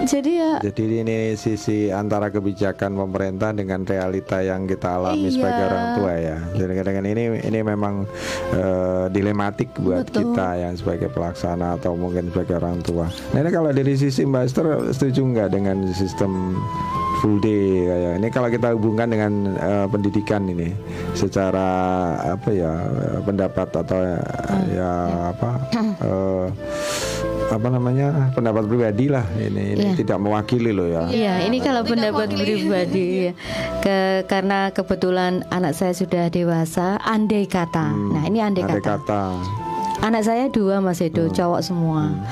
[0.09, 5.35] Jadi ya Jadi ini sisi antara kebijakan pemerintah dengan realita yang kita alami Iya.
[5.37, 6.37] sebagai orang tua ya.
[6.57, 7.95] Jadi kadang ini ini memang
[8.51, 10.33] eh, dilematik buat Betul.
[10.33, 13.07] kita yang sebagai pelaksana atau mungkin sebagai orang tua.
[13.33, 16.57] Nah ini kalau dari sisi Mbak Esther setuju nggak dengan sistem
[17.19, 20.71] full day kayak ini kalau kita hubungkan dengan eh, pendidikan ini
[21.13, 21.69] secara
[22.31, 22.73] apa ya
[23.21, 24.23] pendapat atau eh,
[24.73, 24.93] ya
[25.35, 25.51] apa
[25.99, 26.47] eh,
[27.49, 29.97] apa namanya pendapat pribadi lah ini ini Iya.
[29.97, 31.09] tidak mewakili loh ya.
[31.09, 33.33] Iya, ini kalau pendapat pribadi ya.
[33.81, 37.89] Ke, karena kebetulan anak saya sudah dewasa, andai kata.
[37.89, 39.01] nah, ini andai, Andai kata.
[39.01, 39.23] kata.
[39.99, 42.12] Anak saya dua Mas Edo, cowok semua.
[42.12, 42.23] Nah,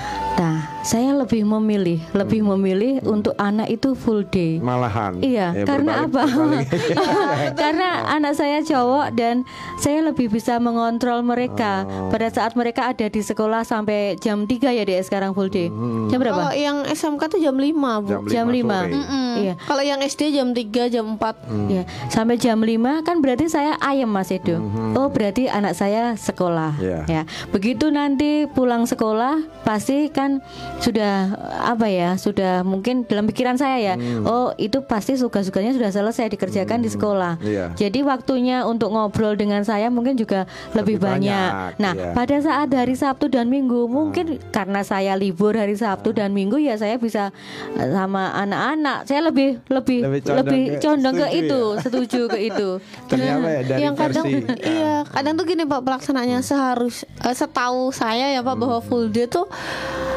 [0.86, 4.56] saya lebih memilih, lebih memilih untuk anak itu full day.
[4.58, 5.18] malahan.
[5.18, 6.22] Iya, Ya, karena berbalik- apa?
[6.24, 6.66] berbalik.
[7.60, 9.42] karena anak saya cowok dan
[9.76, 12.06] saya lebih bisa mengontrol mereka Oh.
[12.08, 15.66] pada saat mereka ada di sekolah sampai jam 3 ya dia sekarang full day.
[16.06, 16.38] Jam berapa?
[16.40, 17.66] kalau yang SMK tuh jam 5
[17.98, 18.08] Bu.
[18.08, 18.54] Jam Jam 5.
[18.54, 18.94] lima sore.
[18.94, 19.34] Mm.
[19.36, 19.54] Iya.
[19.60, 21.34] Kalau yang SD jam 3, jam 4.
[21.66, 22.70] Ya, sampai jam 5
[23.02, 24.62] kan berarti saya ayam Mas Edo.
[24.94, 26.78] Oh, berarti anak saya sekolah.
[26.78, 27.00] Iya.
[27.06, 27.22] Ya.
[27.50, 30.38] Begitu nanti pulang sekolah pasti kan
[30.78, 31.32] sudah
[31.64, 34.22] apa ya sudah mungkin dalam pikiran saya ya Hmm.
[34.22, 37.72] oh itu pasti tugas-tugasnya sudah selesai dikerjakan di sekolah iya.
[37.72, 41.72] jadi waktunya untuk ngobrol dengan saya mungkin juga lebih, Lebih banyak, banyak.
[41.78, 42.12] nah iya.
[42.12, 46.74] pada saat hari Sabtu dan Minggu mungkin karena saya libur hari Sabtu dan Minggu ya
[46.74, 47.32] saya bisa
[47.72, 51.80] eh, sama anak-anak saya lebih lebih Lebih lebih condong ke- condong, ke setuju itu ya?
[51.80, 52.68] setuju ke itu
[53.10, 57.90] Ternyata ya dari yang kadang versi iya kadang tuh gini pak pelaksanaannya seharus eh, setahu
[57.90, 58.84] saya ya pak bahwa Hmm.
[58.84, 59.48] full day tuh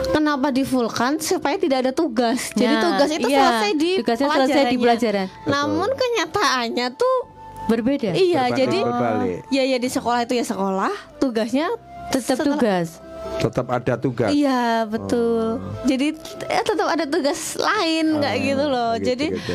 [0.10, 4.27] kenapa di fullkan supaya tidak ada tugas jadi Nah, tugas itu iya, selesai di tugasnya
[4.30, 5.27] selesai di pelajaran.
[5.45, 7.17] namun kenyataannya tuh
[7.65, 9.39] berbeda iya Berbanding jadi berbalik.
[9.47, 11.67] ya ya di sekolah itu ya sekolah tugasnya
[12.09, 12.88] tetap setelah- tugas
[13.19, 14.31] tetap ada tugas.
[14.31, 15.59] Iya betul.
[15.84, 16.15] Jadi
[16.45, 18.95] eh, tetap ada tugas lain nggak gitu loh.
[18.95, 19.53] gitu, Jadi gitu.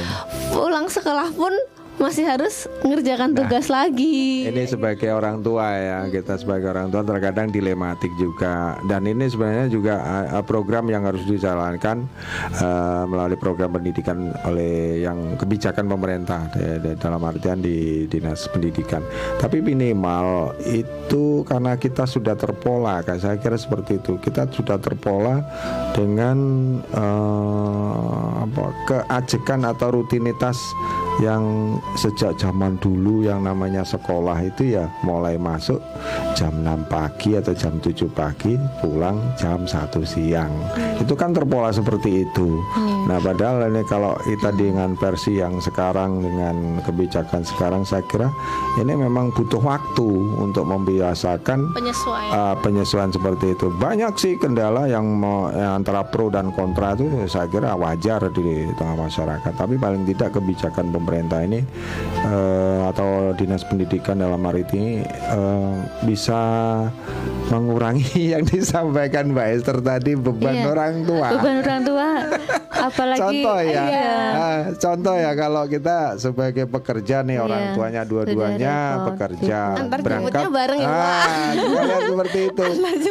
[0.50, 1.48] pulang sekolah pun
[1.94, 4.50] masih harus mengerjakan tugas lagi.
[4.50, 8.76] Ini sebagai orang tua ya, kita sebagai orang tua terkadang dilematik juga.
[8.84, 9.94] Dan ini sebenarnya juga
[10.30, 12.04] uh, program yang harus dijalankan
[12.60, 19.00] uh, melalui program pendidikan oleh yang kebijakan pemerintah di- di- dalam artian di dinas pendidikan.
[19.40, 24.18] Tapi minimal itu karena kita sudah terpola, kan saya kira seperti itu.
[24.20, 25.40] Kita sudah terpola
[25.96, 26.36] dengan
[26.92, 30.58] uh, apa keajekan atau rutinitas
[31.22, 35.78] yang sejak zaman dulu yang namanya sekolah itu ya mulai masuk
[36.34, 40.50] jam 6 pagi atau jam 7 pagi pulang jam 1 siang
[40.98, 42.58] itu kan terpola seperti itu
[43.06, 48.26] nah padahal ini kalau kita dengan versi yang sekarang dengan kebijakan sekarang saya kira
[48.82, 50.08] ini memang butuh waktu
[50.42, 52.30] untuk membiasakan Penyesuaian.
[52.34, 53.70] uh, penyesuaian seperti itu.
[53.74, 58.68] Banyak sih kendala yang, mau, yang antara pro dan kontra itu saya kira wajar di
[58.74, 59.52] tengah masyarakat.
[59.54, 61.62] Tapi paling tidak kebijakan pemerintah ini
[62.24, 66.40] uh, atau dinas pendidikan dalam hari ini uh, bisa
[67.46, 70.64] mengurangi yang disampaikan Mbak Esther tadi beban Iya.
[70.66, 71.28] orang tua.
[71.30, 72.08] beban orang tua
[72.86, 74.12] apalagi contoh ya, iya.
[74.30, 79.52] Ah, contoh ya kalau kita sebagai pekerja nih orang Iya, tuanya sudah dua-duanya gitu.
[79.54, 81.48] Antar berangkat bareng ya, ah,
[82.10, 82.64] seperti itu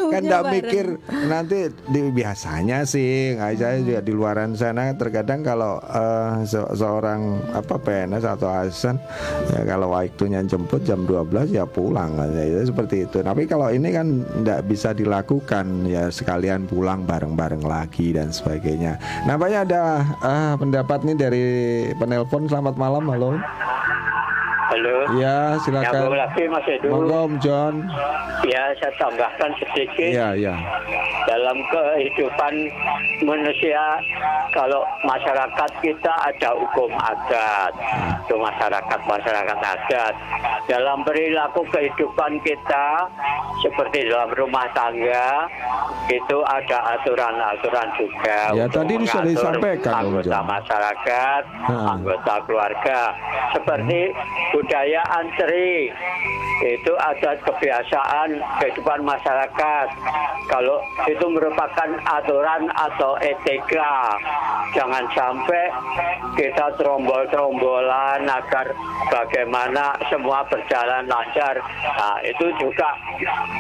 [0.06, 0.54] kan tidak bareng.
[0.54, 0.86] mikir
[1.26, 1.58] nanti
[1.88, 7.76] di, biasanya sih nggak saya juga di luaran sana terkadang kalau eh, se- seorang apa
[7.76, 8.96] PNS atau ASN
[9.50, 13.68] ya kalau waktunya jemput jam 12 ya pulang kan ya, itu seperti itu tapi kalau
[13.68, 18.98] ini kan tidak bisa dilakukan ya sekalian pulang bareng-bareng lagi dan sebagainya.
[19.28, 19.82] Nampaknya ada
[20.24, 21.46] ah, pendapat nih dari
[21.98, 22.48] penelpon.
[22.48, 23.40] Selamat malam halo
[24.74, 25.06] Halo.
[25.14, 26.88] ya Nyambung silakan lagi Mas Edu.
[26.90, 27.74] monggo Om John.
[28.44, 30.12] Ya, saya tambahkan sedikit.
[30.12, 30.58] ya ya
[31.24, 32.54] dalam kehidupan
[33.24, 33.80] manusia
[34.52, 37.72] kalau masyarakat kita ada hukum adat.
[38.26, 40.14] Itu masyarakat masyarakat adat.
[40.66, 43.08] Dalam perilaku kehidupan kita
[43.62, 45.48] seperti dalam rumah tangga
[46.06, 51.76] itu ada aturan-aturan juga Ya, tadi sudah disampaikan, anggota masyarakat Ha.
[51.96, 53.00] anggota keluarga.
[53.54, 54.12] Seperti
[54.64, 55.92] budaya antri
[56.64, 59.88] itu ada kebiasaan kehidupan masyarakat.
[60.48, 64.16] Kalau itu merupakan aturan atau etika.
[64.72, 65.68] Jangan sampai
[66.40, 68.72] kita terombol-terombolan agar
[69.12, 71.60] bagaimana semua berjalan lancar.
[72.00, 72.96] Nah itu juga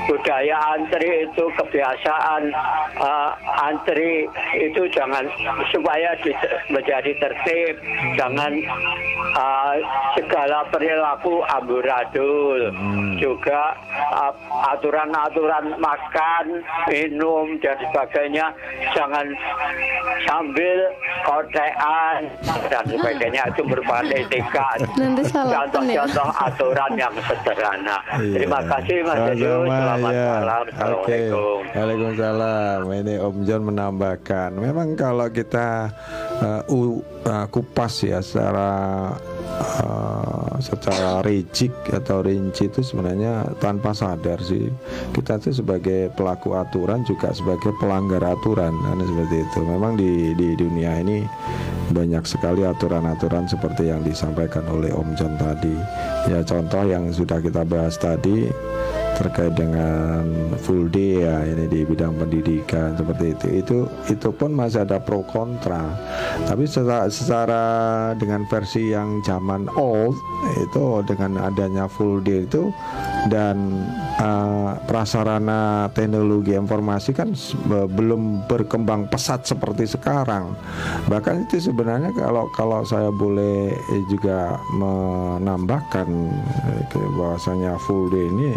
[0.07, 2.43] budaya antri itu kebiasaan
[2.95, 4.31] eh, antri
[4.63, 5.27] itu jangan
[5.75, 6.39] supaya di-
[6.71, 7.75] menjadi tertib.
[8.15, 8.51] Jangan
[9.35, 9.75] eh,
[10.15, 10.63] segala
[10.93, 12.61] perilaku amburadul.
[13.17, 13.73] Juga
[14.13, 14.33] uh,
[14.73, 16.45] aturan-aturan makan
[16.85, 18.53] minum dan sebagainya.
[18.93, 19.25] Jangan
[20.29, 20.77] sambil
[21.25, 22.29] kotean
[22.69, 27.97] dan sebagainya itu merupakan etika contoh-contoh aturan yang sederhana.
[28.13, 28.69] Terima Iya.
[28.69, 30.27] kasih Mas Sama-sama, selamat ya.
[30.29, 30.63] malam.
[30.69, 31.59] Assalamualaikum.
[31.73, 32.79] Waalaikumsalam.
[32.93, 35.89] Ini Om John menambahkan, memang kalau kita
[36.39, 38.69] uh, u- uh, kupas ya secara
[39.81, 44.67] uh, secara rigid atau rinci itu sebenarnya tanpa sadar sih
[45.13, 49.59] kita tuh sebagai pelaku aturan juga sebagai pelanggar aturan kan seperti itu.
[49.61, 51.21] Memang di di dunia ini
[51.93, 55.75] banyak sekali aturan-aturan seperti yang disampaikan oleh Om John tadi.
[56.31, 58.49] Ya contoh yang sudah kita bahas tadi
[59.17, 60.25] terkait dengan
[60.61, 63.77] full day ya ini di bidang pendidikan seperti itu itu
[64.09, 65.93] itu pun masih ada pro kontra
[66.49, 67.63] tapi secara, secara
[68.17, 70.17] dengan versi yang zaman old
[70.59, 72.73] itu dengan adanya full day itu
[73.31, 73.87] dan
[74.19, 77.31] uh, prasarana teknologi informasi kan
[77.69, 80.51] belum berkembang pesat seperti sekarang.
[81.07, 83.71] Bahkan itu sebenarnya kalau kalau saya boleh
[84.11, 86.07] juga menambahkan
[86.67, 88.51] eh, bahwasanya full day ini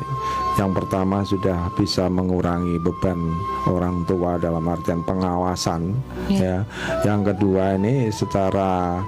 [0.56, 3.20] yang pertama sudah bisa mengurangi beban
[3.68, 5.92] orang tua dalam artian pengawasan
[6.32, 6.64] yeah.
[6.64, 7.04] ya.
[7.04, 9.04] Yang kedua ini secara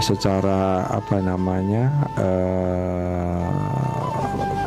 [0.00, 3.50] secara apa namanya uh,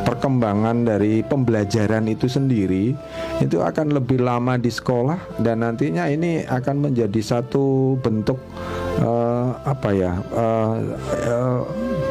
[0.06, 2.94] perkembangan dari pembelajaran itu sendiri
[3.40, 8.38] itu akan lebih lama di sekolah dan nantinya ini akan menjadi satu bentuk
[9.02, 10.74] uh, apa ya uh,
[11.26, 11.60] uh,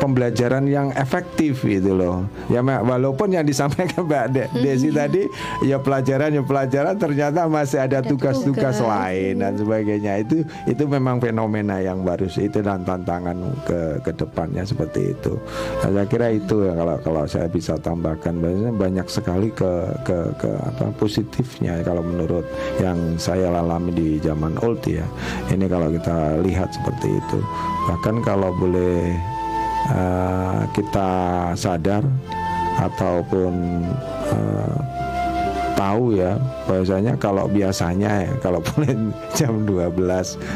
[0.02, 2.26] pembelajaran yang efektif gitu loh.
[2.50, 5.30] Ya walaupun yang disampaikan Mbak De Desi tadi
[5.62, 10.26] ya pelajaran ya pelajaran ternyata masih ada tugas-tugas lain dan sebagainya.
[10.26, 13.38] Itu itu memang fenomena yang baru itu dan tantangan
[13.70, 15.38] ke ke depannya seperti itu.
[15.86, 20.18] Nah, saya kira itu ya kalau kalau saya bisa tambahkan banyak banyak sekali ke ke
[20.42, 22.48] ke apa positifnya kalau menurut
[22.82, 25.06] yang saya alami di zaman old ya.
[25.54, 27.40] Ini kalau kita lihat seperti itu.
[27.86, 29.14] Bahkan kalau boleh
[29.92, 31.10] uh, kita
[31.54, 32.04] sadar
[32.80, 33.84] ataupun
[34.32, 34.80] uh,
[35.76, 36.38] tahu ya
[36.70, 38.94] bahwasanya kalau biasanya ya kalau boleh
[39.36, 39.98] jam 12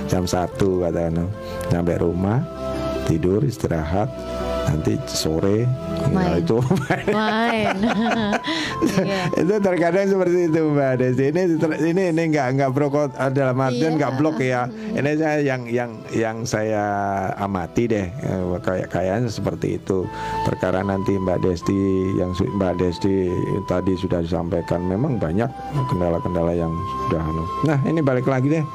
[0.07, 1.27] jam 1 katakan
[1.69, 2.39] sampai rumah
[3.05, 4.09] tidur istirahat
[4.65, 5.69] nanti sore
[6.09, 6.41] main.
[6.41, 6.57] itu
[7.15, 7.75] main
[9.05, 9.41] yeah.
[9.41, 11.41] itu terkadang seperti itu mbak Desi ini
[11.85, 12.89] ini ini nggak nggak pro
[13.31, 14.19] dalam artian nggak yeah.
[14.19, 16.83] blok ya ini saya yang yang yang saya
[17.37, 20.05] amati deh eh, kayak kayaknya seperti itu
[20.43, 21.79] perkara nanti mbak Desti
[22.17, 23.29] yang mbak Desti
[23.69, 25.47] tadi sudah disampaikan memang banyak
[25.89, 26.73] kendala-kendala yang
[27.07, 27.43] sudah anu.
[27.65, 28.65] nah ini balik lagi deh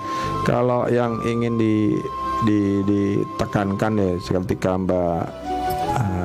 [0.47, 1.99] kalau yang ingin di
[2.45, 5.40] di ditekankan ya ketika Mbak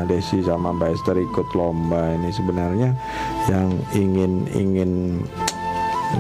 [0.08, 2.90] Desi sama Mbak Esther ikut lomba ini sebenarnya
[3.52, 4.92] yang ingin ingin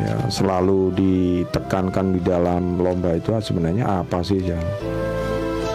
[0.01, 4.61] ya selalu ditekankan di dalam lomba itu sebenarnya apa sih yang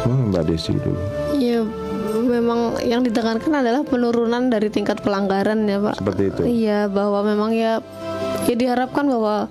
[0.06, 1.00] hmm, Mbak Desi dulu?
[1.40, 1.64] Ya
[2.20, 5.94] memang yang ditekankan adalah penurunan dari tingkat pelanggaran ya Pak.
[5.98, 6.42] Seperti itu.
[6.66, 7.80] Iya bahwa memang ya
[8.46, 9.48] ya diharapkan bahwa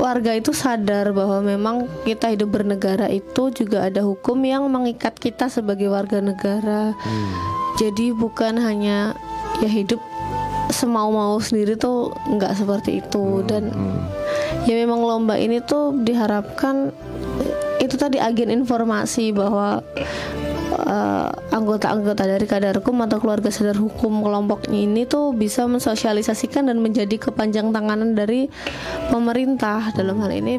[0.00, 5.52] warga itu sadar bahwa memang kita hidup bernegara itu juga ada hukum yang mengikat kita
[5.52, 6.96] sebagai warga negara.
[6.96, 7.30] Hmm.
[7.76, 9.12] Jadi bukan hanya
[9.60, 10.00] ya hidup
[10.72, 13.46] semau-mau sendiri tuh nggak seperti itu hmm.
[13.46, 13.98] dan hmm.
[14.64, 16.94] ya memang lomba ini tuh diharapkan
[17.82, 19.82] itu tadi agen informasi bahwa
[21.50, 27.18] anggota-anggota uh, dari Kadarkum atau keluarga sadar hukum kelompoknya ini tuh bisa mensosialisasikan dan menjadi
[27.18, 28.46] kepanjang tanganan dari
[29.10, 30.58] pemerintah dalam hal ini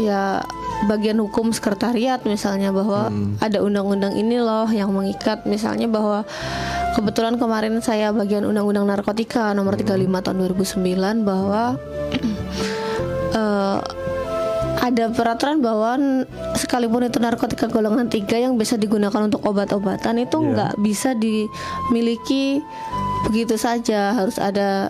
[0.00, 0.42] ya
[0.86, 3.42] bagian hukum sekretariat misalnya bahwa hmm.
[3.42, 6.22] ada undang-undang ini loh yang mengikat misalnya bahwa
[6.94, 10.22] kebetulan kemarin saya bagian undang-undang narkotika nomor 35 hmm.
[10.22, 11.74] tahun 2009 bahwa
[13.34, 13.78] uh,
[14.88, 16.24] ada peraturan bahwa
[16.56, 20.48] sekalipun itu narkotika golongan tiga yang bisa digunakan untuk obat-obatan itu yeah.
[20.54, 22.64] nggak bisa dimiliki
[23.28, 24.88] begitu saja harus ada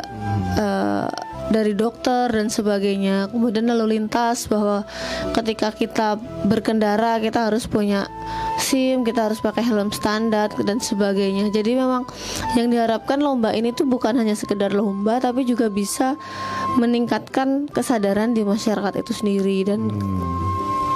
[0.56, 1.08] uh,
[1.48, 3.32] dari dokter dan sebagainya.
[3.32, 4.84] Kemudian lalu lintas bahwa
[5.32, 8.06] ketika kita berkendara kita harus punya
[8.58, 11.48] SIM kita harus pakai helm standar dan sebagainya.
[11.54, 12.04] Jadi memang
[12.58, 16.18] yang diharapkan lomba ini tuh bukan hanya sekedar lomba tapi juga bisa
[16.76, 19.64] meningkatkan kesadaran di masyarakat itu sendiri.
[19.64, 19.88] Dan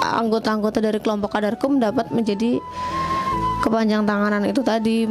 [0.03, 2.59] anggota-anggota dari kelompok kadarkum dapat menjadi
[3.63, 5.07] kepanjang tanganan itu tadi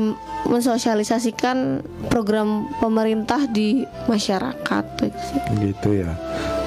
[0.47, 4.85] mensosialisasikan program pemerintah di masyarakat
[5.63, 6.13] gitu ya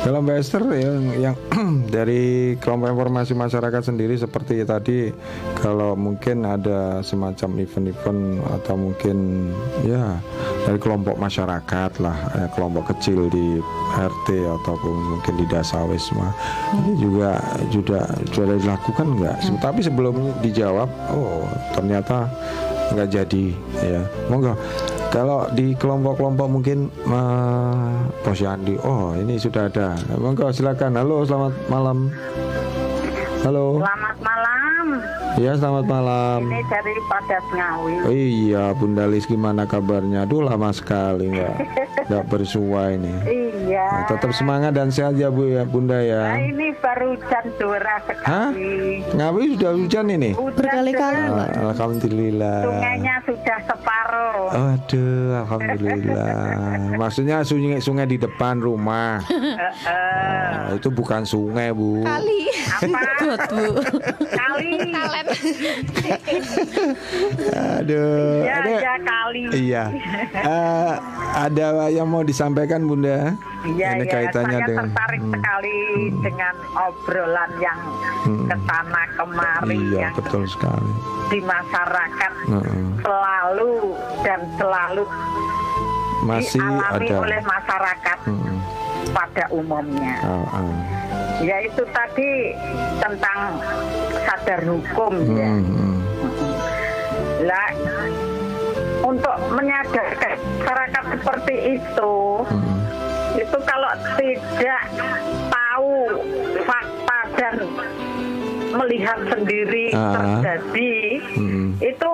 [0.06, 1.35] kalau Mbak Esther yang, yang
[1.95, 5.10] dari kelompok informasi masyarakat sendiri seperti tadi
[5.57, 8.22] kalau mungkin ada semacam event-event
[8.61, 9.49] atau mungkin
[9.81, 10.22] ya
[10.64, 13.57] dari kelompok masyarakat lah eh, kelompok kecil di
[13.97, 16.77] RT ataupun mungkin di Dasawisma hmm.
[16.85, 17.41] ini juga
[17.73, 17.99] juga
[18.30, 19.38] sudah dilakukan nggak?
[19.41, 19.57] Hmm.
[19.57, 20.15] Tapi sebelum
[20.45, 22.30] dijawab, oh ternyata
[22.94, 23.45] nggak jadi
[23.82, 24.02] ya.
[24.30, 24.53] Monggo.
[25.14, 29.95] Kalau di kelompok-kelompok mungkin uh, Posyandu oh ini sudah ada.
[30.20, 30.99] Monggo silakan.
[30.99, 32.12] Halo selamat malam.
[33.45, 33.80] Halo.
[33.80, 34.86] Selamat malam.
[35.36, 36.40] Ya selamat malam.
[36.48, 37.94] Ini dari Padat Ngawi.
[38.07, 40.24] Oh, iya Bunda Lis gimana kabarnya?
[40.24, 41.56] Aduh lama sekali nggak
[42.07, 43.12] nggak bersua ini.
[43.66, 43.86] Iya.
[43.86, 46.22] Nah, tetap semangat dan sehat ya Bu ya Bunda ya.
[46.30, 48.26] Nah, ini baru hujan deras sekali.
[48.26, 48.50] Hah?
[49.12, 50.32] Ngawi sudah hujan ini?
[50.36, 51.22] Berkali-kali.
[51.66, 52.58] Alhamdulillah.
[52.62, 54.46] Sungainya sudah separuh.
[54.54, 56.30] Aduh, alhamdulillah.
[56.96, 59.26] Maksudnya sungai sungai di depan rumah.
[59.26, 60.46] Heeh.
[60.66, 62.06] Oh, itu bukan sungai, Bu.
[62.06, 62.42] Kali.
[62.70, 63.00] Apa?
[63.50, 63.66] Bu.
[64.30, 64.74] Kali.
[67.76, 68.44] Aduh.
[68.44, 69.44] Ya, ada- ya kali.
[69.54, 69.84] Iya.
[70.36, 70.94] Eh,
[71.46, 73.34] ada yang mau disampaikan, Bunda?
[73.66, 75.34] Iya, Ini ya, kaitannya saya dengan tertarik Hmm.
[75.34, 75.78] sekali
[76.22, 77.80] dengan obrolan yang
[78.22, 78.46] Hmm.
[78.46, 80.92] ke sana kemari Iya, yang betul sekali.
[81.26, 82.84] di masyarakat Heeh.
[83.02, 83.72] selalu
[84.22, 85.04] dan selalu
[86.24, 87.16] Masih dialami ada.
[87.20, 88.58] oleh masyarakat Hmm.
[89.12, 90.16] pada umumnya.
[90.24, 90.74] Oh, oh.
[91.40, 92.54] Yaitu tadi
[92.98, 93.40] tentang
[94.24, 95.50] sadar hukum ya.
[95.52, 95.96] Hmm, hmm.
[97.44, 97.70] Lah
[99.04, 102.14] untuk menyadarkan masyarakat seperti itu,
[102.44, 102.74] Hmm.
[103.36, 104.84] Itu kalau tidak
[105.48, 105.91] tahu
[106.64, 107.56] fakta dan
[108.76, 110.12] melihat sendiri Ah.
[110.14, 110.94] terjadi,
[111.34, 111.70] Hmm.
[111.80, 112.14] itu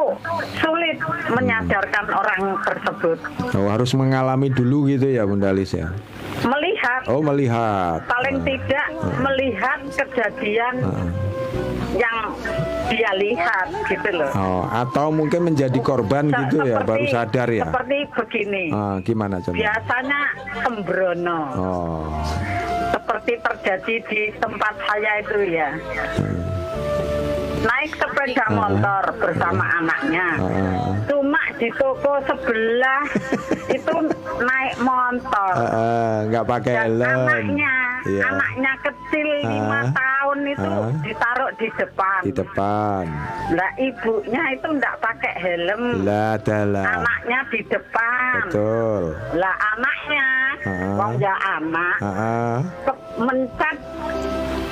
[0.56, 3.18] sulit menyadarkan orang tersebut.
[3.52, 5.90] Oh, harus mengalami dulu gitu ya, Bunda Lis ya.
[6.42, 8.06] Melihat, Oh, melihat.
[8.06, 8.46] paling Ah.
[8.46, 8.88] tidak
[9.20, 11.06] melihat kejadian Ah.
[11.96, 12.18] Yang
[12.88, 14.32] dia lihat gitu loh.
[14.36, 17.68] Oh, atau mungkin menjadi korban Se- gitu ya, baru sadar ya.
[17.68, 18.64] Seperti begini.
[18.72, 19.56] Ah, gimana coba?
[19.56, 20.22] Biasanya
[20.64, 21.40] sembrono.
[21.56, 22.04] Oh.
[22.92, 25.70] Seperti terjadi di tempat saya itu ya.
[27.62, 30.28] Naik sepeda motor bersama anaknya.
[31.06, 33.04] Cuma di toko sebelah
[33.76, 33.96] itu
[34.40, 35.54] naik motor.
[36.28, 37.06] Nggak pakai Dan helm.
[37.22, 38.22] anaknya, Iya.
[38.28, 39.94] anaknya kecil lima Ah.
[39.94, 40.72] tahun itu
[41.04, 42.20] ditaruh di depan.
[42.24, 43.04] Di depan.
[43.52, 45.84] Lah ibunya itu enggak pakai helm.
[46.02, 46.86] Lah, dalah.
[46.98, 48.36] Anaknya di depan.
[48.48, 49.02] Betul.
[49.36, 50.28] Lah anaknya,
[50.98, 51.96] wong ya anak,
[53.18, 53.78] mencet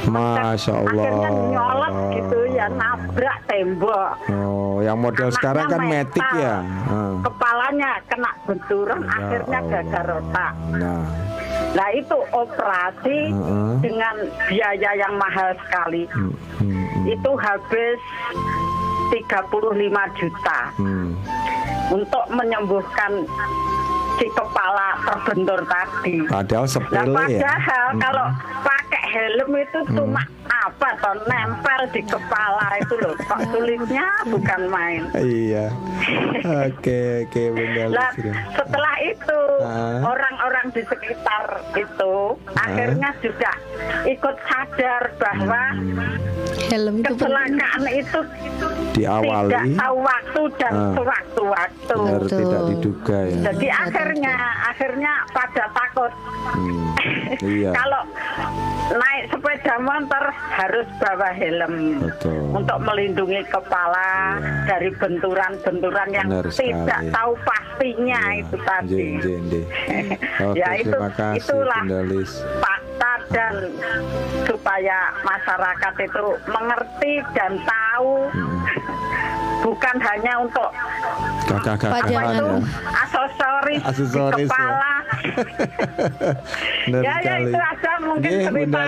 [0.09, 1.03] Masya Allah.
[1.05, 4.11] akhirnya nyolot gitu ya nabrak tembok.
[4.29, 6.55] Oh, yang model Anaknya sekarang kan metik ya.
[6.89, 7.13] Ah.
[7.23, 9.71] Kepalanya kena benturan, Ya akhirnya Allah.
[9.71, 10.53] gagal otak.
[10.75, 11.03] Nah,
[11.69, 13.71] Nah itu operasi Heeh.
[13.83, 14.15] dengan
[14.49, 16.09] biaya yang mahal sekali.
[16.09, 17.99] hmm, hmm, hmm, Itu habis
[19.13, 21.09] 35 juta hmm.
[21.93, 23.25] untuk menyembuhkan
[24.19, 26.15] si kepala terbentur tadi.
[26.25, 27.39] Padahal Nah, sepele ya.
[27.39, 27.99] padahal Hmm.
[27.99, 28.25] kalau
[28.61, 33.15] pakai helm itu cuma apa toh nempel di kepala itu loh.
[33.17, 35.01] Kok sulitnya bukan main.
[35.15, 35.71] Iya.
[36.67, 37.43] Oke, oke
[37.87, 38.15] Lis.
[38.51, 40.03] setelah itu Ah.
[40.03, 41.43] orang-orang di sekitar
[41.73, 42.13] itu
[42.55, 43.51] akhirnya juga
[44.03, 45.63] ikut sadar bahwa
[46.69, 50.91] Helm itu kecelakaan itu tidak Diawali tahu waktu dan Ah.
[50.93, 51.95] sewaktu-waktu.
[51.95, 53.37] benar tidak diduga ya.
[53.47, 53.67] Jadi
[54.09, 56.11] akhirnya akhirnya pada takut
[56.49, 56.87] Hmm,
[57.45, 57.71] Iya.
[57.71, 58.01] kalau
[58.89, 62.41] naik sepeda motor harus bawa helm Betul.
[62.55, 64.65] untuk melindungi kepala Iya.
[64.65, 66.73] dari benturan-benturan yang Benar sekali.
[66.73, 68.39] tidak tahu pastinya Iya.
[68.41, 68.87] itu tadi.
[68.89, 69.65] Nggih, nggih, nggih.
[70.41, 71.81] Oke, Ya, itu- kasih itulah.
[71.83, 72.31] Bunda Lis.
[72.57, 73.53] fakta dan
[74.43, 78.57] supaya masyarakat itu mengerti dan tahu Hmm.
[79.69, 80.69] bukan hanya untuk
[81.45, 82.25] itu ya.
[83.05, 84.49] aksesoris, Aksesoris, di ya.
[84.49, 84.93] kepala.
[86.89, 88.81] Ya, ya itu aja mungkin Nggih, cerita.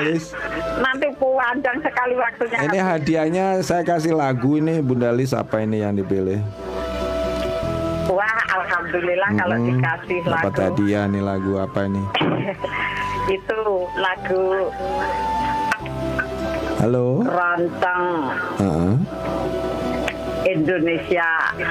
[0.81, 2.57] Nanti panjang sekali waktunya.
[2.65, 6.41] Ini hadiahnya saya kasih lagu ini Bunda Lis apa ini yang dipilih?
[8.09, 9.69] Wah, alhamdulillah kalau Mm-mm.
[9.77, 12.03] dikasih Dapat lagu hadiah nih lagu apa ini?
[13.37, 13.59] itu
[13.99, 14.45] lagu
[16.81, 17.21] Halo.
[17.21, 18.05] Rontong
[18.57, 18.95] Heeh.
[20.51, 21.27] Indonesia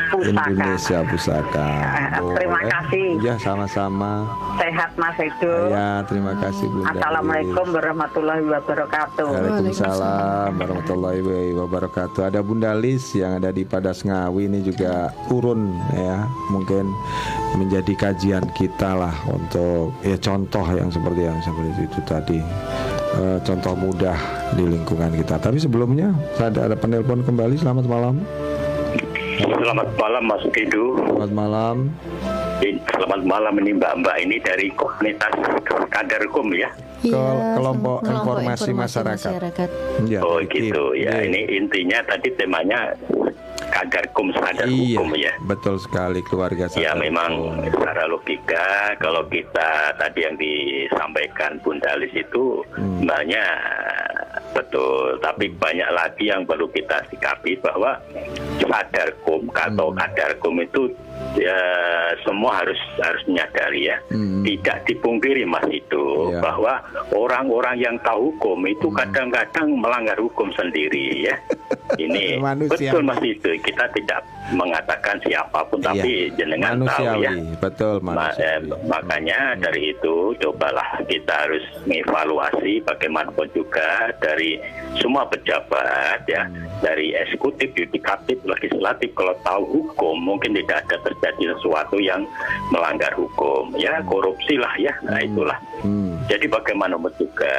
[0.08, 0.48] Pusaka.
[0.48, 1.68] Indonesia Pusaka.
[1.68, 3.06] Eh, terima kasih.
[3.20, 4.24] Ya, sama-sama.
[4.56, 5.68] Sehat Mas Edo.
[5.68, 6.92] Ya, terima kasih Bunda.
[6.96, 9.28] Assalamualaikum warahmatullahi wabarakatuh.
[9.28, 11.20] Waalaikumsalam warahmatullahi
[11.56, 12.20] wabarakatuh.
[12.32, 16.88] Ada Bunda Lis yang ada di Padas Ngawi ini juga urun ya, mungkin
[17.60, 22.40] menjadi kajian kita lah untuk ya contoh yang seperti yang seperti itu tadi.
[23.10, 24.14] Eh, contoh mudah
[24.54, 25.42] di lingkungan kita.
[25.42, 27.58] Tapi sebelumnya saya ada, ada penelpon kembali.
[27.58, 28.22] Selamat malam.
[29.40, 31.00] Selamat malam Mas Edu.
[31.00, 31.76] Selamat malam.
[32.90, 35.32] Selamat malam ini Mbak-mbak ini dari komunitas
[35.88, 36.68] Kadarkum ya.
[37.00, 39.32] Ke Iya, kelompok kelompok informasi masyarakat.
[39.32, 39.68] masyarakat.
[40.04, 41.00] Ya, Oh gitu KIP.
[41.00, 41.16] ya.
[41.16, 41.24] Iya.
[41.24, 42.92] Ini intinya tadi temanya
[43.70, 45.32] Kadarkum sadar Iya, hukum ya.
[45.42, 47.64] betul sekali keluarga Ya sadar memang hukum.
[47.72, 48.68] secara logika
[48.98, 53.00] kalau kita tadi yang disampaikan Bunda Lis itu Hmm.
[53.00, 53.44] sebenarnya
[54.52, 57.98] betul, tapi banyak lagi yang perlu kita sikapi bahwa
[58.60, 59.98] sadarkum atau Hmm.
[59.98, 60.82] kadarkum itu
[61.32, 61.58] ya
[62.20, 64.40] semua harus harus menyadari ya Hmm.
[64.40, 66.40] tidak dipungkiri mas itu Iya.
[66.40, 66.80] bahwa
[67.12, 71.36] orang-orang yang tahu hukum itu kadang-kadang melanggar hukum sendiri ya
[71.98, 72.72] ini Manusiawi.
[72.88, 74.20] betul mas itu kita tidak
[74.50, 76.34] mengatakan siapa pun tapi Iya.
[76.36, 83.46] jenengan tahu manusiawi, ya betul Ma- eh, makanya dari itu cobalah kita harus mengevaluasi bagaimanapun
[83.52, 84.39] juga dari
[84.98, 86.46] semua pejabat ya.
[86.80, 92.24] Dari eksekutif, yudikatif, legislatif kalau tahu hukum mungkin tidak ada terjadi sesuatu yang
[92.72, 93.76] melanggar hukum.
[93.76, 94.92] Ya korupsi lah ya.
[95.04, 95.58] Nah itulah.
[95.80, 96.20] Hmm.
[96.28, 97.56] jadi bagaimanapun juga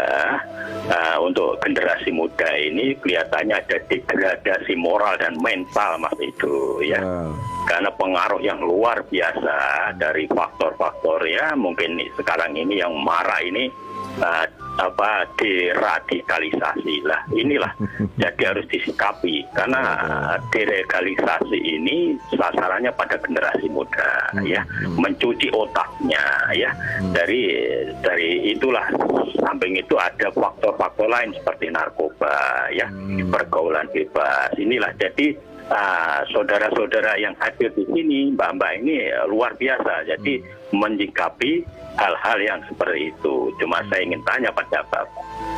[0.94, 7.02] uh, untuk generasi muda ini kelihatannya ada degradasi moral dan mental mas itu ya.
[7.02, 7.34] Wow.
[7.66, 9.56] karena pengaruh yang luar biasa
[9.98, 11.54] dari faktor-faktor ya.
[11.58, 13.70] Mungkin sekarang ini yang marah ini
[14.22, 14.46] uh,
[14.80, 17.22] apa deradikalisasi lah.
[17.36, 17.72] Inilah
[18.22, 19.44] jadi harus disikapi.
[19.52, 19.82] Karena
[20.52, 24.64] deradikalisasi ini sasarannya pada generasi muda ya.
[24.96, 26.24] Mencuci otaknya
[26.56, 26.72] ya.
[27.12, 27.42] Dari
[28.00, 28.86] dari itulah
[29.42, 32.88] samping itu ada faktor-faktor lain seperti narkoba ya.
[33.28, 34.92] Pergaulan bebas inilah.
[35.00, 40.06] Jadi ah, saudara-saudara yang hadir di sini, mbak-mbak ini eh, luar biasa.
[40.06, 40.44] Jadi
[40.76, 41.64] menyikapi
[42.00, 43.52] hal-hal yang seperti itu.
[43.60, 45.08] Cuma saya ingin tanya pada bapak,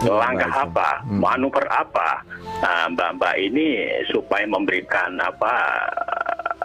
[0.06, 0.66] langkah baik.
[0.70, 2.22] apa, manuver apa
[2.62, 5.54] ah, mbak-mbak ini supaya memberikan apa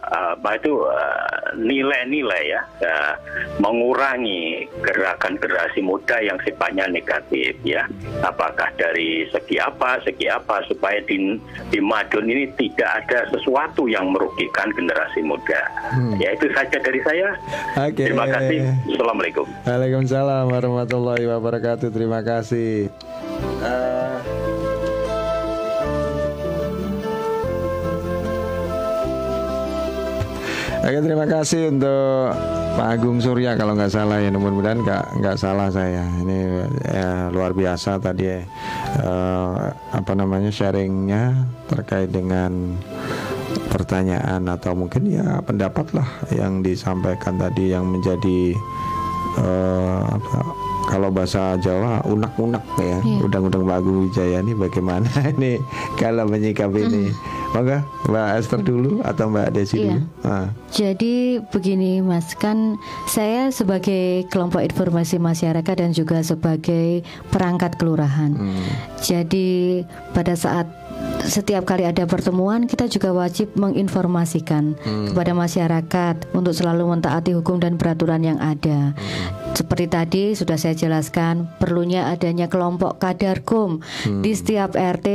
[0.09, 3.15] apa itu eh, nilai-nilai ya eh,
[3.61, 7.85] mengurangi gerakan generasi muda yang sifatnya negatif ya
[8.25, 11.37] apakah dari segi apa segi apa supaya di
[11.69, 15.61] di Madun ini tidak ada sesuatu yang merugikan generasi muda
[16.17, 17.29] ya itu saja dari saya
[17.77, 18.09] Oke.
[18.09, 18.65] terima kasih
[18.95, 21.93] assalamualaikum Waalaikumsalam warahmatullahi wabarakatuh.
[21.93, 22.89] Terima kasih.
[23.61, 24.17] Eh,
[30.79, 32.31] Oke terima kasih untuk
[32.79, 34.31] Pak Agung Surya kalau nggak salah ya.
[34.31, 36.07] Mudah-mudahan nggak nggak salah saya.
[36.23, 36.39] Ini
[36.87, 41.35] ya, luar biasa tadi eh, apa namanya sharingnya
[41.67, 42.79] terkait dengan
[43.75, 48.55] pertanyaan atau mungkin ya pendapat lah yang disampaikan tadi yang menjadi
[49.43, 50.39] eh, apa,
[50.89, 55.61] kalau bahasa Jawa unak-unak ya undang-undang Pak Agung Wijaya ini bagaimana ini
[56.01, 57.13] kalau menyikapi ini
[57.49, 59.97] Maka Mbak Esther dulu atau Mbak Desi Iya.
[59.97, 60.47] dulu Ah.
[60.69, 62.77] Jadi begini Mas, kan
[63.09, 67.01] saya sebagai kelompok informasi masyarakat dan juga sebagai
[67.33, 68.37] perangkat kelurahan.
[69.01, 69.81] Jadi
[70.13, 70.69] pada saat
[71.25, 74.77] setiap kali ada pertemuan kita juga wajib menginformasikan
[75.09, 78.93] kepada masyarakat untuk selalu mentaati hukum dan peraturan yang ada.
[79.57, 83.83] Seperti tadi sudah saya jelaskan perlunya adanya kelompok kadarkum
[84.23, 85.09] di setiap RT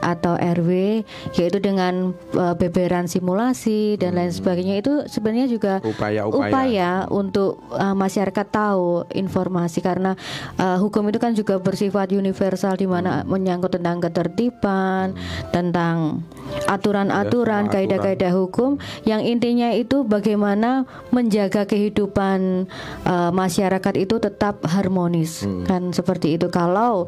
[0.00, 1.02] atau RW
[1.36, 4.80] yaitu dengan uh, beberan simulasi dan lain sebagainya.
[4.80, 6.48] Itu sebenarnya juga Upaya-upaya.
[6.48, 10.16] upaya untuk uh, masyarakat tahu informasi karena
[10.56, 15.12] uh, hukum itu kan juga bersifat universal di mana menyangkut tentang ketertiban,
[15.52, 16.24] tentang
[16.64, 18.80] aturan-aturan, Ya, kaidah-kaidah hukum.
[19.04, 22.66] Yang intinya itu bagaimana menjaga kehidupan
[23.04, 27.06] uh, masyarakat itu tetap harmonis kan seperti itu kalau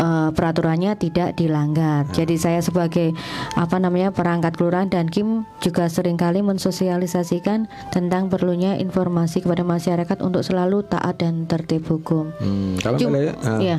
[0.00, 2.06] uh, peraturannya tidak dilanggar.
[2.14, 3.12] Jadi saya sebagai
[3.58, 10.18] apa namanya perangkat kelurahan dan Kim juga sering kali mensosialisasikan tentang perlunya informasi kepada masyarakat
[10.22, 12.32] untuk selalu taat dan tertib hukum.
[12.38, 13.78] Hmm, kalau Mbak, iya.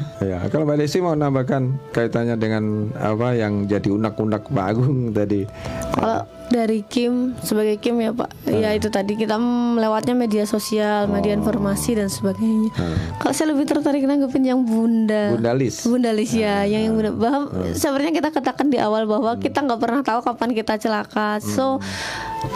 [0.51, 5.47] kalau Mbak Desi mau nambahkan kaitannya dengan apa yang jadi unak-unak Pak Agung tadi.
[5.93, 11.33] Kalau dari Kim sebagai Kim ya Pak, ya itu tadi kita melewatnya media sosial, media
[11.33, 12.69] informasi dan sebagainya.
[13.17, 15.33] Kalau saya lebih tertarik nanggepin yang Bunda.
[15.33, 15.81] Bundalis.
[15.81, 17.11] Bundalis ya, yang yang bunda.
[17.17, 21.41] Bahwa sebenarnya kita katakan di awal bahwa kita nggak pernah tahu kapan kita celaka.
[21.41, 21.81] So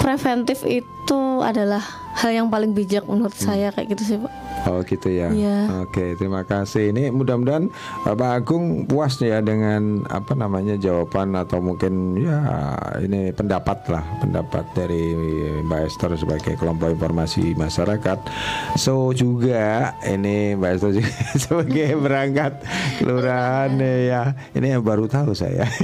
[0.01, 1.81] preventif itu adalah
[2.17, 4.33] hal yang paling bijak menurut saya kayak gitu sih Pak.
[4.65, 5.29] Oh gitu ya.
[5.29, 5.85] Iya.
[5.85, 6.89] Oke, terima kasih.
[6.89, 7.69] Ini mudah-mudahan
[8.03, 12.41] Bapak Agung puas ya dengan apa namanya jawaban atau mungkin ya
[12.97, 15.13] ini pendapat lah, pendapat dari
[15.61, 18.17] Mbak Esther sebagai kelompok informasi masyarakat.
[18.81, 21.13] So juga ini Mbak Esther juga
[21.45, 22.53] sebagai perangkat
[22.97, 24.33] kelurahan ya.
[24.57, 25.69] Ini yang baru tahu saya.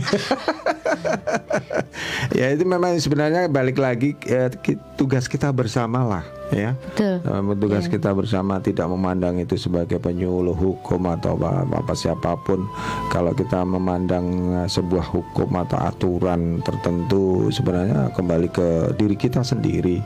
[2.34, 6.78] ya itu memang sebenarnya balik lagi eh, ki- tugas kita bersama lah ya.
[6.78, 7.22] Betul.
[7.24, 12.66] Eh, tugas kita bersama tidak memandang itu sebagai penyuluh hukum atau apa, apa siapa pun.
[13.10, 14.26] Kalau kita memandang
[14.64, 19.98] eh, sebuah hukum atau aturan tertentu sebenarnya kembali ke diri kita sendiri.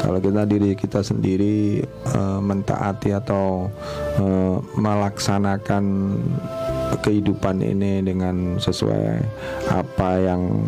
[0.00, 3.68] Kalau kita diri kita sendiri eh, mentaati atau
[4.20, 5.84] eh, melaksanakan
[6.94, 9.18] kehidupan ini dengan sesuai
[9.72, 10.62] apa yang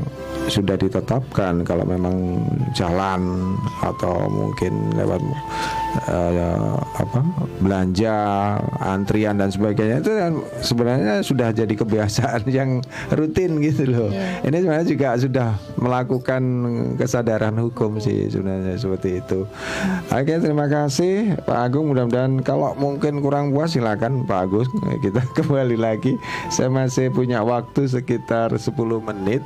[0.47, 2.43] sudah ditetapkan kalau memang
[2.73, 5.20] jalan atau mungkin lewat
[6.05, 7.20] uh, apa
[7.60, 8.14] belanja
[8.81, 14.09] antrian dan sebagainya itu kan sebenarnya sudah jadi kebiasaan yang rutin gitu loh.
[14.12, 14.47] Yeah.
[14.47, 15.48] ini sebenarnya juga sudah
[15.81, 16.43] melakukan
[17.01, 19.48] kesadaran hukum sih sebenarnya seperti itu.
[20.12, 21.93] Oke terima kasih Pak Agung.
[21.93, 24.68] Mudah-mudahan kalau mungkin kurang puas silakan Pak Agus.
[25.05, 26.16] Kita kembali lagi.
[26.52, 29.43] Saya masih punya waktu sekitar 10 menit.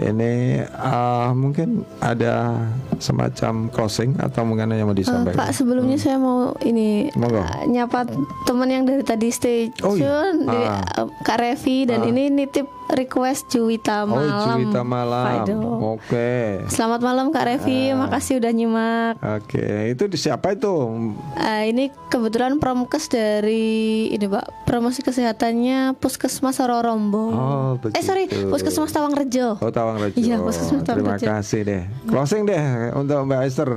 [0.00, 2.66] Ini uh, mungkin ada
[2.98, 6.06] semacam closing atau mungkin yang mau disampaikan uh, Pak sebelum sebelumnya hmm.
[6.08, 7.40] saya mau ini Monggo.
[7.44, 8.08] Uh, nyapa
[8.48, 10.24] teman yang dari tadi stay tune oh, iya.
[10.40, 10.58] di
[10.96, 12.08] uh, Kak Revi dan ah.
[12.08, 14.28] ini nitip request Juwita Malam.
[14.28, 15.24] Oh, Juwita Malam.
[15.96, 16.04] Oke.
[16.04, 16.46] Okay.
[16.68, 19.14] Selamat malam Kak Revi, uh, makasih udah nyimak.
[19.20, 19.76] Oke, okay.
[19.96, 20.68] itu di siapa itu?
[20.68, 27.32] Uh, ini kebetulan promkes dari ini Pak, promosi kesehatannya Puskesmas Rorombo.
[27.32, 27.96] Oh, begitu.
[27.96, 29.58] Eh sorry, Puskesmas Tawangrejo.
[29.58, 30.16] Oh, Tawangrejo.
[30.20, 31.24] Iya, Puskesmas Tawangrejo.
[31.24, 31.82] Terima kasih deh.
[32.04, 32.62] Closing deh
[32.92, 33.70] untuk Mbak Esther.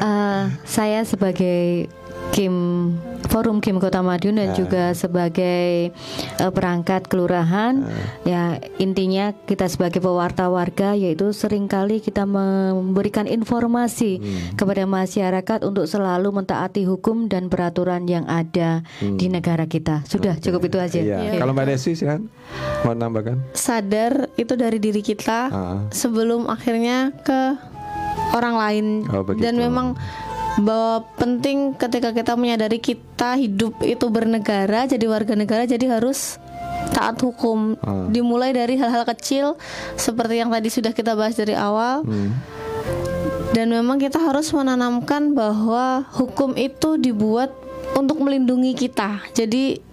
[0.00, 1.90] uh, saya sebagai
[2.32, 2.54] Kim
[3.26, 4.56] Forum Kim Kota Madiun dan uh.
[4.56, 5.90] juga sebagai
[6.40, 7.90] uh, perangkat kelurahan uh.
[8.24, 14.56] ya intinya kita sebagai pewarta warga yaitu sering kali kita memberikan informasi hmm.
[14.56, 19.18] kepada masyarakat untuk selalu mentaati hukum dan peraturan yang ada hmm.
[19.18, 20.06] di negara kita.
[20.06, 20.44] Sudah okay.
[20.48, 21.00] cukup itu aja.
[21.02, 21.18] Iya.
[21.36, 21.38] Okay.
[21.42, 22.30] Kalau Mbak Desi silakan
[22.86, 23.36] mau nambahkan.
[23.52, 25.80] Sadar itu dari diri kita uh.
[25.90, 27.40] sebelum akhirnya ke
[28.34, 29.96] orang lain oh, dan memang
[30.56, 36.40] bahwa penting ketika kita menyadari kita hidup itu bernegara jadi warga negara jadi harus
[36.96, 38.08] taat hukum hmm.
[38.12, 39.60] dimulai dari hal-hal kecil
[40.00, 42.30] seperti yang tadi sudah kita bahas dari awal hmm.
[43.52, 47.52] dan memang kita harus menanamkan bahwa hukum itu dibuat
[47.92, 49.84] untuk melindungi kita jadi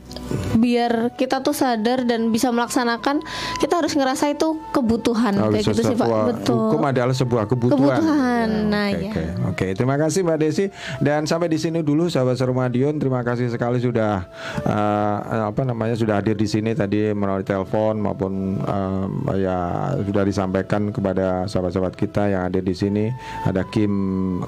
[0.57, 3.21] biar kita tuh sadar dan bisa melaksanakan
[3.57, 6.07] kita harus ngerasa itu kebutuhan oh, kayak gitu sih Pak.
[6.07, 6.69] betul.
[6.69, 7.79] Hukum adalah sebuah kebutuhan.
[7.79, 8.47] Kebutuhan.
[8.49, 9.69] Ya, nah okay, ya oke okay, okay.
[9.73, 10.65] terima kasih Mbak Desi.
[11.01, 12.95] Dan sampai di sini dulu sahabat Serumadion.
[12.97, 14.25] Terima kasih sekali sudah
[14.63, 19.57] uh, apa namanya sudah hadir di sini tadi melalui telepon maupun uh, ya
[20.03, 23.05] sudah disampaikan kepada sahabat-sahabat kita yang hadir di sini.
[23.47, 23.93] Ada Kim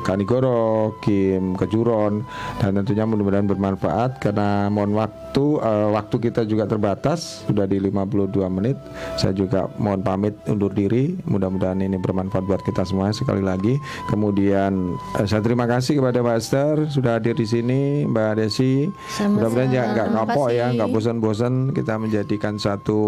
[0.04, 2.24] Kanigoro Kim Kejuron
[2.60, 8.36] dan tentunya mudah-mudahan bermanfaat karena mohon waktu uh, waktu kita juga terbatas sudah di 52
[8.52, 8.78] menit.
[9.16, 11.16] Saya juga mohon pamit undur diri.
[11.30, 13.78] Mudah-mudahan ini bermanfaat buat kita semua sekali lagi.
[14.10, 18.90] Kemudian uh, saya terima kasih kepada Mbak Esther sudah hadir di sini, Mbak Desi.
[19.22, 23.00] Mudah-mudahan ya nggak kapok ya, nggak bosan-bosan kita menjadikan satu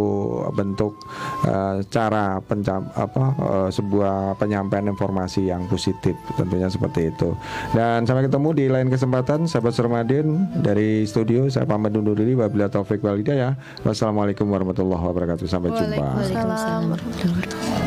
[0.54, 0.96] bentuk
[1.48, 7.34] uh, cara pencam apa uh, sebuah penyampaian informasi yang positif tentunya seperti itu.
[7.74, 12.72] Dan sampai ketemu di lain kesempatan sahabat Sermadin dari studio saya pamit undur diri wabillahi
[12.72, 13.58] taufik wal hidayah.
[13.82, 15.46] Wassalamualaikum warahmatullahi wabarakatuh.
[15.50, 16.06] Sampai jumpa.
[16.06, 17.87] Waalaikumsalam warahmatullahi wabarakatuh.